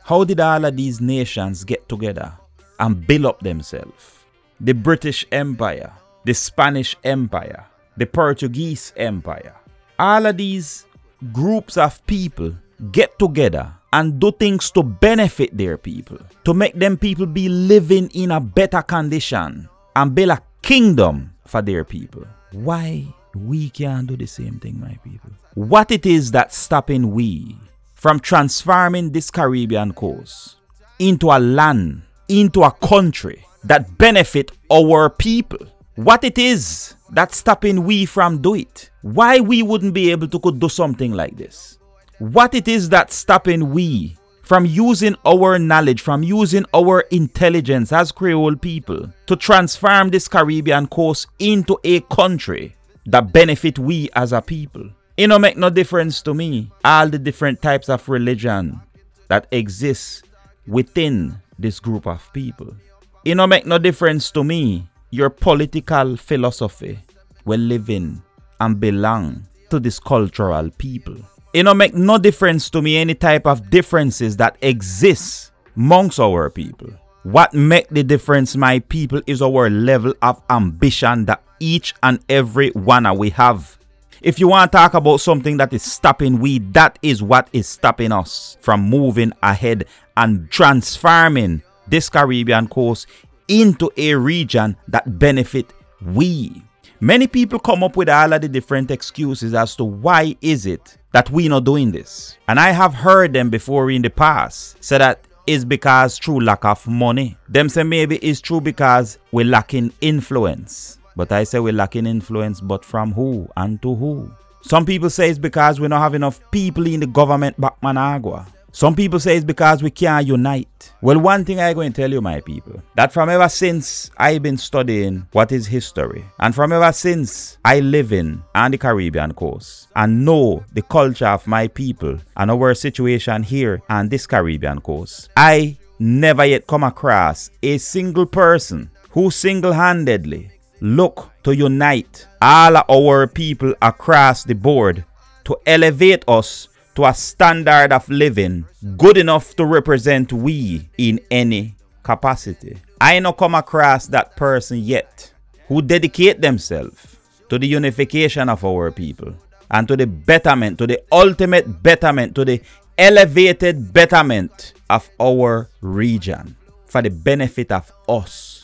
How 0.04 0.24
did 0.24 0.40
all 0.40 0.66
of 0.66 0.76
these 0.76 1.02
nations 1.02 1.64
get 1.64 1.88
together 1.88 2.34
and 2.80 3.08
build 3.08 3.26
up 3.26 3.40
themselves? 3.40 4.20
The 4.60 4.74
British 4.74 5.26
Empire, 5.32 5.92
the 6.26 6.34
Spanish 6.34 6.96
Empire, 7.04 7.66
the 7.98 8.06
Portuguese 8.06 8.94
Empire. 8.98 9.56
All 9.98 10.26
of 10.26 10.38
these 10.38 10.86
groups 11.32 11.78
of 11.78 12.06
people 12.08 12.54
get 12.92 13.18
together 13.18 13.74
and 13.94 14.20
do 14.20 14.32
things 14.32 14.70
to 14.72 14.84
benefit 14.84 15.56
their 15.58 15.78
people, 15.78 16.20
to 16.44 16.54
make 16.54 16.76
them 16.76 16.98
people 16.98 17.26
be 17.26 17.48
living 17.48 18.10
in 18.14 18.32
a 18.32 18.40
better 18.42 18.82
condition 18.82 19.70
and 19.96 20.14
build 20.14 20.32
a 20.32 20.42
kingdom 20.62 21.34
for 21.48 21.62
their 21.62 21.86
people. 21.86 22.26
Why 22.52 23.08
we 23.36 23.70
can't 23.70 24.08
do 24.08 24.18
the 24.18 24.26
same 24.26 24.60
thing, 24.60 24.80
my 24.80 24.98
people? 25.04 25.32
What 25.54 25.92
it 25.92 26.06
is 26.06 26.32
that's 26.32 26.58
stopping 26.58 27.12
we 27.12 27.58
from 27.94 28.20
transforming 28.20 29.12
this 29.12 29.32
Caribbean 29.32 29.94
coast 29.94 30.56
into 31.00 31.28
a 31.28 31.40
land, 31.40 32.04
into 32.28 32.64
a 32.64 32.72
country 32.72 33.46
that 33.64 33.98
benefit 33.98 34.52
our 34.72 35.10
people? 35.10 35.66
What 35.96 36.24
it 36.24 36.38
is 36.38 36.96
that's 37.12 37.38
stopping 37.38 37.84
we 37.84 38.06
from 38.06 38.42
do 38.42 38.56
it? 38.56 38.90
Why 39.02 39.40
we 39.40 39.64
wouldn't 39.64 39.94
be 39.94 40.12
able 40.12 40.28
to 40.28 40.40
could 40.40 40.60
do 40.60 40.70
something 40.70 41.14
like 41.14 41.38
this? 41.38 41.78
what 42.20 42.54
it 42.54 42.68
is 42.68 42.90
that's 42.90 43.16
stopping 43.16 43.72
we 43.72 44.16
from 44.42 44.66
using 44.66 45.16
our 45.26 45.58
knowledge, 45.58 46.02
from 46.02 46.24
using 46.24 46.66
our 46.74 47.02
intelligence 47.12 47.92
as 47.92 48.12
Creole 48.12 48.56
people 48.56 49.12
to 49.26 49.36
transform 49.36 50.10
this 50.10 50.28
Caribbean 50.28 50.88
coast 50.88 51.28
into 51.40 51.80
a 51.84 52.02
country 52.02 52.75
that 53.06 53.32
benefit 53.32 53.80
we 53.80 54.10
as 54.16 54.34
a 54.34 54.42
people. 54.42 54.90
It 55.18 55.28
don't 55.28 55.42
make 55.42 55.58
no 55.58 55.70
difference 55.70 56.22
to 56.24 56.34
me 56.34 56.72
all 56.84 57.08
the 57.10 57.20
different 57.20 57.62
types 57.62 57.90
of 57.90 58.08
religion 58.10 58.82
that 59.30 59.48
exists 59.52 60.24
within 60.68 61.40
this 61.58 61.80
group 61.80 62.06
of 62.06 62.32
people. 62.34 62.76
It 63.24 63.36
don't 63.36 63.50
make 63.50 63.66
no 63.66 63.78
difference 63.78 64.30
to 64.32 64.44
me 64.44 64.88
your 65.12 65.30
political 65.30 66.18
philosophy 66.18 67.00
will 67.46 67.60
live 67.60 67.90
in 67.90 68.22
and 68.60 68.80
belong 68.80 69.48
to 69.70 69.80
this 69.80 70.00
cultural 70.00 70.70
people. 70.78 71.16
It 71.54 71.64
don't 71.64 71.78
make 71.78 71.94
no 71.94 72.18
difference 72.18 72.70
to 72.72 72.82
me 72.82 72.98
any 72.98 73.16
type 73.16 73.48
of 73.48 73.70
differences 73.70 74.36
that 74.38 74.58
exist 74.62 75.54
amongst 75.78 76.20
our 76.20 76.50
people. 76.50 76.90
What 77.24 77.54
make 77.54 77.88
the 77.88 78.04
difference, 78.04 78.58
my 78.58 78.80
people, 78.80 79.22
is 79.26 79.42
our 79.42 79.70
level 79.70 80.14
of 80.22 80.42
ambition 80.50 81.26
that 81.26 81.45
each 81.60 81.94
and 82.04 82.20
every 82.30 82.70
one 82.72 83.06
of 83.06 83.18
we 83.18 83.30
have. 83.32 83.78
If 84.22 84.40
you 84.40 84.48
want 84.48 84.72
to 84.72 84.78
talk 84.78 84.94
about 84.94 85.18
something 85.18 85.58
that 85.58 85.74
is 85.74 85.84
stopping 85.84 86.40
we, 86.40 86.60
that 86.72 86.98
is 87.02 87.22
what 87.22 87.48
is 87.54 87.68
stopping 87.68 88.12
us 88.12 88.58
from 88.62 88.82
moving 88.82 89.34
ahead 89.44 89.86
and 90.18 90.50
transforming 90.50 91.62
this 91.88 92.10
Caribbean 92.10 92.68
coast 92.68 93.08
into 93.48 93.92
a 93.98 94.16
region 94.16 94.76
that 94.88 95.20
benefit 95.20 95.72
we. 96.02 96.64
Many 97.00 97.28
people 97.28 97.60
come 97.60 97.84
up 97.84 97.98
with 97.98 98.10
all 98.10 98.34
of 98.34 98.42
the 98.42 98.48
different 98.48 98.90
excuses 98.90 99.54
as 99.54 99.76
to 99.76 99.84
why 99.84 100.36
is 100.42 100.66
it 100.66 100.98
that 101.12 101.30
we 101.30 101.48
not 101.48 101.66
doing 101.66 101.92
this. 101.92 102.38
And 102.48 102.60
I 102.60 102.72
have 102.72 102.94
heard 102.94 103.34
them 103.34 103.50
before 103.50 103.92
in 103.92 104.02
the 104.02 104.10
past 104.10 104.84
say 104.84 104.98
that 104.98 105.26
is 105.46 105.66
because 105.66 106.18
through 106.18 106.40
lack 106.40 106.66
of 106.66 106.88
money. 106.88 107.38
Them 107.48 107.70
say 107.70 107.84
maybe 107.84 108.18
it's 108.18 108.42
true 108.42 108.62
because 108.62 109.20
we're 109.32 109.46
lacking 109.46 109.94
influence. 110.02 110.98
But 111.16 111.32
I 111.32 111.44
say 111.46 111.60
we're 111.60 111.74
lacking 111.74 112.08
influence, 112.08 112.60
but 112.62 112.84
from 112.84 113.14
who 113.14 113.48
and 113.56 113.82
to 113.82 113.96
who? 113.96 114.32
Some 114.62 114.86
people 114.86 115.10
say 115.10 115.30
it's 115.30 115.40
because 115.40 115.80
we 115.80 115.88
don't 115.88 116.00
have 116.00 116.16
enough 116.16 116.40
people 116.52 116.88
in 116.88 117.00
the 117.00 117.08
government 117.08 117.60
back 117.60 117.82
Managua. 117.82 118.48
Some 118.72 118.94
people 118.94 119.22
say 119.22 119.38
it's 119.38 119.46
because 119.46 119.82
we 119.82 119.90
can't 119.90 120.28
unite. 120.28 120.92
Well, 121.02 121.18
one 121.18 121.46
thing 121.46 121.62
I'm 121.62 121.76
going 121.76 121.94
to 121.94 122.02
tell 122.02 122.12
you, 122.12 122.20
my 122.20 122.42
people, 122.42 122.82
that 122.96 123.14
from 123.14 123.30
ever 123.30 123.48
since 123.48 124.12
I've 124.18 124.44
been 124.44 124.58
studying 124.58 125.28
what 125.32 125.54
is 125.54 125.66
history, 125.66 126.26
and 126.40 126.54
from 126.54 126.74
ever 126.74 126.92
since 126.92 127.58
I 127.64 127.80
live 127.80 128.12
in 128.12 128.44
on 128.54 128.72
the 128.72 128.78
Caribbean 128.78 129.34
coast 129.34 129.88
and 129.96 130.26
know 130.26 130.66
the 130.74 130.82
culture 130.82 131.28
of 131.28 131.48
my 131.48 131.70
people 131.70 132.20
and 132.36 132.52
our 132.52 132.74
situation 132.74 133.44
here 133.44 133.82
on 133.88 134.10
this 134.10 134.28
Caribbean 134.28 134.82
coast, 134.82 135.30
I 135.38 135.78
never 135.98 136.44
yet 136.44 136.68
come 136.68 136.84
across 136.84 137.50
a 137.64 137.78
single 137.78 138.26
person 138.26 138.90
who 139.12 139.32
single-handedly 139.32 140.52
look 140.82 141.32
to 141.44 141.56
unite 141.56 142.28
all 142.42 142.78
our 142.90 143.28
people 143.28 143.74
across 143.82 144.44
the 144.44 144.56
board 144.56 145.06
to 145.46 145.58
elevate 145.66 146.24
us 146.28 146.68
to 146.96 147.06
a 147.06 147.14
standard 147.14 147.92
of 147.92 148.08
living 148.10 148.66
good 148.98 149.18
enough 149.18 149.56
to 149.56 149.66
represent 149.66 150.32
we 150.32 150.90
in 150.98 151.20
any 151.30 151.76
capacity. 152.04 152.78
I 153.02 153.20
no 153.20 153.34
come 153.34 153.56
across 153.56 154.08
that 154.08 154.36
person 154.36 154.80
yet 154.80 155.32
who 155.68 155.82
dedicate 155.82 156.42
themselves 156.42 157.18
to 157.50 157.60
the 157.60 157.68
unification 157.68 158.50
of 158.50 158.64
our 158.64 158.92
people 158.92 159.34
and 159.70 159.88
to 159.88 159.98
the 159.98 160.08
betterment, 160.08 160.78
to 160.78 160.88
the 160.88 161.02
ultimate 161.12 161.84
betterment, 161.84 162.36
to 162.36 162.46
the 162.46 162.62
elevated 162.98 163.92
betterment 163.92 164.74
of 164.90 165.10
our 165.20 165.70
region 165.82 166.56
for 166.86 167.02
the 167.02 167.10
benefit 167.10 167.72
of 167.72 167.92
us, 168.08 168.55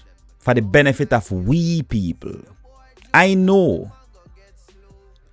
for 0.42 0.54
the 0.54 0.62
benefit 0.62 1.14
of 1.14 1.32
we 1.32 1.84
people. 1.84 2.36
I 3.14 3.34
know 3.34 3.92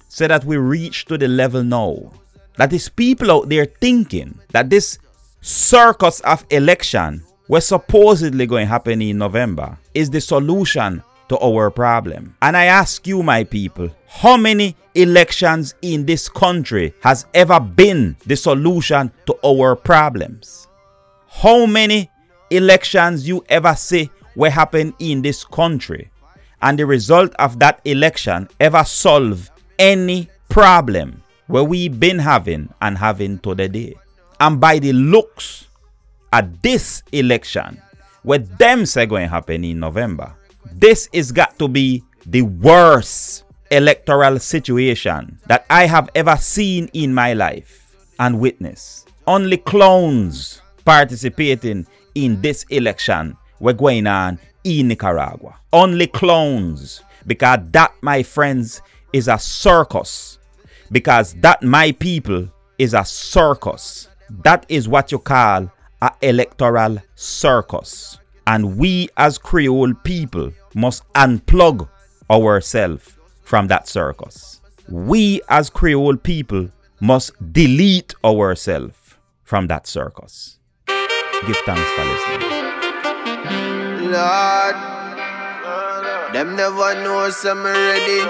so 0.08 0.28
that 0.28 0.44
we 0.44 0.56
reach 0.56 1.04
to 1.06 1.18
the 1.18 1.28
level 1.28 1.62
now 1.62 2.12
that 2.56 2.72
is 2.72 2.88
people 2.88 3.30
out 3.30 3.48
there 3.48 3.64
thinking 3.64 4.38
that 4.50 4.68
this 4.68 4.98
circus 5.40 6.20
of 6.20 6.44
election 6.50 7.22
was 7.48 7.66
supposedly 7.66 8.46
going 8.46 8.66
to 8.66 8.70
happen 8.70 9.00
in 9.00 9.18
November 9.18 9.78
is 9.94 10.10
the 10.10 10.20
solution 10.20 11.02
to 11.28 11.38
our 11.38 11.70
problem. 11.70 12.34
And 12.42 12.56
I 12.56 12.64
ask 12.64 13.06
you, 13.06 13.22
my 13.22 13.44
people, 13.44 13.90
how 14.06 14.36
many 14.36 14.76
elections 14.94 15.74
in 15.82 16.04
this 16.04 16.28
country 16.28 16.94
has 17.02 17.26
ever 17.32 17.60
been 17.60 18.16
the 18.26 18.36
solution 18.36 19.12
to 19.26 19.38
our 19.44 19.76
problems? 19.76 20.66
How 21.28 21.66
many 21.66 22.10
elections 22.50 23.28
you 23.28 23.44
ever 23.48 23.74
see 23.74 24.10
will 24.38 24.52
happened 24.52 24.94
in 25.00 25.20
this 25.20 25.44
country 25.44 26.08
and 26.62 26.78
the 26.78 26.86
result 26.86 27.34
of 27.40 27.58
that 27.58 27.80
election 27.84 28.48
ever 28.60 28.84
solve 28.84 29.50
any 29.80 30.30
problem 30.48 31.24
where 31.48 31.64
we 31.64 31.88
been 31.88 32.20
having 32.20 32.72
and 32.80 32.96
having 32.96 33.40
to 33.40 33.52
the 33.56 33.68
day. 33.68 33.94
And 34.38 34.60
by 34.60 34.78
the 34.78 34.92
looks 34.92 35.66
at 36.32 36.62
this 36.62 37.02
election, 37.10 37.82
where 38.22 38.38
them 38.38 38.86
say 38.86 39.06
going 39.06 39.28
happen 39.28 39.64
in 39.64 39.80
November, 39.80 40.32
this 40.72 41.08
is 41.12 41.32
got 41.32 41.58
to 41.58 41.66
be 41.66 42.04
the 42.24 42.42
worst 42.42 43.42
electoral 43.72 44.38
situation 44.38 45.40
that 45.46 45.66
I 45.68 45.86
have 45.86 46.10
ever 46.14 46.36
seen 46.36 46.88
in 46.92 47.12
my 47.12 47.32
life 47.32 47.96
and 48.20 48.38
witness. 48.38 49.04
Only 49.26 49.56
clowns 49.56 50.62
participating 50.84 51.88
in 52.14 52.40
this 52.40 52.62
election 52.70 53.36
were 53.60 53.72
going 53.72 54.06
on 54.06 54.38
in 54.64 54.88
Nicaragua. 54.88 55.58
Only 55.72 56.06
clowns. 56.06 57.02
Because 57.26 57.60
that, 57.72 57.92
my 58.00 58.22
friends, 58.22 58.80
is 59.12 59.28
a 59.28 59.38
circus 59.38 60.38
because 60.90 61.34
that 61.34 61.62
my 61.62 61.92
people 61.92 62.48
is 62.78 62.94
a 62.94 63.04
circus. 63.04 64.08
That 64.42 64.66
is 64.68 64.88
what 64.88 65.12
you 65.12 65.18
call 65.18 65.70
a 66.00 66.12
electoral 66.22 66.98
circus. 67.14 68.18
And 68.46 68.78
we 68.78 69.08
as 69.16 69.36
Creole 69.38 69.94
people 70.04 70.52
must 70.74 71.02
unplug 71.14 71.88
ourselves 72.30 73.16
from 73.42 73.66
that 73.68 73.88
circus. 73.88 74.60
We 74.88 75.42
as 75.48 75.70
Creole 75.70 76.16
people 76.16 76.70
must 77.00 77.32
delete 77.52 78.14
ourselves 78.24 78.96
from 79.44 79.66
that 79.68 79.86
circus. 79.86 80.58
Give 80.86 81.56
thanks 81.64 81.90
for 81.92 82.04
listening. 82.04 82.77
Lord, 84.12 84.76
them 86.32 86.56
never 86.56 86.94
know 87.02 87.30
some 87.30 87.64
ready. 87.64 88.20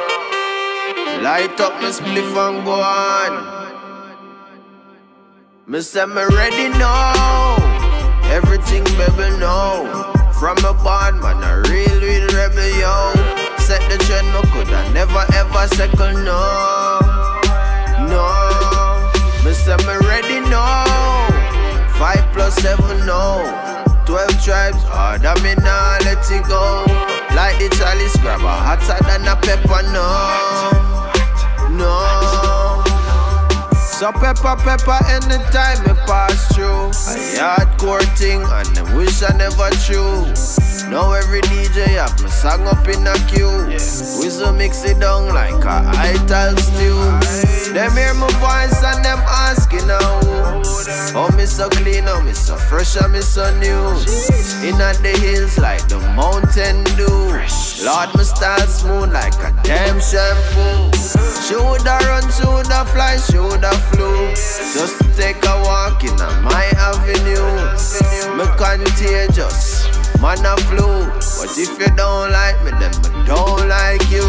Light 1.23 1.59
up 1.61 1.75
my 1.83 1.91
spliff 1.91 2.35
and 2.49 2.65
go 2.65 2.81
on. 2.81 3.33
Me 5.67 5.81
say 5.81 6.07
me 6.07 6.23
ready 6.37 6.69
now. 6.79 7.57
Everything 8.31 8.85
baby 8.97 9.31
know. 9.39 10.13
From 10.39 10.59
a 10.59 10.73
bond 10.73 11.21
man, 11.21 11.43
a 11.43 11.69
real, 11.69 12.01
real 12.01 12.27
rebel 12.37 12.71
yo. 12.79 13.13
Set 13.59 13.83
the 13.91 13.99
trend, 14.07 14.29
no 14.33 14.43
coulda 14.53 14.91
never 14.93 15.25
ever 15.35 15.67
second 15.75 16.25
no. 16.25 16.99
No, 18.07 19.11
me 19.45 19.53
say 19.53 19.77
me 19.87 19.95
ready 20.07 20.41
now. 20.49 21.29
Five 21.99 22.33
plus 22.33 22.55
seven, 22.55 23.05
no. 23.05 23.68
Twelve 24.09 24.43
tribes, 24.43 24.83
harder 24.85 25.37
me 25.43 25.53
nah 25.61 25.99
let 26.01 26.25
it 26.33 26.43
go. 26.49 26.87
Like 27.37 27.59
the 27.61 27.69
chalice 27.77 28.17
grabber, 28.17 28.49
hotter 28.49 28.97
than 29.05 29.29
a 29.29 29.37
pepper, 29.37 29.83
no. 29.93 30.09
No. 31.77 32.83
So 33.77 34.11
pepper, 34.13 34.57
pepper 34.65 34.97
anytime 35.13 35.85
me 35.85 35.93
pass 36.09 36.55
through. 36.55 36.89
A 36.89 37.37
hardcore 37.37 38.01
thing 38.17 38.41
and 38.41 38.75
them 38.75 38.97
wish 38.97 39.23
I 39.23 39.37
never 39.37 39.69
true. 39.85 40.25
Now 40.89 41.13
every 41.13 41.43
DJ 41.43 42.01
have 42.01 42.19
my 42.23 42.31
song 42.31 42.67
up 42.67 42.89
in 42.89 43.07
a 43.07 43.13
queue. 43.29 43.67
We 43.69 44.31
so 44.31 44.55
mix 44.55 44.85
it 44.85 45.01
down 45.01 45.35
like 45.35 45.63
a 45.67 45.83
ital 45.85 46.57
stew. 46.57 47.58
Them 47.75 47.93
hear 47.93 48.15
my 48.15 48.29
voice 48.41 48.83
and 48.83 49.05
them 49.05 49.19
asking 49.27 49.87
now. 49.87 50.21
Oh, 51.15 51.31
me 51.37 51.45
so 51.45 51.69
clean, 51.69 52.05
oh, 52.09 52.23
me 52.23 52.33
so 52.33 52.57
fresh, 52.57 52.97
oh, 53.01 53.09
me 53.09 53.21
so 53.21 53.45
new. 53.61 53.89
In 54.67 54.79
the 54.79 55.19
hills 55.21 55.59
like 55.59 55.87
the 55.89 55.99
mountain 56.17 56.83
dew. 56.97 57.29
Lord, 57.85 58.15
me 58.17 58.25
style 58.25 58.67
smooth 58.67 59.13
like 59.13 59.35
a 59.45 59.53
damn 59.63 60.01
shampoo. 60.01 60.97
Shoulda 61.47 61.99
run, 62.09 62.25
shoulda 62.33 62.85
fly, 62.87 63.17
shoulda 63.17 63.71
flew. 63.93 64.29
Just 64.75 64.99
take 65.17 65.45
a 65.45 65.55
walk 65.63 66.03
in 66.05 66.17
my 66.43 66.67
avenue. 66.77 67.53
Me 68.37 68.45
contagious, 68.57 69.87
man 70.21 70.43
flu. 70.69 71.05
But 71.37 71.57
if 71.57 71.79
you 71.79 71.95
don't 71.97 72.33
like 72.33 72.59
me, 72.65 72.71
then 72.81 72.93
I 73.05 73.27
don't 73.27 73.69
like 73.69 74.11
you. 74.11 74.25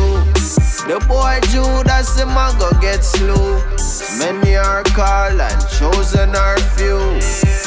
The 0.88 1.00
boy 1.08 1.40
Judas, 1.52 2.18
him 2.18 2.30
a 2.30 2.56
go 2.58 2.70
get 2.80 3.04
slew. 3.04 3.60
Many 4.18 4.56
are 4.56 4.84
called 4.84 5.40
and 5.40 5.62
chosen 5.78 6.36
are 6.36 6.58
few. 6.76 7.00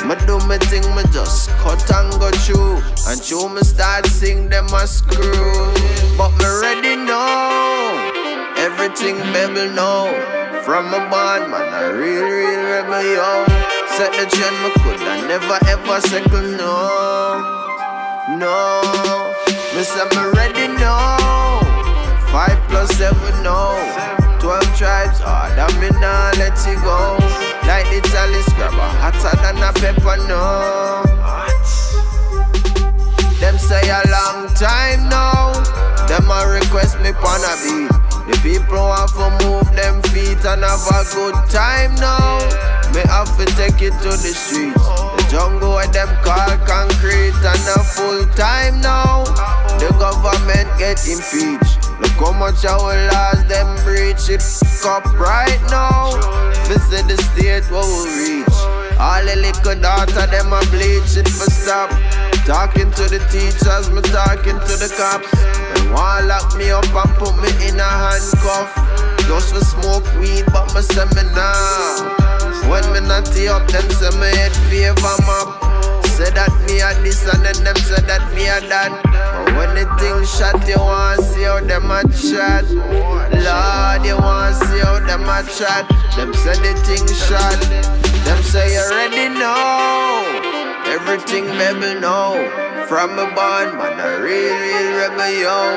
Me 0.09 0.17
do 0.27 0.39
me 0.49 0.59
thing, 0.71 0.83
me 0.97 1.03
just 1.13 1.51
cut 1.63 1.83
and 1.93 2.11
go 2.19 2.31
through. 2.31 2.83
And 3.07 3.21
through 3.21 3.51
me 3.51 3.63
start 3.63 4.07
sing 4.07 4.49
them 4.49 4.67
a 4.75 4.87
screw. 4.87 5.73
But 6.19 6.31
me 6.39 6.47
ready 6.63 6.97
now. 6.97 7.95
Everything 8.57 9.17
baby 9.33 9.73
know. 9.75 10.11
From 10.65 10.87
a 10.95 10.99
band, 11.11 11.51
man, 11.51 11.69
a 11.75 11.95
real, 11.95 12.23
real 12.23 12.63
rebel, 12.71 13.03
yo. 13.03 13.45
Set 13.97 14.13
the 14.15 14.27
trend, 14.31 14.57
me 14.63 14.71
could 14.83 15.01
I 15.07 15.21
never 15.29 15.59
ever 15.69 16.01
second, 16.01 16.57
no. 16.57 17.63
No. 18.39 18.83
Say 19.83 20.05
me 20.15 20.31
ready 20.31 20.69
now. 20.79 21.32
Five 22.33 22.57
plus 22.69 22.89
seven, 22.97 23.43
no. 23.45 23.77
Twelve 24.41 24.65
tribes, 24.75 25.21
ah, 25.21 25.53
harder 25.53 25.69
me 25.77 25.93
nah 26.01 26.33
let 26.41 26.57
it 26.65 26.81
go. 26.81 27.21
Like 27.69 27.85
the 27.93 28.01
chalice 28.09 28.49
grabber, 28.57 28.89
hotter 29.05 29.37
than 29.45 29.61
a 29.61 29.69
pepper, 29.77 30.17
no. 30.25 31.05
Them 33.37 33.59
say 33.59 33.85
a 33.85 34.01
long 34.09 34.49
time 34.57 35.13
now. 35.13 35.53
Them 36.09 36.25
a 36.33 36.49
request 36.49 36.97
me 37.05 37.13
on 37.13 37.45
a 37.45 37.55
beat. 37.61 37.93
The 38.25 38.41
people 38.41 38.81
want 38.81 39.13
to 39.13 39.29
move 39.45 39.69
them 39.77 40.01
feet 40.09 40.41
and 40.41 40.65
have 40.65 40.89
a 40.89 41.05
good 41.13 41.37
time 41.53 41.95
now. 41.97 42.41
Me 42.97 43.05
have 43.13 43.29
to 43.37 43.45
take 43.61 43.83
it 43.85 43.93
to 44.01 44.09
the 44.09 44.33
streets. 44.33 44.81
The 44.81 45.27
jungle 45.29 45.75
where 45.75 45.87
them 45.89 46.09
call 46.25 46.57
concrete 46.65 47.37
and 47.45 47.67
a 47.77 47.85
full 47.85 48.25
time 48.33 48.81
now. 48.81 49.25
The 49.77 49.93
government 50.01 50.71
get 50.79 50.97
impeached. 51.07 51.82
Look 52.03 52.19
how 52.19 52.33
much 52.33 52.65
our 52.65 52.99
laws 53.15 53.47
them 53.47 53.71
breach 53.85 54.29
it 54.29 54.43
up 54.85 55.07
right 55.15 55.63
now. 55.71 56.19
Visit 56.67 57.07
the 57.07 57.17
state 57.31 57.63
where 57.71 57.87
we 57.87 58.43
reach. 58.43 58.59
All 58.99 59.23
the 59.23 59.37
little 59.39 59.79
daughter 59.81 60.27
them 60.27 60.53
a 60.53 60.61
bleach 60.75 61.17
it 61.17 61.29
for 61.29 61.47
stop. 61.47 61.91
Talking 62.45 62.91
to 62.99 63.07
the 63.07 63.23
teachers, 63.31 63.87
me 63.91 64.03
talking 64.11 64.59
to 64.59 64.75
the 64.83 64.91
cops. 64.99 65.31
They 65.31 65.93
want 65.95 66.27
lock 66.27 66.57
me 66.59 66.71
up 66.71 66.91
and 66.91 67.15
put 67.23 67.39
me 67.39 67.51
in 67.69 67.79
a 67.79 67.87
handcuff. 67.87 68.75
Just 69.31 69.55
for 69.55 69.63
smoke 69.63 70.07
weed, 70.19 70.45
but 70.51 70.75
me 70.75 70.83
say 70.83 71.07
me. 71.15 71.23
When 72.67 72.83
me 72.93 73.01
not 73.07 73.31
up, 73.47 73.69
them 73.71 73.89
say 73.95 74.11
me 74.19 74.27
head 74.37 74.53
favor 74.67 75.17
map. 75.23 75.72
Say 76.13 76.29
that 76.37 76.53
me 76.69 76.77
a 76.85 76.93
this 77.01 77.25
and 77.25 77.41
then 77.41 77.57
them 77.65 77.77
say 77.89 77.97
that 78.05 78.21
me 78.37 78.45
a 78.45 78.61
that. 78.69 78.93
But 79.01 79.57
when 79.57 79.73
the 79.73 79.89
thing 79.97 80.21
shot, 80.29 80.61
you 80.69 80.77
wanna 80.77 81.17
see 81.25 81.49
how 81.49 81.65
them 81.65 81.89
a 81.89 82.05
chat. 82.13 82.69
Lord, 83.41 84.05
you 84.05 84.21
wanna 84.21 84.53
see 84.53 84.85
how 84.85 85.01
them 85.01 85.25
a 85.25 85.41
chat. 85.49 85.89
Them 86.13 86.37
say 86.37 86.53
the 86.61 86.77
thing 86.85 87.09
shot. 87.09 87.57
Them 88.29 88.41
say 88.45 88.77
you 88.77 88.85
ready 88.93 89.33
now. 89.33 90.21
Everything 90.93 91.49
baby 91.57 91.99
know. 91.99 92.37
From 92.93 93.17
a 93.17 93.25
band, 93.33 93.81
man, 93.81 93.97
a 93.97 94.21
real, 94.21 94.53
real 94.53 94.89
rebel, 95.01 95.33
yo. 95.33 95.73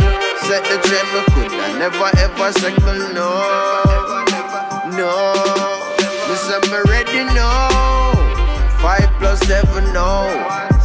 Set 0.51 0.67
the 0.67 0.75
trend, 0.83 1.07
me 1.15 1.23
could 1.31 1.47
I 1.63 1.79
never 1.79 2.11
ever 2.19 2.51
second, 2.59 3.15
no. 3.15 3.39
No. 4.99 5.31
Say 6.35 6.59
me 6.67 6.79
ready 6.91 7.23
now. 7.33 7.94
Five 8.85 9.09
plus 9.17 9.39
seven, 9.47 9.91
no. 9.93 10.29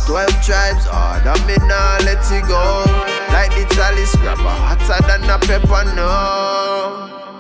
Twelve 0.07 0.33
tribes, 0.43 0.87
harder 0.89 1.37
me 1.45 1.55
nah 1.69 1.99
let 2.01 2.25
it 2.33 2.49
go. 2.49 2.85
Like 3.29 3.53
the 3.53 3.69
chalice 3.75 4.17
grabber, 4.17 4.41
hotter 4.41 5.05
than 5.07 5.29
a 5.29 5.39
pepper, 5.39 5.85
no. 5.95 7.40